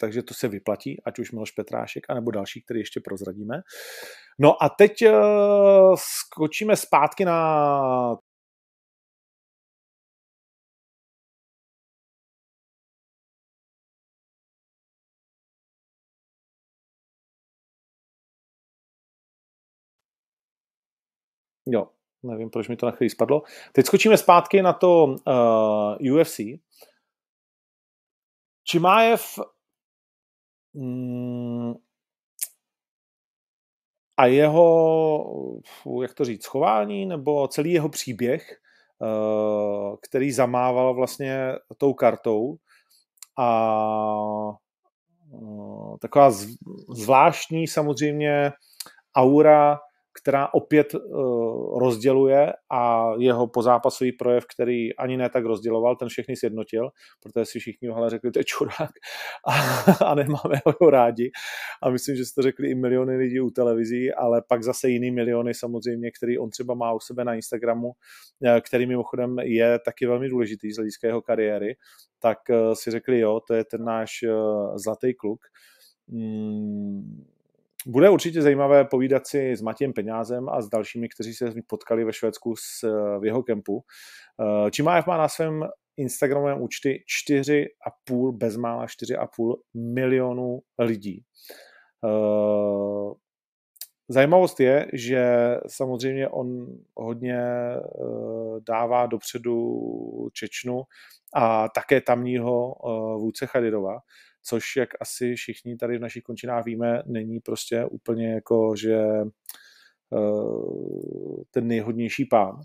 takže 0.00 0.22
to 0.22 0.34
se 0.34 0.48
vyplatí, 0.48 1.02
ať 1.04 1.18
už 1.18 1.32
Miloš 1.32 1.50
Petrášek, 1.50 2.06
anebo 2.08 2.30
další, 2.30 2.62
který 2.62 2.80
ještě 2.80 3.00
prozradíme. 3.00 3.60
No 4.38 4.62
a 4.62 4.68
teď 4.68 4.92
uh, 5.02 5.94
skočíme 5.96 6.76
zpátky 6.76 7.24
na 7.24 8.16
Jo, 21.68 21.88
nevím, 22.22 22.50
proč 22.50 22.68
mi 22.68 22.76
to 22.76 22.86
na 22.86 22.92
chvíli 22.92 23.10
spadlo. 23.10 23.42
Teď 23.72 23.86
skočíme 23.86 24.16
zpátky 24.16 24.62
na 24.62 24.72
to 24.72 25.04
uh, 25.04 25.16
eh, 26.00 26.12
UFC. 26.12 26.40
Čimájev 28.68 29.38
mm, 30.74 31.74
a 34.16 34.26
jeho, 34.26 35.50
jak 36.02 36.14
to 36.14 36.24
říct, 36.24 36.46
chování 36.46 37.06
nebo 37.06 37.48
celý 37.48 37.72
jeho 37.72 37.88
příběh, 37.88 38.60
uh, 38.98 39.96
který 40.02 40.32
zamával 40.32 40.94
vlastně 40.94 41.52
tou 41.76 41.94
kartou 41.94 42.56
a 43.38 43.48
uh, 45.30 45.96
taková 45.98 46.30
zvláštní 46.88 47.66
samozřejmě 47.66 48.52
aura 49.16 49.78
která 50.16 50.54
opět 50.54 50.94
uh, 50.94 51.78
rozděluje 51.78 52.52
a 52.72 53.12
jeho 53.18 53.46
pozápasový 53.46 54.12
projev, 54.12 54.44
který 54.54 54.96
ani 54.96 55.16
ne 55.16 55.28
tak 55.30 55.44
rozděloval, 55.44 55.96
ten 55.96 56.08
všechny 56.08 56.36
sjednotil, 56.36 56.90
protože 57.22 57.44
si 57.44 57.58
všichni 57.58 57.88
hele 57.88 58.10
řekli, 58.10 58.30
to 58.30 58.38
je 58.38 58.44
čurák 58.44 58.90
a, 59.48 59.52
a 60.04 60.14
nemáme 60.14 60.60
ho 60.80 60.90
rádi. 60.90 61.30
A 61.82 61.90
myslím, 61.90 62.16
že 62.16 62.24
jste 62.24 62.42
řekli 62.42 62.70
i 62.70 62.74
miliony 62.74 63.16
lidí 63.16 63.40
u 63.40 63.50
televizí, 63.50 64.12
ale 64.12 64.42
pak 64.48 64.62
zase 64.62 64.88
jiný 64.88 65.10
miliony 65.10 65.54
samozřejmě, 65.54 66.10
který 66.10 66.38
on 66.38 66.50
třeba 66.50 66.74
má 66.74 66.92
u 66.92 67.00
sebe 67.00 67.24
na 67.24 67.34
Instagramu, 67.34 67.92
eh, 68.44 68.60
který 68.60 68.86
mimochodem 68.86 69.38
je 69.38 69.78
taky 69.78 70.06
velmi 70.06 70.28
důležitý 70.28 70.72
z 70.72 70.76
hlediska 70.76 71.06
jeho 71.06 71.22
kariéry, 71.22 71.76
tak 72.18 72.38
uh, 72.50 72.72
si 72.72 72.90
řekli, 72.90 73.20
jo, 73.20 73.40
to 73.48 73.54
je 73.54 73.64
ten 73.64 73.84
náš 73.84 74.10
zlatý 74.76 75.14
kluk. 75.14 75.40
Mm, 76.08 77.26
bude 77.86 78.10
určitě 78.10 78.42
zajímavé 78.42 78.84
povídat 78.84 79.26
si 79.26 79.56
s 79.56 79.62
Matějem 79.62 79.92
Peňázem 79.92 80.48
a 80.48 80.60
s 80.62 80.68
dalšími, 80.68 81.08
kteří 81.08 81.34
se 81.34 81.52
potkali 81.66 82.04
ve 82.04 82.12
Švédsku 82.12 82.56
s, 82.56 82.82
v 83.20 83.24
jeho 83.24 83.42
kempu. 83.42 83.84
Eh, 84.66 84.70
Čimájev 84.70 85.06
má 85.06 85.16
na 85.16 85.28
svém 85.28 85.64
Instagramovém 85.96 86.62
účty 86.62 87.04
4,5, 87.28 88.32
bezmála 88.32 88.86
4,5 88.86 89.56
milionů 89.74 90.60
lidí. 90.78 91.22
Eh, 92.04 93.14
zajímavost 94.08 94.60
je, 94.60 94.86
že 94.92 95.26
samozřejmě 95.66 96.28
on 96.28 96.66
hodně 96.96 97.38
eh, 97.38 97.80
dává 98.68 99.06
dopředu 99.06 99.78
Čečnu 100.32 100.82
a 101.34 101.68
také 101.68 102.00
tamního 102.00 102.74
vůdce 103.18 103.46
Chadidova, 103.46 103.98
což 104.46 104.76
jak 104.76 104.88
asi 105.00 105.34
všichni 105.34 105.76
tady 105.76 105.98
v 105.98 106.00
našich 106.00 106.22
končinách 106.22 106.64
víme, 106.64 107.02
není 107.06 107.40
prostě 107.40 107.84
úplně 107.84 108.34
jako, 108.34 108.76
že 108.76 109.04
uh, 110.10 111.42
ten 111.50 111.66
nejhodnější 111.66 112.24
pán. 112.24 112.60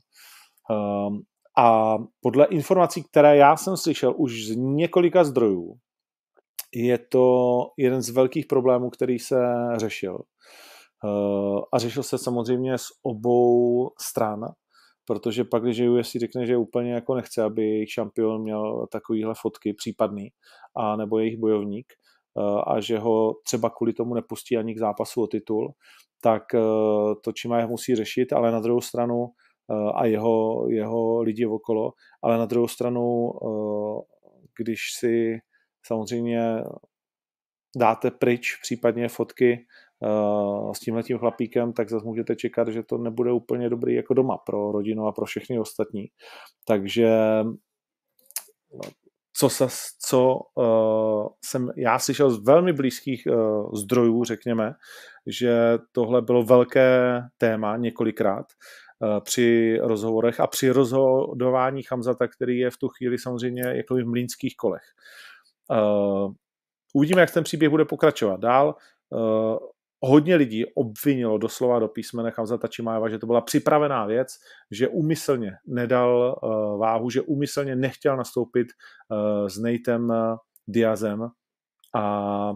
Um, 0.69 1.21
a 1.57 1.97
podle 2.21 2.45
informací, 2.45 3.03
které 3.03 3.37
já 3.37 3.57
jsem 3.57 3.77
slyšel 3.77 4.13
už 4.17 4.45
z 4.45 4.55
několika 4.55 5.23
zdrojů, 5.23 5.75
je 6.75 6.97
to 6.97 7.57
jeden 7.77 8.01
z 8.01 8.09
velkých 8.09 8.45
problémů, 8.45 8.89
který 8.89 9.19
se 9.19 9.39
řešil. 9.75 10.21
Uh, 11.03 11.61
a 11.73 11.79
řešil 11.79 12.03
se 12.03 12.17
samozřejmě 12.17 12.77
z 12.77 12.85
obou 13.03 13.89
stran 14.01 14.45
protože 15.05 15.43
pak, 15.43 15.63
když 15.63 15.81
UFC 15.81 16.11
řekne, 16.11 16.45
že 16.45 16.57
úplně 16.57 16.93
jako 16.93 17.15
nechce, 17.15 17.43
aby 17.43 17.63
jejich 17.69 17.91
šampion 17.91 18.41
měl 18.41 18.87
takovýhle 18.91 19.33
fotky 19.41 19.73
případný, 19.73 20.29
a 20.75 20.95
nebo 20.95 21.19
jejich 21.19 21.37
bojovník, 21.37 21.93
eh, 22.37 22.61
a 22.67 22.79
že 22.79 22.97
ho 22.99 23.33
třeba 23.45 23.69
kvůli 23.69 23.93
tomu 23.93 24.13
nepustí 24.13 24.57
ani 24.57 24.75
k 24.75 24.79
zápasu 24.79 25.21
o 25.21 25.27
titul, 25.27 25.73
tak 26.21 26.43
eh, 26.55 26.59
to 27.23 27.31
Čimajev 27.31 27.69
musí 27.69 27.95
řešit, 27.95 28.33
ale 28.33 28.51
na 28.51 28.59
druhou 28.59 28.81
stranu 28.81 29.27
a 29.95 30.05
jeho, 30.05 30.67
jeho 30.69 31.21
lidi 31.21 31.45
okolo, 31.45 31.93
ale 32.21 32.37
na 32.37 32.45
druhou 32.45 32.67
stranu, 32.67 33.31
když 34.57 34.79
si 34.99 35.39
samozřejmě 35.85 36.63
dáte 37.75 38.11
pryč 38.11 38.59
případně 38.61 39.09
fotky 39.09 39.65
s 40.73 40.79
tímhletím 40.79 41.17
chlapíkem, 41.17 41.73
tak 41.73 41.89
zase 41.89 42.05
můžete 42.05 42.35
čekat, 42.35 42.67
že 42.67 42.83
to 42.83 42.97
nebude 42.97 43.31
úplně 43.31 43.69
dobrý 43.69 43.95
jako 43.95 44.13
doma 44.13 44.37
pro 44.37 44.71
rodinu 44.71 45.07
a 45.07 45.11
pro 45.11 45.25
všechny 45.25 45.59
ostatní. 45.59 46.05
Takže 46.65 47.09
co, 49.33 49.49
se, 49.49 49.67
co 49.99 50.39
uh, 50.55 51.27
jsem 51.45 51.71
já 51.75 51.99
slyšel 51.99 52.29
z 52.29 52.45
velmi 52.45 52.73
blízkých 52.73 53.27
uh, 53.27 53.71
zdrojů, 53.75 54.23
řekněme, 54.23 54.73
že 55.27 55.77
tohle 55.91 56.21
bylo 56.21 56.43
velké 56.43 57.21
téma 57.37 57.77
několikrát 57.77 58.45
uh, 58.99 59.19
při 59.19 59.77
rozhovorech 59.81 60.39
a 60.39 60.47
při 60.47 60.69
rozhodování 60.69 61.83
Chamzata, 61.83 62.27
který 62.27 62.57
je 62.57 62.71
v 62.71 62.77
tu 62.77 62.87
chvíli 62.87 63.17
samozřejmě 63.17 63.63
jako 63.63 63.95
v 63.95 64.05
mlínských 64.05 64.57
kolech. 64.57 64.83
Uh, 65.71 66.33
uvidíme, 66.93 67.21
jak 67.21 67.33
ten 67.33 67.43
příběh 67.43 67.69
bude 67.69 67.85
pokračovat 67.85 68.39
dál. 68.39 68.75
Uh, 69.09 69.57
hodně 70.03 70.35
lidí 70.35 70.65
obvinilo 70.65 71.37
doslova 71.37 71.79
do 71.79 71.87
písmene 71.87 72.31
Hamzata 72.37 72.67
Čimájeva, 72.67 73.09
že 73.09 73.19
to 73.19 73.27
byla 73.27 73.41
připravená 73.41 74.05
věc, 74.05 74.27
že 74.71 74.87
úmyslně 74.87 75.51
nedal 75.67 76.39
uh, 76.43 76.79
váhu, 76.79 77.09
že 77.09 77.21
úmyslně 77.21 77.75
nechtěl 77.75 78.17
nastoupit 78.17 78.67
uh, 79.09 79.47
s 79.47 79.57
Natem 79.57 80.09
uh, 80.09 80.37
Diazem 80.67 81.27
a 81.95 82.53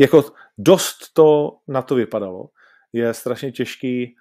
jako 0.00 0.24
dost 0.58 1.12
to 1.12 1.58
na 1.68 1.82
to 1.82 1.94
vypadalo. 1.94 2.48
Je 2.92 3.14
strašně 3.14 3.52
těžký 3.52 4.16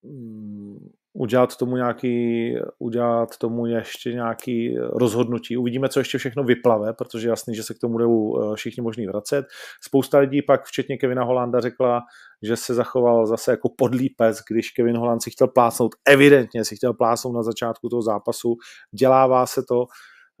um, 0.00 0.92
udělat 1.12 1.56
tomu 1.56 1.76
nějaký, 1.76 2.54
udělat 2.78 3.36
tomu 3.36 3.66
ještě 3.66 4.12
nějaký 4.12 4.76
rozhodnutí. 4.78 5.56
Uvidíme, 5.56 5.88
co 5.88 6.00
ještě 6.00 6.18
všechno 6.18 6.44
vyplave, 6.44 6.92
protože 6.92 7.28
jasný, 7.28 7.54
že 7.54 7.62
se 7.62 7.74
k 7.74 7.78
tomu 7.78 7.92
budou 7.92 8.42
eh, 8.52 8.56
všichni 8.56 8.82
možný 8.82 9.06
vracet. 9.06 9.46
Spousta 9.84 10.18
lidí 10.18 10.42
pak, 10.42 10.64
včetně 10.64 10.96
Kevina 10.96 11.24
Holanda, 11.24 11.60
řekla, 11.60 12.02
že 12.42 12.56
se 12.56 12.74
zachoval 12.74 13.26
zase 13.26 13.50
jako 13.50 13.68
podlý 13.76 14.10
pes, 14.10 14.42
když 14.50 14.70
Kevin 14.70 14.96
Holland 14.96 15.22
si 15.22 15.30
chtěl 15.30 15.48
plásnout, 15.48 15.94
evidentně 16.06 16.64
si 16.64 16.76
chtěl 16.76 16.94
plásnout 16.94 17.34
na 17.34 17.42
začátku 17.42 17.88
toho 17.88 18.02
zápasu, 18.02 18.56
dělává 18.98 19.46
se 19.46 19.62
to. 19.68 19.86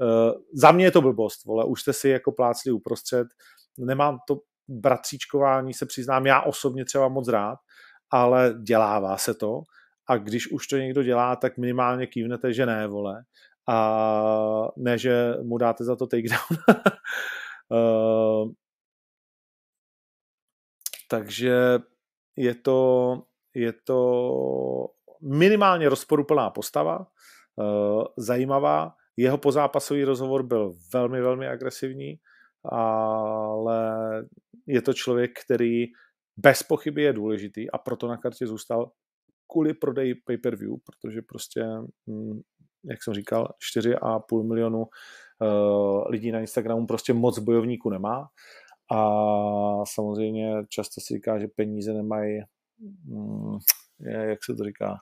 Eh, 0.02 0.32
za 0.54 0.72
mě 0.72 0.84
je 0.84 0.90
to 0.90 1.00
blbost, 1.00 1.44
vole, 1.44 1.64
už 1.64 1.80
jste 1.80 1.92
si 1.92 2.08
jako 2.08 2.32
plácli 2.32 2.72
uprostřed, 2.72 3.26
nemám 3.78 4.18
to 4.28 4.38
bratříčkování, 4.68 5.74
se 5.74 5.86
přiznám, 5.86 6.26
já 6.26 6.40
osobně 6.40 6.84
třeba 6.84 7.08
moc 7.08 7.28
rád, 7.28 7.58
ale 8.10 8.54
dělává 8.62 9.16
se 9.16 9.34
to 9.34 9.62
a 10.08 10.16
když 10.16 10.52
už 10.52 10.66
to 10.66 10.76
někdo 10.76 11.02
dělá, 11.02 11.36
tak 11.36 11.58
minimálně 11.58 12.06
kývnete, 12.06 12.52
že 12.52 12.66
ne, 12.66 12.86
vole. 12.86 13.24
A 13.68 14.68
ne, 14.76 14.98
že 14.98 15.34
mu 15.42 15.58
dáte 15.58 15.84
za 15.84 15.96
to 15.96 16.06
takedown. 16.06 16.58
uh, 17.68 18.50
takže 21.10 21.78
je 22.36 22.54
to, 22.54 23.22
je 23.54 23.72
to 23.72 24.88
minimálně 25.22 25.88
rozporuplná 25.88 26.50
postava, 26.50 27.06
uh, 27.56 28.04
zajímavá. 28.16 28.94
Jeho 29.16 29.38
pozápasový 29.38 30.04
rozhovor 30.04 30.42
byl 30.42 30.74
velmi, 30.92 31.20
velmi 31.20 31.48
agresivní, 31.48 32.14
ale 32.64 33.82
je 34.66 34.82
to 34.82 34.94
člověk, 34.94 35.30
který 35.44 35.86
bez 36.36 36.62
pochyby 36.62 37.02
je 37.02 37.12
důležitý 37.12 37.70
a 37.70 37.78
proto 37.78 38.08
na 38.08 38.16
kartě 38.16 38.46
zůstal 38.46 38.90
kvůli 39.48 39.74
prodeji 39.74 40.14
pay-per-view, 40.14 40.76
protože 40.84 41.22
prostě, 41.22 41.64
hm, 42.06 42.40
jak 42.84 43.02
jsem 43.02 43.14
říkal, 43.14 43.48
4,5 43.58 44.42
milionu 44.42 44.78
uh, 44.78 46.08
lidí 46.08 46.32
na 46.32 46.40
Instagramu 46.40 46.86
prostě 46.86 47.12
moc 47.12 47.38
bojovníků 47.38 47.90
nemá 47.90 48.28
a 48.90 49.00
samozřejmě 49.84 50.52
často 50.68 51.00
si 51.00 51.14
říká, 51.14 51.38
že 51.38 51.48
peníze 51.48 51.92
nemají, 51.92 52.40
hm, 53.04 53.58
jak 54.00 54.44
se 54.44 54.54
to 54.54 54.64
říká, 54.64 54.96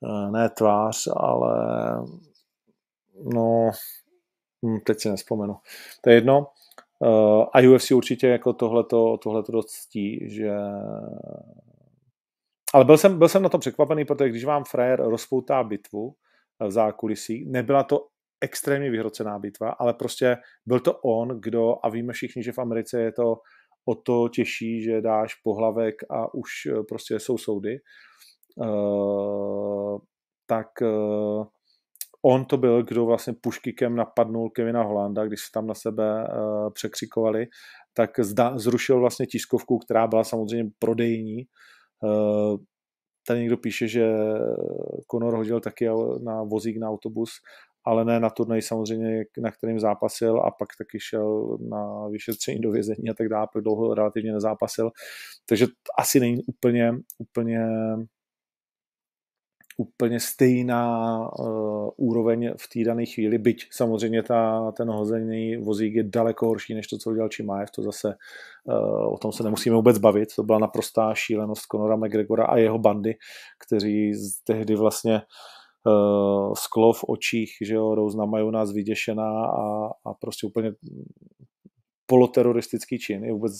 uh, 0.00 0.30
ne 0.30 0.50
tvář, 0.50 1.08
ale 1.16 1.56
no, 3.34 3.70
hm, 4.66 4.78
teď 4.86 5.00
si 5.00 5.08
nespomenu. 5.08 5.56
To 6.00 6.10
je 6.10 6.16
jedno. 6.16 6.46
Uh, 6.98 7.44
a 7.52 7.74
UFC 7.74 7.90
určitě 7.90 8.28
jako 8.28 8.52
tohleto, 8.52 9.18
tohleto 9.22 9.52
dost 9.52 9.66
ctí, 9.66 10.30
že 10.30 10.50
ale 12.74 12.84
byl 12.84 12.98
jsem, 12.98 13.18
byl 13.18 13.28
jsem 13.28 13.42
na 13.42 13.48
to 13.48 13.58
překvapený, 13.58 14.04
protože 14.04 14.30
když 14.30 14.44
vám 14.44 14.64
frajer 14.64 15.02
rozpoutá 15.02 15.64
bitvu 15.64 16.14
v 16.60 16.70
zákulisí, 16.70 17.44
nebyla 17.50 17.82
to 17.82 18.06
extrémně 18.40 18.90
vyhrocená 18.90 19.38
bitva, 19.38 19.70
ale 19.70 19.94
prostě 19.94 20.36
byl 20.66 20.80
to 20.80 20.94
on, 20.94 21.28
kdo, 21.40 21.76
a 21.82 21.88
víme 21.88 22.12
všichni, 22.12 22.42
že 22.42 22.52
v 22.52 22.58
Americe 22.58 23.00
je 23.00 23.12
to 23.12 23.36
o 23.84 23.94
to 23.94 24.28
těžší, 24.28 24.82
že 24.82 25.00
dáš 25.00 25.34
pohlavek 25.34 25.94
a 26.10 26.34
už 26.34 26.50
eh, 26.66 26.82
prostě 26.88 27.20
jsou 27.20 27.38
soudy, 27.38 27.78
uh, 28.56 29.98
tak 30.46 30.68
on 32.22 32.44
to 32.44 32.56
byl, 32.56 32.82
kdo 32.82 33.04
vlastně 33.04 33.32
puškikem 33.40 33.96
napadnul 33.96 34.50
Kevina 34.50 34.82
Holanda, 34.82 35.24
když 35.24 35.40
se 35.40 35.50
tam 35.54 35.66
na 35.66 35.74
sebe 35.74 36.28
překřikovali, 36.72 37.46
tak 37.94 38.10
zrušil 38.54 39.00
vlastně 39.00 39.26
tiskovku, 39.26 39.78
která 39.78 40.06
byla 40.06 40.24
samozřejmě 40.24 40.70
prodejní, 40.78 41.46
Eh, 41.46 41.83
tady 43.26 43.40
někdo 43.40 43.56
píše, 43.56 43.88
že 43.88 44.12
Conor 45.10 45.36
hodil 45.36 45.60
taky 45.60 45.88
na 46.22 46.42
vozík 46.42 46.76
na 46.76 46.88
autobus, 46.88 47.30
ale 47.84 48.04
ne 48.04 48.20
na 48.20 48.30
turnaj 48.30 48.62
samozřejmě, 48.62 49.24
na 49.38 49.50
kterým 49.50 49.80
zápasil 49.80 50.40
a 50.40 50.50
pak 50.50 50.68
taky 50.78 51.00
šel 51.00 51.58
na 51.68 52.08
vyšetření 52.08 52.60
do 52.60 52.70
vězení 52.70 53.10
a 53.10 53.14
tak 53.14 53.28
dále, 53.28 53.48
dlouho 53.60 53.94
relativně 53.94 54.32
nezápasil. 54.32 54.90
Takže 55.48 55.66
asi 55.98 56.20
není 56.20 56.42
úplně, 56.46 56.92
úplně 57.18 57.66
úplně 59.76 60.20
stejná 60.20 61.18
uh, 61.38 61.88
úroveň 61.96 62.52
v 62.56 62.68
té 62.68 62.84
dané 62.84 63.06
chvíli, 63.06 63.38
byť 63.38 63.66
samozřejmě 63.70 64.22
ta, 64.22 64.72
ten 64.72 64.90
hozený 64.90 65.56
vozík 65.56 65.94
je 65.94 66.02
daleko 66.02 66.46
horší, 66.46 66.74
než 66.74 66.86
to, 66.86 66.98
co 66.98 67.10
udělal 67.10 67.28
Čimájev, 67.28 67.70
to 67.70 67.82
zase 67.82 68.14
uh, 68.64 69.14
o 69.14 69.18
tom 69.18 69.32
se 69.32 69.42
nemusíme 69.42 69.76
vůbec 69.76 69.98
bavit, 69.98 70.28
to 70.36 70.42
byla 70.42 70.58
naprostá 70.58 71.14
šílenost 71.14 71.66
Conora 71.72 71.96
McGregora 71.96 72.44
a 72.44 72.56
jeho 72.56 72.78
bandy, 72.78 73.14
kteří 73.66 74.12
tehdy 74.44 74.76
vlastně 74.76 75.22
uh, 75.86 76.52
sklo 76.54 76.92
v 76.92 77.04
očích, 77.08 77.50
že 77.60 77.74
jo, 77.74 77.94
Rose 77.94 78.18
na 78.18 78.26
nás 78.50 78.72
vyděšená 78.72 79.46
a, 79.46 79.86
a 80.04 80.14
prostě 80.20 80.46
úplně 80.46 80.72
poloteroristický 82.06 82.98
čin, 82.98 83.24
je 83.24 83.32
vůbec 83.32 83.52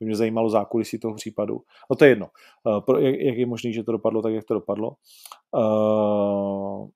by 0.00 0.06
mě 0.06 0.16
zajímalo 0.16 0.50
zákulisí 0.50 0.98
toho 0.98 1.14
případu. 1.14 1.62
No 1.90 1.96
to 1.96 2.04
je 2.04 2.10
jedno. 2.10 2.30
Uh, 2.88 2.98
jak 3.02 3.36
je 3.36 3.46
možné, 3.46 3.72
že 3.72 3.84
to 3.84 3.92
dopadlo 3.92 4.22
tak, 4.22 4.32
jak 4.32 4.44
to 4.44 4.54
dopadlo. 4.54 4.96
Uh, 5.56 6.88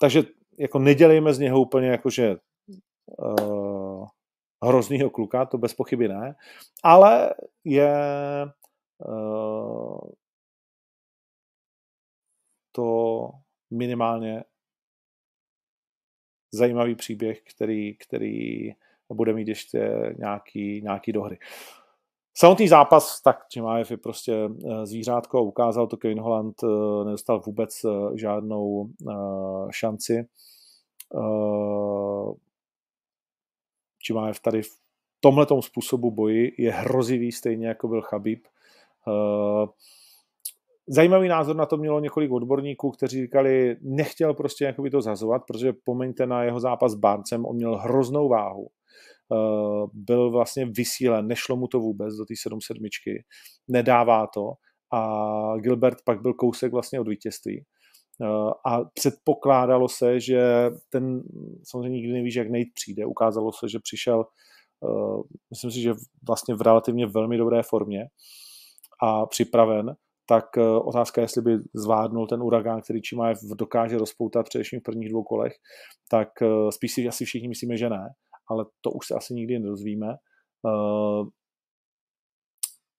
takže 0.00 0.22
jako 0.58 0.78
nedělejme 0.78 1.34
z 1.34 1.38
něho 1.38 1.60
úplně 1.60 1.88
jakože 1.88 2.36
uh, 3.18 4.06
hroznýho 4.64 5.10
kluka, 5.10 5.46
to 5.46 5.58
bez 5.58 5.74
pochyby 5.74 6.08
ne, 6.08 6.36
ale 6.82 7.34
je 7.64 7.94
to 12.72 13.30
minimálně 13.70 14.44
zajímavý 16.54 16.94
příběh, 16.94 17.42
který, 17.42 17.96
který 17.96 18.70
bude 19.12 19.32
mít 19.32 19.48
ještě 19.48 19.90
nějaký, 20.18 20.82
nějaký 20.82 21.12
dohry. 21.12 21.38
Samotný 22.40 22.68
zápas, 22.68 23.20
tak 23.22 23.48
Čimájev 23.48 23.90
je 23.90 23.96
prostě 23.96 24.34
eh, 24.34 24.86
zvířátko 24.86 25.42
ukázal 25.42 25.86
to 25.86 25.96
Kevin 25.96 26.20
Holland, 26.20 26.54
eh, 26.62 27.04
nedostal 27.04 27.40
vůbec 27.46 27.84
eh, 27.84 28.18
žádnou 28.18 28.90
šanci. 29.70 30.28
Čimájev 34.02 34.40
tady 34.40 34.62
v 34.62 34.70
tomhletom 35.20 35.62
způsobu 35.62 36.10
boji 36.10 36.52
je 36.58 36.72
hrozivý, 36.72 37.32
stejně 37.32 37.68
jako 37.68 37.88
byl 37.88 38.02
Chabib. 38.02 38.46
Zajímavý 40.86 41.28
názor 41.28 41.56
na 41.56 41.66
to 41.66 41.76
mělo 41.76 42.00
několik 42.00 42.30
odborníků, 42.30 42.90
kteří 42.90 43.20
říkali, 43.20 43.76
nechtěl 43.80 44.34
prostě 44.34 44.74
to 44.90 45.00
zazovat, 45.00 45.42
protože 45.46 45.72
pomeňte 45.72 46.26
na 46.26 46.42
jeho 46.42 46.60
zápas 46.60 46.92
s 46.92 46.94
Barcem, 46.94 47.46
on 47.46 47.56
měl 47.56 47.76
hroznou 47.76 48.28
váhu 48.28 48.68
byl 49.92 50.30
vlastně 50.30 50.66
vysílen, 50.66 51.26
nešlo 51.26 51.56
mu 51.56 51.68
to 51.68 51.80
vůbec 51.80 52.14
do 52.14 52.24
té 52.24 52.34
7-7, 52.34 53.22
nedává 53.68 54.26
to 54.34 54.52
a 54.92 55.56
Gilbert 55.58 55.98
pak 56.04 56.22
byl 56.22 56.34
kousek 56.34 56.72
vlastně 56.72 57.00
od 57.00 57.08
vítězství. 57.08 57.64
Eh, 58.22 58.26
a 58.66 58.84
předpokládalo 58.94 59.88
se, 59.88 60.20
že 60.20 60.70
ten, 60.90 61.22
samozřejmě 61.64 61.90
nikdy 61.90 62.12
nevíš, 62.12 62.34
jak 62.34 62.50
nejít 62.50 62.68
přijde. 62.74 63.06
Ukázalo 63.06 63.52
se, 63.52 63.68
že 63.68 63.78
přišel, 63.78 64.24
eh, 64.84 65.22
myslím 65.50 65.70
si, 65.70 65.80
že 65.80 65.92
vlastně 66.26 66.54
v 66.54 66.62
relativně 66.62 67.06
velmi 67.06 67.36
dobré 67.36 67.62
formě. 67.62 68.04
a 69.02 69.26
připraven, 69.26 69.96
tak 70.28 70.58
eh, 70.58 70.62
otázka, 70.62 71.20
jestli 71.20 71.42
by 71.42 71.58
zvládnul 71.74 72.26
ten 72.26 72.42
uragán, 72.42 72.80
který 72.80 73.02
Čimájev 73.02 73.38
dokáže 73.54 73.98
rozpoutat 73.98 74.48
především 74.48 74.80
v 74.80 74.82
prvních 74.82 75.08
dvou 75.08 75.22
kolech, 75.22 75.52
tak 76.10 76.28
eh, 76.42 76.72
spíš 76.72 76.92
si 76.92 77.08
asi 77.08 77.24
všichni 77.24 77.48
myslíme, 77.48 77.76
že 77.76 77.90
ne, 77.90 78.08
ale 78.48 78.64
to 78.80 78.90
už 78.90 79.06
se 79.06 79.14
asi 79.14 79.34
nikdy 79.34 79.58
nedozvíme. 79.58 80.16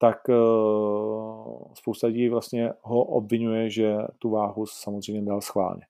Tak 0.02 0.18
spousta 1.74 2.08
lidí 2.08 2.30
vlastně 2.30 2.74
ho 2.82 3.04
obvinuje, 3.04 3.70
že 3.70 3.98
tu 4.20 4.30
váhu 4.30 4.66
samozřejmě 4.66 5.22
dal 5.22 5.42
schválně. 5.42 5.82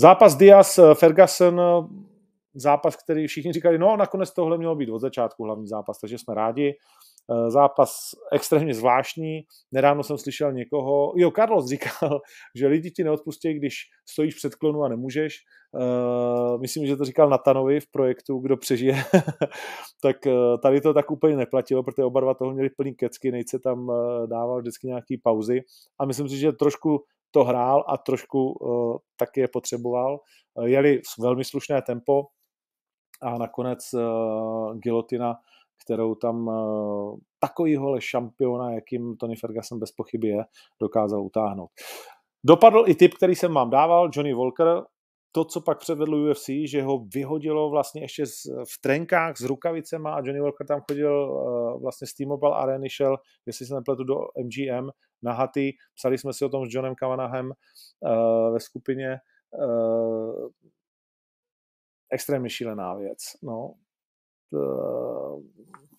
Zápas 0.00 0.36
Diaz 0.36 0.78
Ferguson 0.94 1.60
zápas, 2.54 2.96
který 2.96 3.26
všichni 3.26 3.52
říkali, 3.52 3.78
no 3.78 3.96
nakonec 3.96 4.34
tohle 4.34 4.58
mělo 4.58 4.76
být 4.76 4.90
od 4.90 4.98
začátku 4.98 5.44
hlavní 5.44 5.66
zápas, 5.66 5.98
takže 6.00 6.18
jsme 6.18 6.34
rádi. 6.34 6.74
Eh, 7.30 7.50
zápas 7.50 7.90
extrémně 8.32 8.74
zvláštní. 8.74 9.40
Nedávno 9.72 10.02
jsem 10.02 10.18
slyšel 10.18 10.52
někoho, 10.52 11.12
jo, 11.16 11.30
Carlos 11.30 11.68
říkal, 11.68 12.20
že 12.54 12.66
lidi 12.66 12.90
ti 12.90 13.04
neodpustí, 13.04 13.54
když 13.54 13.74
stojíš 14.10 14.34
před 14.34 14.54
klonu 14.54 14.82
a 14.82 14.88
nemůžeš. 14.88 15.36
Uh, 15.72 16.60
myslím, 16.60 16.86
že 16.86 16.96
to 16.96 17.04
říkal 17.04 17.28
Natanovi 17.28 17.80
v 17.80 17.90
projektu, 17.90 18.38
kdo 18.38 18.56
přežije. 18.56 18.94
tak 20.02 20.16
uh, 20.26 20.32
tady 20.62 20.80
to 20.80 20.94
tak 20.94 21.10
úplně 21.10 21.36
neplatilo, 21.36 21.82
protože 21.82 22.04
oba 22.04 22.20
dva 22.20 22.34
toho 22.34 22.52
měli 22.52 22.70
plný 22.70 22.94
kecky, 22.94 23.32
nejce 23.32 23.58
tam 23.58 23.90
dával 24.26 24.60
vždycky 24.60 24.86
nějaký 24.86 25.18
pauzy. 25.18 25.60
A 25.98 26.06
myslím 26.06 26.28
si, 26.28 26.36
že 26.38 26.52
trošku 26.52 27.04
to 27.30 27.44
hrál 27.44 27.84
a 27.88 27.96
trošku 27.96 28.54
taky 29.16 29.40
je 29.40 29.48
potřeboval. 29.52 30.18
Jeli 30.64 31.00
velmi 31.18 31.44
slušné 31.44 31.82
tempo 31.82 32.22
a 33.22 33.38
nakonec 33.38 33.78
uh, 33.94 34.78
gilotina 34.78 35.34
kterou 35.84 36.14
tam 36.14 36.48
eh, 36.48 37.16
takovýhle 37.40 38.00
šampiona, 38.00 38.72
jakým 38.72 39.16
Tony 39.16 39.36
Ferguson 39.36 39.78
bez 39.78 39.92
pochyby 39.92 40.28
je, 40.28 40.44
dokázal 40.80 41.22
utáhnout. 41.22 41.70
Dopadl 42.44 42.84
i 42.86 42.94
typ, 42.94 43.14
který 43.14 43.34
jsem 43.34 43.54
vám 43.54 43.70
dával, 43.70 44.10
Johnny 44.14 44.34
Walker, 44.34 44.82
to, 45.32 45.44
co 45.44 45.60
pak 45.60 45.78
předvedl 45.78 46.14
UFC, 46.14 46.50
že 46.64 46.82
ho 46.82 46.98
vyhodilo 47.14 47.70
vlastně 47.70 48.02
ještě 48.02 48.24
v 48.64 48.80
trenkách 48.80 49.36
s 49.36 49.40
rukavicema 49.44 50.14
a 50.14 50.18
Johnny 50.18 50.40
Walker 50.40 50.66
tam 50.66 50.80
chodil 50.90 51.30
uh, 51.30 51.82
vlastně 51.82 52.06
z 52.06 52.14
T-Mobile 52.14 52.56
Arena, 52.56 52.84
šel, 52.88 53.16
jestli 53.46 53.66
se 53.66 53.74
nepletu, 53.74 54.04
do 54.04 54.14
MGM 54.44 54.90
na 55.22 55.32
haty. 55.32 55.72
Psali 55.94 56.18
jsme 56.18 56.32
si 56.32 56.44
o 56.44 56.48
tom 56.48 56.66
s 56.66 56.74
Johnem 56.74 56.94
Kavanahem 56.94 57.46
uh, 57.46 58.52
ve 58.52 58.60
skupině. 58.60 59.16
Uh, 59.64 60.48
extrémně 62.12 62.50
šílená 62.50 62.94
věc. 62.94 63.18
No. 63.42 63.74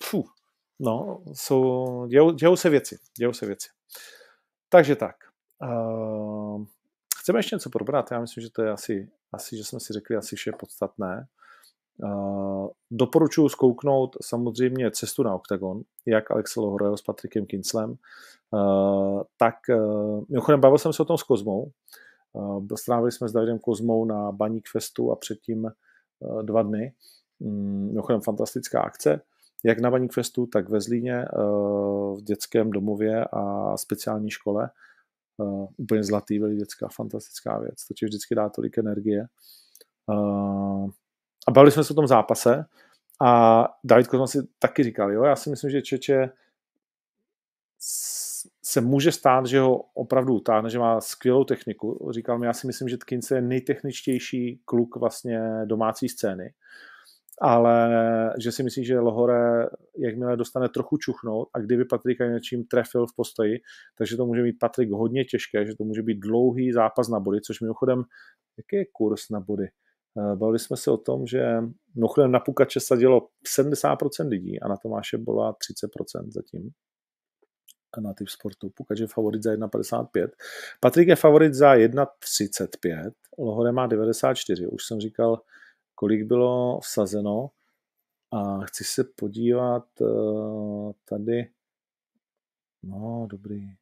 Fuh, 0.03 0.25
no, 0.79 1.21
jsou, 1.33 2.05
dějou, 2.07 2.31
dějou 2.31 2.55
se 2.55 2.69
věci, 2.69 2.97
dějou 3.17 3.33
se 3.33 3.45
věci. 3.45 3.69
Takže 4.69 4.95
tak. 4.95 5.15
Uh, 5.63 6.65
chceme 7.19 7.39
ještě 7.39 7.55
něco 7.55 7.69
probrat? 7.69 8.11
Já 8.11 8.19
myslím, 8.19 8.41
že 8.41 8.49
to 8.49 8.61
je 8.61 8.71
asi, 8.71 9.09
asi 9.33 9.57
že 9.57 9.63
jsme 9.63 9.79
si 9.79 9.93
řekli 9.93 10.15
asi 10.15 10.35
vše 10.35 10.51
podstatné. 10.59 11.27
Uh, 12.03 12.67
doporučuji 12.91 13.49
zkouknout 13.49 14.15
samozřejmě 14.21 14.91
cestu 14.91 15.23
na 15.23 15.35
OKTAGON, 15.35 15.81
jak 16.05 16.31
Alex 16.31 16.55
Lohorel 16.55 16.97
s 16.97 17.01
Patrikem 17.01 17.45
Kinslem. 17.45 17.95
Uh, 18.51 19.23
tak, 19.37 19.55
uh, 19.69 20.23
mimochodem 20.29 20.61
bavil 20.61 20.77
jsem 20.77 20.93
se 20.93 21.01
o 21.01 21.05
tom 21.05 21.17
s 21.17 21.23
Kozmou. 21.23 21.71
Strávili 22.75 23.11
jsme 23.11 23.29
s 23.29 23.31
Davidem 23.31 23.59
Kozmou 23.59 24.05
na 24.05 24.31
Baník 24.31 24.69
Festu 24.71 25.11
a 25.11 25.15
předtím 25.15 25.71
dva 26.41 26.63
dny. 26.63 26.93
Mm, 27.39 27.87
mimochodem 27.87 28.21
fantastická 28.21 28.81
akce, 28.81 29.21
jak 29.65 29.79
na 29.79 29.91
Baník 29.91 30.13
Festu, 30.13 30.45
tak 30.45 30.69
ve 30.69 30.81
Zlíně 30.81 31.15
eh, 31.15 31.27
v 32.13 32.21
dětském 32.23 32.71
domově 32.71 33.25
a 33.25 33.77
speciální 33.77 34.29
škole. 34.29 34.69
Eh, 35.41 35.67
úplně 35.77 36.03
zlatý, 36.03 36.39
velmi 36.39 36.55
dětská, 36.55 36.87
fantastická 36.95 37.59
věc. 37.59 37.87
To 37.87 37.93
ti 37.93 38.05
vždycky 38.05 38.35
dá 38.35 38.49
tolik 38.49 38.77
energie. 38.77 39.27
Eh, 40.11 40.87
a 41.47 41.51
bavili 41.51 41.71
jsme 41.71 41.83
se 41.83 41.93
o 41.93 41.95
tom 41.95 42.07
zápase 42.07 42.65
a 43.21 43.63
David 43.83 44.07
Kozma 44.07 44.27
si 44.27 44.47
taky 44.59 44.83
říkal, 44.83 45.11
jo, 45.11 45.23
já 45.23 45.35
si 45.35 45.49
myslím, 45.49 45.71
že 45.71 45.81
Čeče 45.81 46.29
se 48.63 48.81
může 48.81 49.11
stát, 49.11 49.45
že 49.45 49.59
ho 49.59 49.77
opravdu 49.93 50.33
utáhne, 50.33 50.69
že 50.69 50.79
má 50.79 51.01
skvělou 51.01 51.43
techniku. 51.43 52.09
Říkal 52.11 52.39
mi, 52.39 52.45
já 52.45 52.53
si 52.53 52.67
myslím, 52.67 52.89
že 52.89 52.97
Tkince 52.97 53.35
je 53.35 53.41
nejtechničtější 53.41 54.61
kluk 54.65 54.95
vlastně 54.95 55.41
domácí 55.65 56.09
scény 56.09 56.53
ale 57.41 57.89
že 58.39 58.51
si 58.51 58.63
myslí, 58.63 58.85
že 58.85 58.99
Lohore, 58.99 59.67
jakmile 59.97 60.37
dostane 60.37 60.69
trochu 60.69 60.97
čuchnout 60.97 61.47
a 61.53 61.59
kdyby 61.59 61.85
Patrika 61.85 62.27
něčím 62.27 62.65
trefil 62.65 63.07
v 63.07 63.15
postoji, 63.15 63.59
takže 63.97 64.17
to 64.17 64.25
může 64.25 64.43
mít 64.43 64.59
Patrik 64.59 64.91
hodně 64.91 65.25
těžké, 65.25 65.65
že 65.65 65.75
to 65.75 65.83
může 65.83 66.03
být 66.03 66.19
dlouhý 66.19 66.71
zápas 66.71 67.09
na 67.09 67.19
body, 67.19 67.41
což 67.41 67.61
mimochodem, 67.61 68.03
jaký 68.57 68.75
je 68.75 68.85
kurz 68.93 69.29
na 69.29 69.39
body? 69.39 69.67
Eh, 70.17 70.35
bavili 70.35 70.59
jsme 70.59 70.77
se 70.77 70.91
o 70.91 70.97
tom, 70.97 71.27
že 71.27 71.57
mimochodem 71.95 72.31
na 72.31 72.39
Pukače 72.39 72.79
sadilo 72.79 73.27
70% 73.57 74.27
lidí 74.27 74.59
a 74.59 74.67
na 74.67 74.77
Tomáše 74.77 75.17
byla 75.17 75.53
30% 75.53 76.31
zatím 76.31 76.71
na 78.01 78.13
typ 78.13 78.29
sportu. 78.29 78.69
Pukač 78.69 78.99
je 78.99 79.07
favorit 79.07 79.43
za 79.43 79.51
1,55. 79.51 80.29
Patrik 80.79 81.07
je 81.07 81.15
favorit 81.15 81.53
za 81.53 81.75
1,35. 81.75 83.11
Lohore 83.39 83.71
má 83.71 83.87
94. 83.87 84.67
Už 84.67 84.85
jsem 84.85 84.99
říkal, 84.99 85.41
kolik 85.99 86.23
bylo 86.23 86.79
vsazeno. 86.79 87.51
A 88.31 88.65
chci 88.65 88.83
se 88.83 89.03
podívat 89.03 90.01
uh, 90.01 90.91
tady. 91.05 91.51
No, 92.83 93.27
dobrý. 93.29 93.75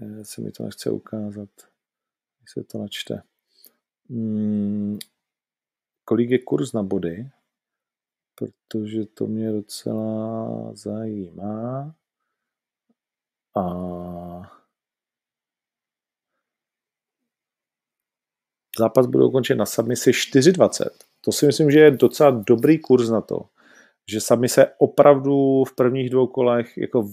Je, 0.00 0.24
se 0.24 0.40
mi 0.40 0.52
to 0.52 0.62
nechce 0.62 0.90
ukázat. 0.90 1.48
Jak 2.40 2.48
se 2.48 2.64
to 2.64 2.78
načte. 2.78 3.22
Hmm, 4.08 4.98
kolik 6.04 6.30
je 6.30 6.38
kurz 6.38 6.72
na 6.72 6.82
body? 6.82 7.30
Protože 8.34 9.04
to 9.04 9.26
mě 9.26 9.52
docela 9.52 10.74
zajímá. 10.74 11.94
A 13.56 14.55
zápas 18.78 19.06
bude 19.06 19.24
ukončen 19.24 19.58
na 19.58 19.66
submisi 19.66 20.10
4.20. 20.10 20.84
To 21.20 21.32
si 21.32 21.46
myslím, 21.46 21.70
že 21.70 21.80
je 21.80 21.90
docela 21.90 22.30
dobrý 22.30 22.78
kurz 22.78 23.08
na 23.08 23.20
to, 23.20 23.40
že 24.10 24.20
submise 24.20 24.66
opravdu 24.78 25.64
v 25.64 25.74
prvních 25.74 26.10
dvou 26.10 26.26
kolech, 26.26 26.78
jako 26.78 27.08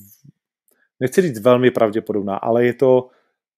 nechci 0.99 1.22
říct 1.22 1.39
velmi 1.39 1.72
pravděpodobná, 1.72 2.36
ale 2.36 2.66
je 2.66 2.74
to, 2.74 3.09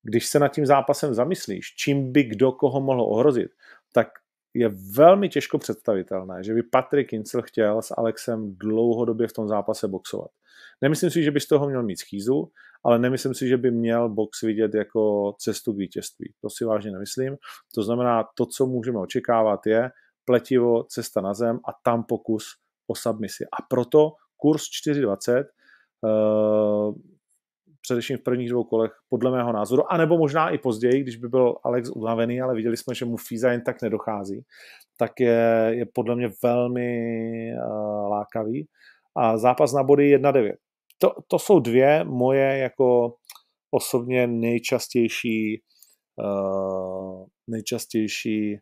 když 0.03 0.25
se 0.25 0.39
nad 0.39 0.47
tím 0.47 0.65
zápasem 0.65 1.13
zamyslíš, 1.13 1.75
čím 1.75 2.11
by 2.11 2.23
kdo 2.23 2.51
koho 2.51 2.81
mohl 2.81 3.01
ohrozit, 3.01 3.51
tak 3.93 4.07
je 4.53 4.69
velmi 4.69 5.29
těžko 5.29 5.57
představitelné, 5.57 6.43
že 6.43 6.53
by 6.53 6.63
Patrick 6.63 7.09
Kincel 7.09 7.41
chtěl 7.41 7.81
s 7.81 7.93
Alexem 7.97 8.55
dlouhodobě 8.55 9.27
v 9.27 9.33
tom 9.33 9.47
zápase 9.47 9.87
boxovat. 9.87 10.31
Nemyslím 10.81 11.09
si, 11.09 11.23
že 11.23 11.31
by 11.31 11.39
z 11.39 11.47
toho 11.47 11.67
měl 11.67 11.83
mít 11.83 11.99
schýzu, 11.99 12.51
ale 12.85 12.99
nemyslím 12.99 13.33
si, 13.33 13.47
že 13.47 13.57
by 13.57 13.71
měl 13.71 14.09
box 14.09 14.41
vidět 14.41 14.73
jako 14.73 15.33
cestu 15.39 15.73
k 15.73 15.77
vítězství. 15.77 16.33
To 16.41 16.49
si 16.49 16.65
vážně 16.65 16.91
nemyslím. 16.91 17.35
To 17.75 17.83
znamená, 17.83 18.23
to, 18.37 18.45
co 18.45 18.65
můžeme 18.65 18.99
očekávat, 18.99 19.59
je 19.65 19.89
pletivo, 20.25 20.83
cesta 20.83 21.21
na 21.21 21.33
zem 21.33 21.55
a 21.55 21.71
tam 21.83 22.03
pokus 22.03 22.45
o 22.87 22.95
submisi. 22.95 23.45
A 23.45 23.61
proto 23.69 24.11
kurz 24.37 24.61
4.20 24.87 25.43
uh, 26.01 26.95
především 27.81 28.17
v 28.17 28.23
prvních 28.23 28.49
dvou 28.49 28.63
kolech, 28.63 28.91
podle 29.09 29.31
mého 29.31 29.53
názoru, 29.53 29.93
anebo 29.93 30.17
možná 30.17 30.49
i 30.49 30.57
později, 30.57 31.01
když 31.01 31.15
by 31.15 31.27
byl 31.27 31.55
Alex 31.63 31.89
unavený, 31.89 32.41
ale 32.41 32.55
viděli 32.55 32.77
jsme, 32.77 32.95
že 32.95 33.05
mu 33.05 33.17
Fíza 33.17 33.51
jen 33.51 33.61
tak 33.61 33.81
nedochází, 33.81 34.45
tak 34.97 35.11
je, 35.19 35.69
je 35.69 35.85
podle 35.93 36.15
mě 36.15 36.29
velmi 36.43 37.49
uh, 37.53 38.09
lákavý. 38.09 38.67
A 39.17 39.37
zápas 39.37 39.73
na 39.73 39.83
body 39.83 40.17
1-9 40.17 40.53
to, 40.97 41.11
to 41.27 41.39
jsou 41.39 41.59
dvě 41.59 42.03
moje 42.03 42.57
jako 42.57 43.15
osobně 43.71 44.27
nejčastější 44.27 45.61
uh, 46.15 47.25
nejčastější 47.47 48.59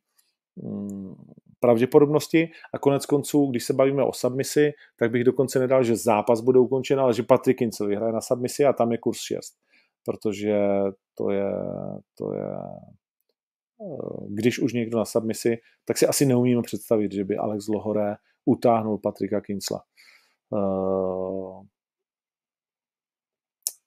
um, 0.56 1.16
pravděpodobnosti 1.60 2.50
a 2.74 2.80
konec 2.80 3.06
konců, 3.06 3.46
když 3.46 3.64
se 3.64 3.74
bavíme 3.74 4.04
o 4.04 4.14
submisi, 4.14 4.72
tak 5.00 5.12
bych 5.12 5.24
dokonce 5.24 5.60
nedal, 5.60 5.84
že 5.84 5.96
zápas 5.96 6.42
bude 6.42 6.60
ukončen, 6.60 7.00
ale 7.00 7.14
že 7.14 7.24
Patrick 7.24 7.58
Kincel 7.58 7.88
vyhraje 7.88 8.14
na 8.14 8.22
submisi 8.22 8.66
a 8.66 8.74
tam 8.74 8.92
je 8.92 8.98
kurz 8.98 9.18
6, 9.20 9.40
protože 10.06 10.58
to 11.18 11.32
je, 11.32 11.52
to 12.18 12.34
je 12.34 12.48
uh, 13.78 14.28
když 14.30 14.60
už 14.60 14.74
někdo 14.74 14.98
na 14.98 15.06
submisi, 15.06 15.58
tak 15.86 15.98
si 15.98 16.08
asi 16.08 16.26
neumíme 16.26 16.62
představit, 16.62 17.12
že 17.12 17.24
by 17.24 17.38
Alex 17.38 17.68
Lohore 17.68 18.16
utáhnul 18.46 18.98
Patrika 18.98 19.42
Kincla. 19.42 19.82
Uh, 20.50 21.66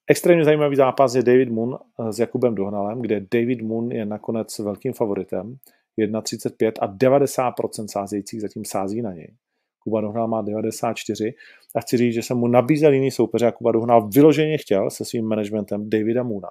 Extrémně 0.09 0.45
zajímavý 0.45 0.75
zápas 0.75 1.15
je 1.15 1.23
David 1.23 1.49
Moon 1.49 1.77
eh, 1.77 2.13
s 2.13 2.19
Jakubem 2.19 2.55
Dohnalem, 2.55 3.01
kde 3.01 3.25
David 3.31 3.61
Moon 3.61 3.91
je 3.91 4.05
nakonec 4.05 4.59
velkým 4.59 4.93
favoritem, 4.93 5.57
1,35 5.99 6.71
a 6.81 6.87
90% 6.87 7.85
sázejících 7.87 8.41
zatím 8.41 8.65
sází 8.65 9.01
na 9.01 9.13
něj. 9.13 9.33
Kuba 9.79 10.01
Dohnal 10.01 10.27
má 10.27 10.41
94 10.41 11.33
a 11.75 11.81
chci 11.81 11.97
říct, 11.97 12.13
že 12.13 12.21
jsem 12.21 12.37
mu 12.37 12.47
nabízel 12.47 12.93
jiný 12.93 13.11
soupeře 13.11 13.47
a 13.47 13.51
Kuba 13.51 13.71
Dohnal 13.71 14.09
vyloženě 14.09 14.57
chtěl 14.57 14.89
se 14.89 15.05
svým 15.05 15.25
managementem 15.25 15.89
Davida 15.89 16.23
Moona. 16.23 16.49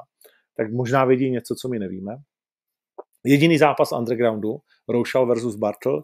Tak 0.56 0.72
možná 0.72 1.04
vědí 1.04 1.30
něco, 1.30 1.54
co 1.54 1.68
my 1.68 1.78
nevíme. 1.78 2.16
Jediný 3.24 3.58
zápas 3.58 3.92
undergroundu, 3.92 4.58
Roušal 4.88 5.26
versus 5.26 5.56
Bartle, 5.56 6.02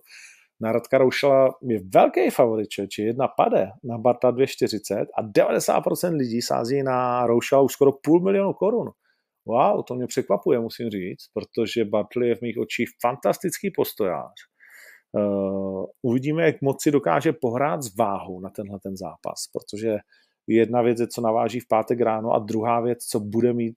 na 0.63 0.73
Radka 0.73 0.99
Roušala 0.99 1.49
je 1.63 1.81
velký 1.95 2.31
favorit, 2.31 2.69
či 2.69 3.03
jedna 3.03 3.29
pade 3.29 3.71
na 3.85 3.99
Barta 3.99 4.33
2,40 4.33 5.07
a 5.19 5.23
90% 5.23 6.17
lidí 6.17 6.43
sází 6.43 6.83
na 6.83 7.27
Roušala 7.27 7.63
už 7.63 7.73
skoro 7.73 7.93
půl 7.93 8.21
milionu 8.21 8.53
korun. 8.53 8.91
Wow, 9.47 9.83
to 9.83 9.95
mě 9.95 10.07
překvapuje, 10.07 10.61
musím 10.61 10.91
říct, 10.91 11.25
protože 11.35 11.85
Bartley 11.85 12.29
je 12.29 12.35
v 12.35 12.43
mých 12.43 12.59
očích 12.59 12.89
fantastický 13.01 13.71
postojář. 13.71 14.33
Uh, 15.13 15.85
uvidíme, 16.03 16.43
jak 16.43 16.63
moc 16.63 16.83
si 16.83 16.91
dokáže 16.91 17.33
pohrát 17.33 17.83
s 17.83 17.97
váhou 17.97 18.41
na 18.41 18.51
tenhle 18.51 18.79
ten 18.83 18.97
zápas, 18.97 19.47
protože 19.53 19.97
jedna 20.47 20.83
věc 20.83 21.01
je, 21.01 21.07
co 21.09 21.21
naváží 21.21 21.61
v 21.61 21.69
pátek 21.69 22.01
ráno 22.01 22.31
a 22.31 22.39
druhá 22.39 22.81
věc, 22.81 23.05
co 23.05 23.21
bude 23.21 23.53
mít 23.53 23.75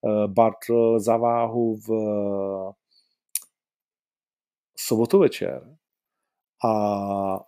uh, 0.00 0.32
Bartl 0.32 0.98
za 1.00 1.16
váhu 1.16 1.76
v 1.76 1.90
uh, 1.90 2.72
sobotu 4.78 5.18
večer. 5.18 5.78
A 6.64 7.40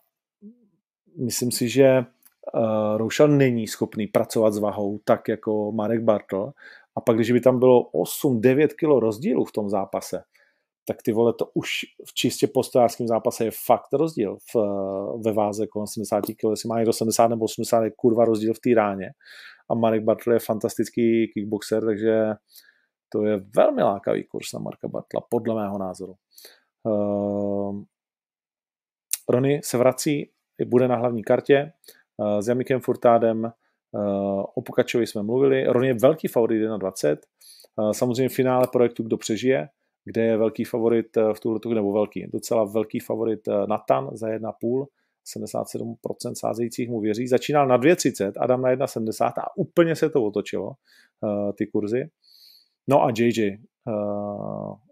myslím 1.16 1.52
si, 1.52 1.68
že 1.68 1.98
uh, 1.98 2.96
Roušal 2.96 3.28
není 3.28 3.66
schopný 3.66 4.06
pracovat 4.06 4.52
s 4.52 4.58
váhou 4.58 5.00
tak 5.04 5.28
jako 5.28 5.72
Marek 5.72 6.02
Bartl. 6.02 6.52
A 6.96 7.00
pak, 7.00 7.16
když 7.16 7.32
by 7.32 7.40
tam 7.40 7.58
bylo 7.58 7.82
8-9 7.82 8.68
kg 8.68 9.00
rozdílu 9.00 9.44
v 9.44 9.52
tom 9.52 9.70
zápase, 9.70 10.22
tak 10.86 11.02
ty 11.02 11.12
vole, 11.12 11.32
to 11.38 11.50
už 11.54 11.70
v 12.06 12.14
čistě 12.14 12.46
postojářském 12.46 13.08
zápase 13.08 13.44
je 13.44 13.50
fakt 13.66 13.92
rozdíl 13.92 14.36
v, 14.54 14.56
ve 15.24 15.32
váze 15.32 15.66
kolem 15.66 15.86
70 15.86 16.20
kg, 16.20 16.50
jestli 16.50 16.68
má 16.68 16.78
někdo 16.78 16.92
70 16.92 17.28
nebo 17.28 17.44
80, 17.44 17.82
je 17.82 17.90
kurva 17.96 18.24
rozdíl 18.24 18.54
v 18.54 18.58
té 18.58 18.70
ráně. 18.74 19.11
A 19.70 19.74
Marek 19.74 20.04
Bartl 20.04 20.32
je 20.32 20.38
fantastický 20.38 21.30
kickboxer, 21.34 21.84
takže 21.84 22.32
to 23.08 23.24
je 23.24 23.40
velmi 23.56 23.82
lákavý 23.82 24.24
kurz 24.24 24.52
na 24.52 24.61
Marka 24.61 24.88
Bartla, 24.88 25.20
podle 25.30 25.54
mého 25.54 25.78
názoru. 25.78 26.14
Uh, 26.82 27.82
Rony 29.31 29.61
se 29.64 29.78
vrací, 29.78 30.31
bude 30.66 30.89
na 30.89 30.97
hlavní 30.97 31.22
kartě 31.22 31.72
uh, 32.16 32.41
s 32.41 32.49
Jamikem 32.49 32.81
Furtádem, 32.81 33.45
uh, 33.45 34.45
o 34.55 34.62
Pukačovi 34.62 35.07
jsme 35.07 35.22
mluvili, 35.22 35.66
Rony 35.66 35.87
je 35.87 35.95
velký 35.95 36.28
favorit 36.28 36.59
21, 36.78 37.20
uh, 37.76 37.93
samozřejmě 37.93 38.28
v 38.28 38.35
finále 38.35 38.66
projektu 38.72 39.03
Kdo 39.03 39.16
přežije, 39.16 39.68
kde 40.05 40.22
je 40.22 40.37
velký 40.37 40.64
favorit 40.64 41.07
v 41.33 41.41
tuhle 41.41 41.74
nebo 41.74 41.93
velký, 41.93 42.26
docela 42.33 42.64
velký 42.64 43.01
favorit 43.01 43.41
Natan 43.68 44.09
za 44.12 44.28
1,5, 44.28 44.87
77% 45.37 46.33
sázejících 46.35 46.89
mu 46.89 47.01
věří. 47.01 47.28
Začínal 47.28 47.66
na 47.66 47.78
2,30, 47.78 48.33
Adam 48.41 48.62
na 48.62 48.68
1,70 48.68 49.33
a 49.39 49.57
úplně 49.57 49.97
se 49.97 50.11
to 50.11 50.24
otočilo, 50.24 50.72
ty 51.59 51.66
kurzy. 51.66 52.05
No 52.89 53.05
a 53.05 53.12
JJ 53.18 53.57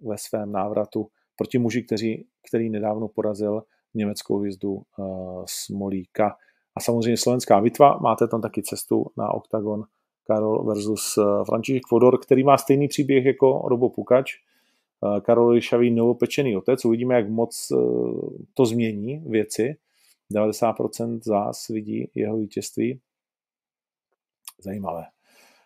ve 0.02 0.18
svém 0.18 0.52
návratu 0.52 1.08
proti 1.36 1.58
muži, 1.58 1.82
který, 1.82 2.24
který 2.48 2.70
nedávno 2.70 3.08
porazil 3.08 3.62
německou 3.94 4.38
hvězdu 4.38 4.72
uh, 4.72 5.44
Smolíka. 5.48 6.36
A 6.76 6.80
samozřejmě 6.80 7.16
slovenská 7.16 7.60
bitva, 7.60 7.98
máte 8.02 8.28
tam 8.28 8.40
taky 8.40 8.62
cestu 8.62 9.06
na 9.16 9.34
OKTAGON 9.34 9.84
Karol 10.26 10.64
versus 10.64 11.16
uh, 11.16 11.44
František 11.44 11.82
Fodor, 11.88 12.20
který 12.20 12.44
má 12.44 12.58
stejný 12.58 12.88
příběh 12.88 13.24
jako 13.24 13.62
Robo 13.68 13.88
Pukač. 13.88 14.32
Uh, 15.00 15.20
Karol 15.20 15.48
Lišavý 15.48 15.90
novopečený 15.90 16.56
otec, 16.56 16.84
uvidíme, 16.84 17.14
jak 17.14 17.30
moc 17.30 17.72
to 18.54 18.66
změní 18.66 19.18
věci. 19.26 19.76
90% 20.34 21.20
z 21.22 21.26
vás 21.26 21.68
vidí 21.68 22.10
jeho 22.14 22.36
vítězství. 22.36 23.00
Zajímavé. 24.62 25.04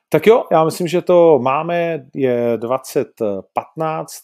Tak 0.09 0.27
jo, 0.27 0.45
já 0.53 0.65
myslím, 0.65 0.89
že 0.89 1.03
to 1.03 1.39
máme, 1.39 2.07
je 2.15 2.53
2015, 2.57 4.15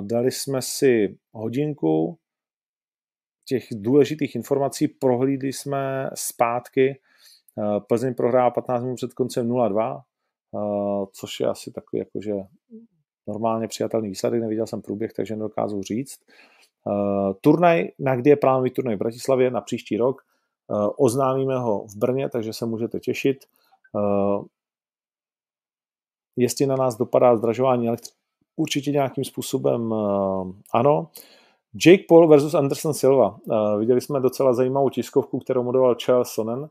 dali 0.00 0.30
jsme 0.30 0.62
si 0.62 1.18
hodinku, 1.32 2.18
těch 3.46 3.66
důležitých 3.72 4.34
informací 4.34 4.88
prohlídli 4.88 5.52
jsme 5.52 6.10
zpátky. 6.14 7.00
Eh, 7.58 7.80
Plzeň 7.80 8.14
prohrála 8.14 8.50
15 8.50 8.82
minut 8.82 8.96
před 8.96 9.14
koncem 9.14 9.48
0-2, 9.48 10.00
eh, 10.54 11.06
což 11.12 11.40
je 11.40 11.46
asi 11.46 11.72
takový 11.72 11.98
jakože 11.98 12.32
normálně 13.26 13.68
přijatelný 13.68 14.08
výsledek, 14.08 14.40
neviděl 14.40 14.66
jsem 14.66 14.82
průběh, 14.82 15.12
takže 15.12 15.36
nedokážu 15.36 15.82
říct. 15.82 16.20
Eh, 16.20 17.34
turnaj, 17.40 17.88
na 17.98 18.16
kdy 18.16 18.30
je 18.30 18.36
plánový 18.36 18.70
turnaj 18.70 18.96
v 18.96 18.98
Bratislavě 18.98 19.50
na 19.50 19.60
příští 19.60 19.96
rok, 19.96 20.22
oznámíme 20.98 21.58
ho 21.58 21.86
v 21.86 21.96
Brně, 21.96 22.28
takže 22.28 22.52
se 22.52 22.66
můžete 22.66 23.00
těšit. 23.00 23.36
Jestli 26.36 26.66
na 26.66 26.76
nás 26.76 26.96
dopadá 26.96 27.36
zdražování 27.36 27.88
elektřiny, 27.88 28.16
určitě 28.56 28.90
nějakým 28.90 29.24
způsobem 29.24 29.94
ano. 30.72 31.10
Jake 31.84 32.04
Paul 32.08 32.28
versus 32.28 32.54
Anderson 32.54 32.94
Silva. 32.94 33.36
Uh, 33.44 33.78
viděli 33.78 34.00
jsme 34.00 34.20
docela 34.20 34.52
zajímavou 34.52 34.90
tiskovku, 34.90 35.38
kterou 35.38 35.62
modoval 35.62 35.94
Charles 35.94 36.28
Sonnen. 36.28 36.58
Uh, 36.58 36.68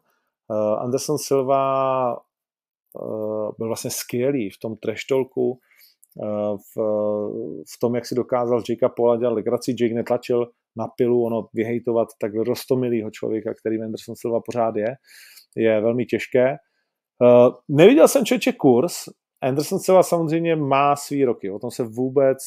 Anderson 0.58 1.18
Silva 1.18 2.14
uh, 2.14 3.52
byl 3.58 3.68
vlastně 3.68 3.92
skvělý 3.92 4.50
v 4.50 4.60
tom 4.60 4.76
uh, 6.16 6.58
v, 6.58 6.78
v 7.76 7.80
tom, 7.80 7.96
jak 7.96 8.06
si 8.06 8.16
dokázal 8.16 8.62
Jakea 8.70 8.90
Paula 8.90 9.18
dělat 9.18 9.34
legraci. 9.34 9.76
Jake 9.80 9.96
netlačil 9.96 10.48
na 10.78 10.88
pilu, 10.88 11.26
ono 11.26 11.48
vyhejtovat 11.54 12.08
tak 12.22 12.34
rostomilýho 12.34 13.12
člověka, 13.12 13.54
kterým 13.54 13.84
Anderson 13.84 14.16
Silva 14.16 14.40
pořád 14.46 14.76
je, 14.76 14.96
je 15.56 15.82
velmi 15.82 16.06
těžké. 16.06 16.56
Neviděl 17.70 18.08
jsem 18.08 18.26
člověče 18.26 18.54
kurz, 18.54 18.94
Anderson 19.42 19.80
Silva 19.80 20.04
samozřejmě 20.04 20.56
má 20.56 20.96
svý 20.96 21.26
roky, 21.26 21.52
o 21.52 21.60
tom 21.60 21.72
se 21.72 21.84
vůbec 21.84 22.38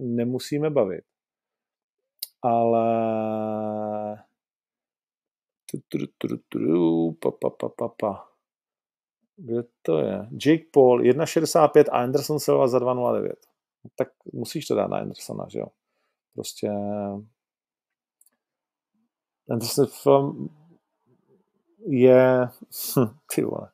nemusíme 0.00 0.70
bavit 0.70 1.04
ale 2.42 2.86
pa, 7.20 7.30
pa, 7.30 7.50
pa, 7.50 7.68
pa, 7.68 7.88
pa. 7.88 8.28
Kde 9.36 9.62
to 9.82 9.98
je? 9.98 10.28
Jake 10.46 10.64
Paul 10.72 11.02
1,65 11.02 11.84
a 11.92 11.98
Anderson 12.02 12.40
Silva 12.40 12.68
za 12.68 12.78
2,09. 12.78 13.32
Tak 13.96 14.08
musíš 14.32 14.66
to 14.66 14.74
dát 14.74 14.90
na 14.90 14.98
Andersona, 14.98 15.46
že 15.48 15.58
jo? 15.58 15.66
Prostě 16.34 16.70
Anderson 19.50 20.48
je 21.86 22.48
ty 23.34 23.42
vole, 23.42 23.70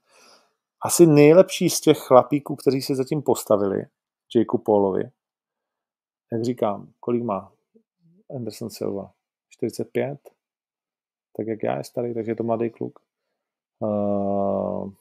asi 0.85 1.07
nejlepší 1.07 1.71
z 1.71 1.81
těch 1.81 1.99
chlapíků, 1.99 2.57
kteří 2.57 2.83
se 2.83 2.95
zatím 2.95 3.23
postavili, 3.23 3.87
Jakeu 4.37 4.59
Paulovi. 4.59 5.03
Jak 6.33 6.45
říkám, 6.45 6.93
kolik 7.01 7.23
má? 7.23 7.54
Anderson 8.31 8.71
Silva. 8.71 9.13
45, 9.51 10.19
tak 11.37 11.47
jak 11.47 11.63
já 11.63 11.79
je 11.79 11.85
starý, 11.85 12.15
takže 12.15 12.31
je 12.31 12.37
to 12.37 12.43
mladý 12.43 12.71
kluk. 12.71 12.99
Uh, 13.79 14.93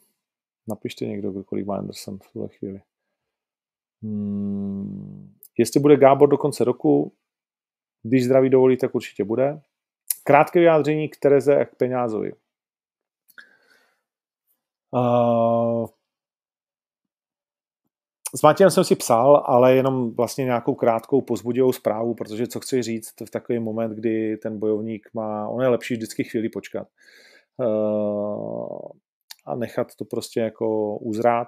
napište 0.68 1.06
někdo, 1.06 1.44
kolik 1.44 1.66
má 1.66 1.78
Anderson 1.78 2.20
v 2.20 2.32
tuhle 2.34 2.50
chvíli. 2.50 2.82
Hmm, 4.02 5.34
jestli 5.58 5.80
bude 5.80 5.98
Gábor 5.98 6.30
do 6.30 6.38
konce 6.38 6.64
roku, 6.64 7.14
když 8.04 8.26
zdraví 8.26 8.50
dovolí, 8.50 8.78
tak 8.78 8.96
určitě 8.96 9.24
bude. 9.24 9.62
Krátké 10.24 10.60
vyjádření 10.60 11.10
k 11.10 11.18
Tereze 11.18 11.58
a 11.58 11.66
k 11.66 11.76
Peňázovi. 11.76 12.34
Uh, 14.92 15.88
s 18.36 18.42
Matějem 18.42 18.72
jsem 18.72 18.84
si 18.84 18.96
psal, 18.96 19.44
ale 19.46 19.76
jenom 19.76 20.12
vlastně 20.16 20.46
nějakou 20.46 20.76
krátkou 20.76 21.22
pozbudivou 21.22 21.74
zprávu, 21.74 22.14
protože 22.14 22.48
co 22.48 22.60
chci 22.60 22.82
říct 22.82 23.14
v 23.26 23.30
takový 23.32 23.60
moment, 23.60 23.92
kdy 23.92 24.38
ten 24.38 24.60
bojovník 24.60 25.10
má, 25.14 25.48
on 25.48 25.62
je 25.62 25.68
lepší 25.68 25.94
vždycky 25.94 26.24
chvíli 26.24 26.50
počkat 26.50 26.88
uh, 27.58 28.78
a 29.46 29.56
nechat 29.56 29.88
to 29.96 30.06
prostě 30.06 30.40
jako 30.40 30.98
uzrát. 30.98 31.48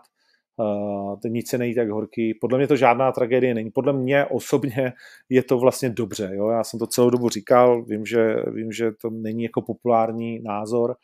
Uh, 0.58 1.20
ten 1.20 1.32
nic 1.32 1.50
se 1.50 1.58
nejí 1.58 1.76
tak 1.76 1.90
horký. 1.90 2.34
Podle 2.34 2.58
mě 2.58 2.68
to 2.68 2.76
žádná 2.76 3.12
tragédie 3.12 3.54
není. 3.54 3.72
Podle 3.72 3.94
mě 3.94 4.26
osobně 4.26 4.94
je 5.30 5.44
to 5.44 5.58
vlastně 5.58 5.90
dobře. 5.90 6.30
Jo? 6.34 6.50
Já 6.50 6.64
jsem 6.64 6.80
to 6.80 6.88
celou 6.88 7.10
dobu 7.10 7.30
říkal, 7.30 7.86
vím 7.86 8.06
že, 8.06 8.36
vím, 8.54 8.72
že 8.72 8.92
to 9.02 9.10
není 9.10 9.44
jako 9.44 9.62
populární 9.62 10.40
názor 10.40 10.96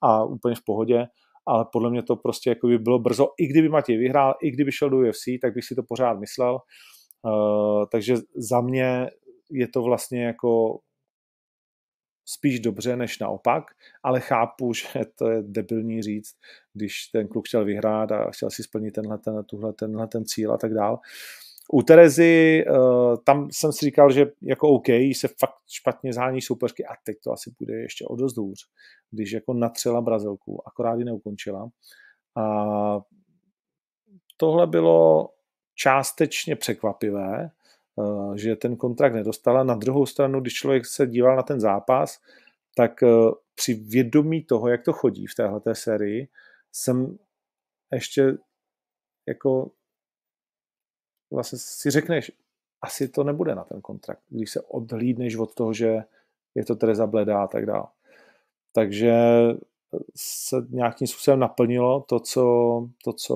a 0.00 0.24
úplně 0.24 0.54
v 0.54 0.64
pohodě, 0.64 1.06
ale 1.46 1.66
podle 1.72 1.90
mě 1.90 2.02
to 2.02 2.16
prostě 2.16 2.50
jako 2.50 2.66
by 2.66 2.78
bylo 2.78 2.98
brzo, 2.98 3.28
i 3.38 3.46
kdyby 3.46 3.68
Matěj 3.68 3.96
vyhrál, 3.96 4.34
i 4.42 4.50
kdyby 4.50 4.72
šel 4.72 4.90
do 4.90 4.98
UFC, 4.98 5.24
tak 5.42 5.54
bych 5.54 5.64
si 5.64 5.74
to 5.74 5.82
pořád 5.82 6.18
myslel. 6.18 6.58
Uh, 7.22 7.84
takže 7.92 8.16
za 8.36 8.60
mě 8.60 9.10
je 9.50 9.68
to 9.68 9.82
vlastně 9.82 10.24
jako 10.24 10.78
spíš 12.24 12.60
dobře 12.60 12.96
než 12.96 13.18
naopak, 13.18 13.64
ale 14.02 14.20
chápu, 14.20 14.74
že 14.74 15.00
to 15.14 15.30
je 15.30 15.42
debilní 15.42 16.02
říct, 16.02 16.36
když 16.74 17.06
ten 17.06 17.28
kluk 17.28 17.48
chtěl 17.48 17.64
vyhrát 17.64 18.12
a 18.12 18.30
chtěl 18.30 18.50
si 18.50 18.62
splnit 18.62 18.90
tenhle 18.90 19.18
ten, 19.18 19.44
tuhle, 19.44 19.72
tenhle 19.72 20.06
ten 20.08 20.24
cíl 20.24 20.52
a 20.52 20.58
tak 20.58 20.74
dál. 20.74 21.00
U 21.74 21.82
Terezy, 21.82 22.64
uh, 22.70 23.16
tam 23.24 23.48
jsem 23.50 23.72
si 23.72 23.84
říkal, 23.84 24.10
že 24.10 24.26
jako 24.42 24.68
OK, 24.68 24.86
se 24.88 25.28
fakt 25.38 25.54
špatně 25.70 26.12
zhání 26.12 26.42
soupeřky 26.42 26.86
a 26.86 26.94
teď 27.04 27.16
to 27.24 27.32
asi 27.32 27.54
bude 27.58 27.74
ještě 27.74 28.04
o 28.04 28.16
dost 28.16 28.36
hůř, 28.36 28.58
když 29.10 29.32
jako 29.32 29.54
natřela 29.54 30.00
Brazilku, 30.00 30.68
akorát 30.68 30.98
ji 30.98 31.04
neukončila. 31.04 31.68
A 32.36 33.00
tohle 34.36 34.66
bylo 34.66 35.28
částečně 35.74 36.56
překvapivé, 36.56 37.50
uh, 37.94 38.34
že 38.34 38.56
ten 38.56 38.76
kontrakt 38.76 39.14
nedostala. 39.14 39.64
Na 39.64 39.74
druhou 39.74 40.06
stranu, 40.06 40.40
když 40.40 40.54
člověk 40.54 40.86
se 40.86 41.06
díval 41.06 41.36
na 41.36 41.42
ten 41.42 41.60
zápas, 41.60 42.20
tak 42.76 43.02
uh, 43.02 43.32
při 43.54 43.74
vědomí 43.74 44.44
toho, 44.44 44.68
jak 44.68 44.84
to 44.84 44.92
chodí 44.92 45.26
v 45.26 45.34
téhle 45.34 45.60
sérii, 45.72 46.28
jsem 46.72 47.18
ještě 47.92 48.36
jako 49.28 49.70
vlastně 51.32 51.58
si 51.58 51.90
řekneš, 51.90 52.32
asi 52.82 53.08
to 53.08 53.24
nebude 53.24 53.54
na 53.54 53.64
ten 53.64 53.80
kontrakt, 53.80 54.22
když 54.28 54.50
se 54.50 54.60
odhlídneš 54.60 55.36
od 55.36 55.54
toho, 55.54 55.72
že 55.72 55.98
je 56.54 56.64
to 56.64 56.76
Tereza 56.76 57.06
Bledá 57.06 57.42
a 57.42 57.46
tak 57.46 57.66
dále. 57.66 57.86
Takže 58.72 59.14
se 60.16 60.56
nějakým 60.70 61.06
způsobem 61.06 61.40
naplnilo 61.40 62.00
to, 62.00 62.20
co, 62.20 62.42
to, 63.04 63.12
co, 63.12 63.34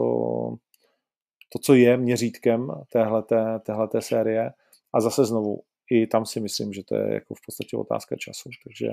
to, 1.53 1.59
co 1.59 1.75
je 1.75 1.97
měřítkem 1.97 2.73
téhleté, 2.93 3.61
téhleté 3.63 4.03
série. 4.03 4.53
A 4.93 5.01
zase 5.01 5.25
znovu, 5.25 5.63
i 5.91 6.07
tam 6.07 6.27
si 6.27 6.41
myslím, 6.41 6.73
že 6.73 6.85
to 6.85 6.97
je 6.97 7.15
jako 7.15 7.35
v 7.35 7.41
podstatě 7.47 7.77
otázka 7.77 8.17
času. 8.17 8.51
Takže, 8.65 8.93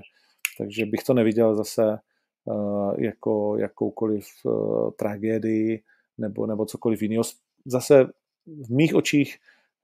takže 0.58 0.86
bych 0.86 1.04
to 1.04 1.14
neviděl 1.14 1.56
zase 1.56 2.00
uh, 2.46 2.94
jako 2.98 3.58
jakoukoliv 3.58 4.28
uh, 4.44 4.92
tragédii 4.92 5.84
nebo, 6.18 6.46
nebo 6.46 6.66
cokoliv 6.66 7.02
jiného. 7.02 7.24
Zase 7.66 8.06
v 8.46 8.70
mých 8.70 8.96
očích, 8.96 9.38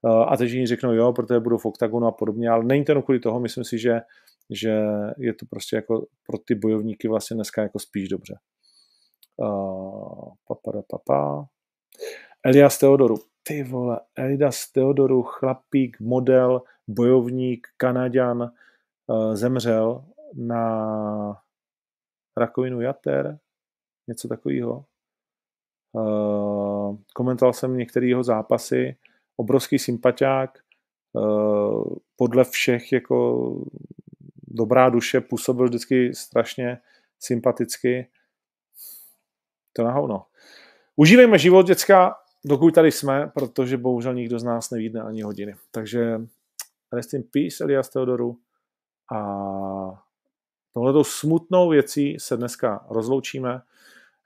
eh, 0.06 0.24
a 0.24 0.36
teď 0.36 0.66
řeknou 0.66 0.92
jo, 0.92 1.12
protože 1.12 1.40
budou 1.40 1.58
v 1.58 1.66
oktagonu 1.66 2.06
a 2.06 2.12
podobně, 2.12 2.50
ale 2.50 2.64
není 2.64 2.84
to 2.84 2.92
jenom 2.92 3.02
kvůli 3.02 3.20
toho, 3.20 3.40
myslím 3.40 3.64
si, 3.64 3.78
že, 3.78 4.00
že 4.50 4.82
je 5.18 5.34
to 5.34 5.46
prostě 5.50 5.76
jako 5.76 6.06
pro 6.26 6.38
ty 6.38 6.54
bojovníky 6.54 7.08
vlastně 7.08 7.34
dneska 7.34 7.62
jako 7.62 7.78
spíš 7.78 8.08
dobře. 8.08 8.38
Uh, 9.36 10.32
papa, 10.48 10.82
papa. 10.88 11.46
Elias 12.44 12.78
Teodoru. 12.78 13.16
Ty 13.42 13.62
vole, 13.62 14.00
Elias 14.16 14.72
Teodoru, 14.72 15.22
chlapík, 15.22 16.00
model, 16.00 16.62
bojovník, 16.88 17.66
Kanaďan, 17.76 18.50
uh, 19.06 19.34
zemřel 19.34 20.04
na 20.34 21.42
rakovinu 22.36 22.80
jater, 22.80 23.38
něco 24.08 24.28
takového. 24.28 24.84
Uh, 25.92 26.96
komentoval 27.14 27.52
jsem 27.52 27.76
některé 27.76 28.06
jeho 28.06 28.22
zápasy, 28.22 28.96
obrovský 29.36 29.78
sympatiák, 29.78 30.58
uh, 31.12 31.84
podle 32.16 32.44
všech 32.44 32.92
jako 32.92 33.56
dobrá 34.48 34.90
duše, 34.90 35.20
působil 35.20 35.66
vždycky 35.66 36.14
strašně 36.14 36.78
sympaticky. 37.18 38.08
To 39.72 39.84
na 39.84 39.92
hovno. 39.92 40.26
Užívejme 40.96 41.38
život, 41.38 41.66
děcka, 41.66 42.14
dokud 42.44 42.74
tady 42.74 42.92
jsme, 42.92 43.30
protože 43.34 43.76
bohužel 43.76 44.14
nikdo 44.14 44.38
z 44.38 44.44
nás 44.44 44.70
neví 44.70 44.96
ani 44.96 45.22
hodiny. 45.22 45.54
Takže 45.70 46.20
rest 46.92 47.14
in 47.14 47.22
peace, 47.22 47.64
Elias 47.64 47.88
Teodoru. 47.88 48.38
A 49.12 49.20
tohletou 50.72 51.04
smutnou 51.04 51.68
věcí 51.68 52.16
se 52.18 52.36
dneska 52.36 52.86
rozloučíme. 52.90 53.62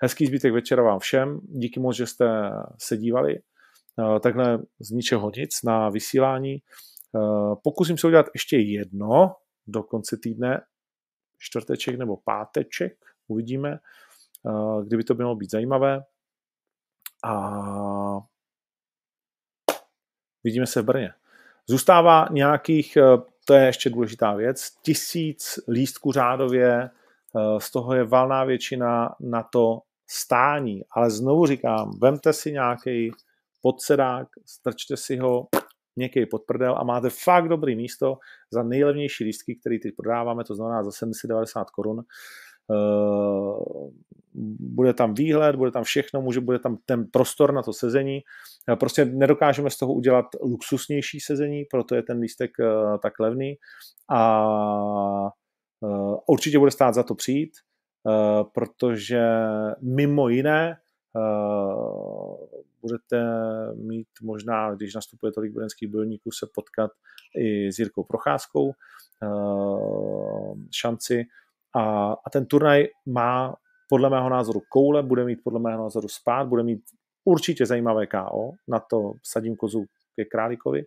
Hezký 0.04 0.26
zbytek 0.26 0.52
večera 0.52 0.82
vám 0.82 0.98
všem. 0.98 1.40
Díky 1.42 1.80
moc, 1.80 1.96
že 1.96 2.06
jste 2.06 2.50
se 2.78 2.96
dívali 2.96 3.36
eh, 3.36 4.20
takhle 4.20 4.58
z 4.80 4.90
ničeho 4.90 5.30
nic 5.36 5.62
na 5.62 5.88
vysílání. 5.88 6.54
Eh, 6.54 7.56
pokusím 7.62 7.98
se 7.98 8.06
udělat 8.06 8.26
ještě 8.34 8.56
jedno 8.58 9.36
do 9.66 9.82
konce 9.82 10.16
týdne, 10.16 10.60
čtvrteček 11.38 11.98
nebo 11.98 12.16
páteček, 12.16 12.96
uvidíme, 13.28 13.70
eh, 13.72 14.84
kdyby 14.84 15.04
to 15.04 15.14
mělo 15.14 15.36
být 15.36 15.50
zajímavé. 15.50 16.02
A 17.24 18.20
vidíme 20.44 20.66
se 20.66 20.82
v 20.82 20.84
Brně. 20.84 21.12
Zůstává 21.68 22.28
nějakých, 22.30 22.98
to 23.44 23.54
je 23.54 23.66
ještě 23.66 23.90
důležitá 23.90 24.34
věc, 24.34 24.70
tisíc 24.82 25.58
lístků 25.68 26.12
řádově, 26.12 26.90
z 27.58 27.70
toho 27.70 27.94
je 27.94 28.04
valná 28.04 28.44
většina 28.44 29.14
na 29.20 29.42
to 29.42 29.80
stání. 30.10 30.82
Ale 30.90 31.10
znovu 31.10 31.46
říkám, 31.46 31.90
vemte 32.02 32.32
si 32.32 32.52
nějaký 32.52 33.10
podsedák, 33.62 34.28
strčte 34.46 34.96
si 34.96 35.16
ho 35.16 35.48
něký 35.96 36.26
pod 36.26 36.42
prdel 36.46 36.74
a 36.78 36.84
máte 36.84 37.10
fakt 37.10 37.48
dobrý 37.48 37.76
místo 37.76 38.18
za 38.52 38.62
nejlevnější 38.62 39.24
lístky, 39.24 39.56
který 39.56 39.80
teď 39.80 39.94
prodáváme, 39.96 40.44
to 40.44 40.54
znamená 40.54 40.84
za 40.84 40.90
790 40.90 41.70
korun. 41.70 42.02
Uh, 42.66 43.90
bude 44.60 44.94
tam 44.94 45.14
výhled, 45.14 45.56
bude 45.56 45.70
tam 45.70 45.84
všechno, 45.84 46.22
může, 46.22 46.40
bude 46.40 46.58
tam 46.58 46.78
ten 46.86 47.06
prostor 47.12 47.54
na 47.54 47.62
to 47.62 47.72
sezení. 47.72 48.20
Uh, 48.68 48.76
prostě 48.76 49.04
nedokážeme 49.04 49.70
z 49.70 49.76
toho 49.76 49.92
udělat 49.92 50.26
luxusnější 50.42 51.20
sezení, 51.20 51.64
proto 51.70 51.94
je 51.94 52.02
ten 52.02 52.18
lístek 52.18 52.50
uh, 52.60 52.98
tak 53.02 53.20
levný 53.20 53.54
a 54.10 54.44
určitě 56.26 56.58
bude 56.58 56.70
stát 56.70 56.94
za 56.94 57.02
to 57.02 57.14
přijít. 57.14 57.50
Eh, 58.08 58.44
protože 58.52 59.22
mimo 59.80 60.28
jiné 60.28 60.76
eh, 61.16 61.20
budete 62.80 63.24
mít 63.74 64.08
možná, 64.22 64.74
když 64.74 64.94
nastupuje 64.94 65.32
tolik 65.32 65.52
brněnských 65.52 65.88
bojovníků, 65.88 66.30
se 66.30 66.46
potkat 66.54 66.90
i 67.36 67.72
s 67.72 67.78
Jirkou 67.78 68.04
Procházkou 68.04 68.72
eh, 68.72 69.26
šanci. 70.70 71.24
A, 71.74 72.12
a 72.12 72.30
ten 72.30 72.46
turnaj 72.46 72.86
má 73.06 73.56
podle 73.88 74.10
mého 74.10 74.28
názoru 74.28 74.62
koule, 74.68 75.02
bude 75.02 75.24
mít 75.24 75.38
podle 75.44 75.60
mého 75.60 75.82
názoru 75.82 76.08
spát, 76.08 76.48
bude 76.48 76.62
mít 76.62 76.82
určitě 77.24 77.66
zajímavé 77.66 78.06
KO, 78.06 78.52
na 78.68 78.80
to 78.80 79.12
sadím 79.22 79.56
kozu 79.56 79.84
ke 80.16 80.24
Králíkovi. 80.24 80.86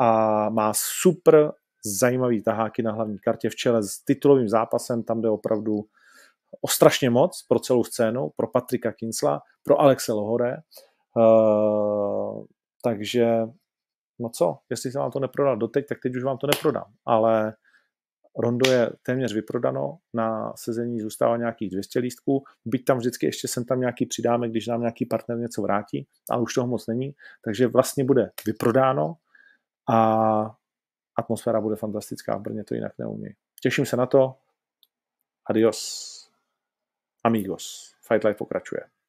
A 0.00 0.48
má 0.48 0.72
super 0.74 1.52
zajímavý 1.84 2.42
taháky 2.42 2.82
na 2.82 2.92
hlavní 2.92 3.18
kartě 3.18 3.50
v 3.50 3.54
čele 3.54 3.82
s 3.82 4.04
titulovým 4.04 4.48
zápasem, 4.48 5.02
tam 5.02 5.20
jde 5.22 5.28
opravdu 5.28 5.84
o 6.60 6.68
strašně 6.68 7.10
moc 7.10 7.42
pro 7.48 7.58
celou 7.58 7.84
scénu, 7.84 8.30
pro 8.36 8.46
Patrika 8.46 8.92
Kinsla, 8.92 9.42
pro 9.62 9.80
Alexe 9.80 10.12
Lohore. 10.12 10.56
Uh, 11.16 12.44
takže 12.84 13.40
no 14.18 14.28
co, 14.28 14.58
jestli 14.70 14.92
se 14.92 14.98
vám 14.98 15.10
to 15.10 15.20
neprodal 15.20 15.56
doteď, 15.56 15.86
tak 15.88 15.98
teď 16.02 16.16
už 16.16 16.24
vám 16.24 16.38
to 16.38 16.46
neprodám. 16.46 16.92
Ale 17.06 17.54
Rondo 18.38 18.70
je 18.70 18.90
téměř 19.02 19.34
vyprodano, 19.34 19.98
na 20.14 20.52
sezení 20.56 21.00
zůstává 21.00 21.36
nějakých 21.36 21.70
200 21.70 21.98
lístků, 21.98 22.44
byť 22.64 22.84
tam 22.84 22.98
vždycky 22.98 23.26
ještě 23.26 23.48
sem 23.48 23.64
tam 23.64 23.80
nějaký 23.80 24.06
přidáme, 24.06 24.48
když 24.48 24.66
nám 24.66 24.80
nějaký 24.80 25.06
partner 25.06 25.38
něco 25.38 25.62
vrátí, 25.62 26.06
ale 26.30 26.42
už 26.42 26.54
toho 26.54 26.66
moc 26.66 26.86
není, 26.86 27.14
takže 27.44 27.66
vlastně 27.66 28.04
bude 28.04 28.30
vyprodáno 28.46 29.14
a 29.90 30.56
atmosféra 31.18 31.60
bude 31.60 31.76
fantastická, 31.76 32.36
v 32.36 32.40
Brně 32.40 32.64
to 32.64 32.74
jinak 32.74 32.92
neumí. 32.98 33.28
Těším 33.62 33.86
se 33.86 33.96
na 33.96 34.06
to, 34.06 34.34
adios. 35.46 36.19
Amigos, 37.22 37.64
Fight 38.08 38.24
Life 38.24 38.38
pokračuje. 38.38 38.99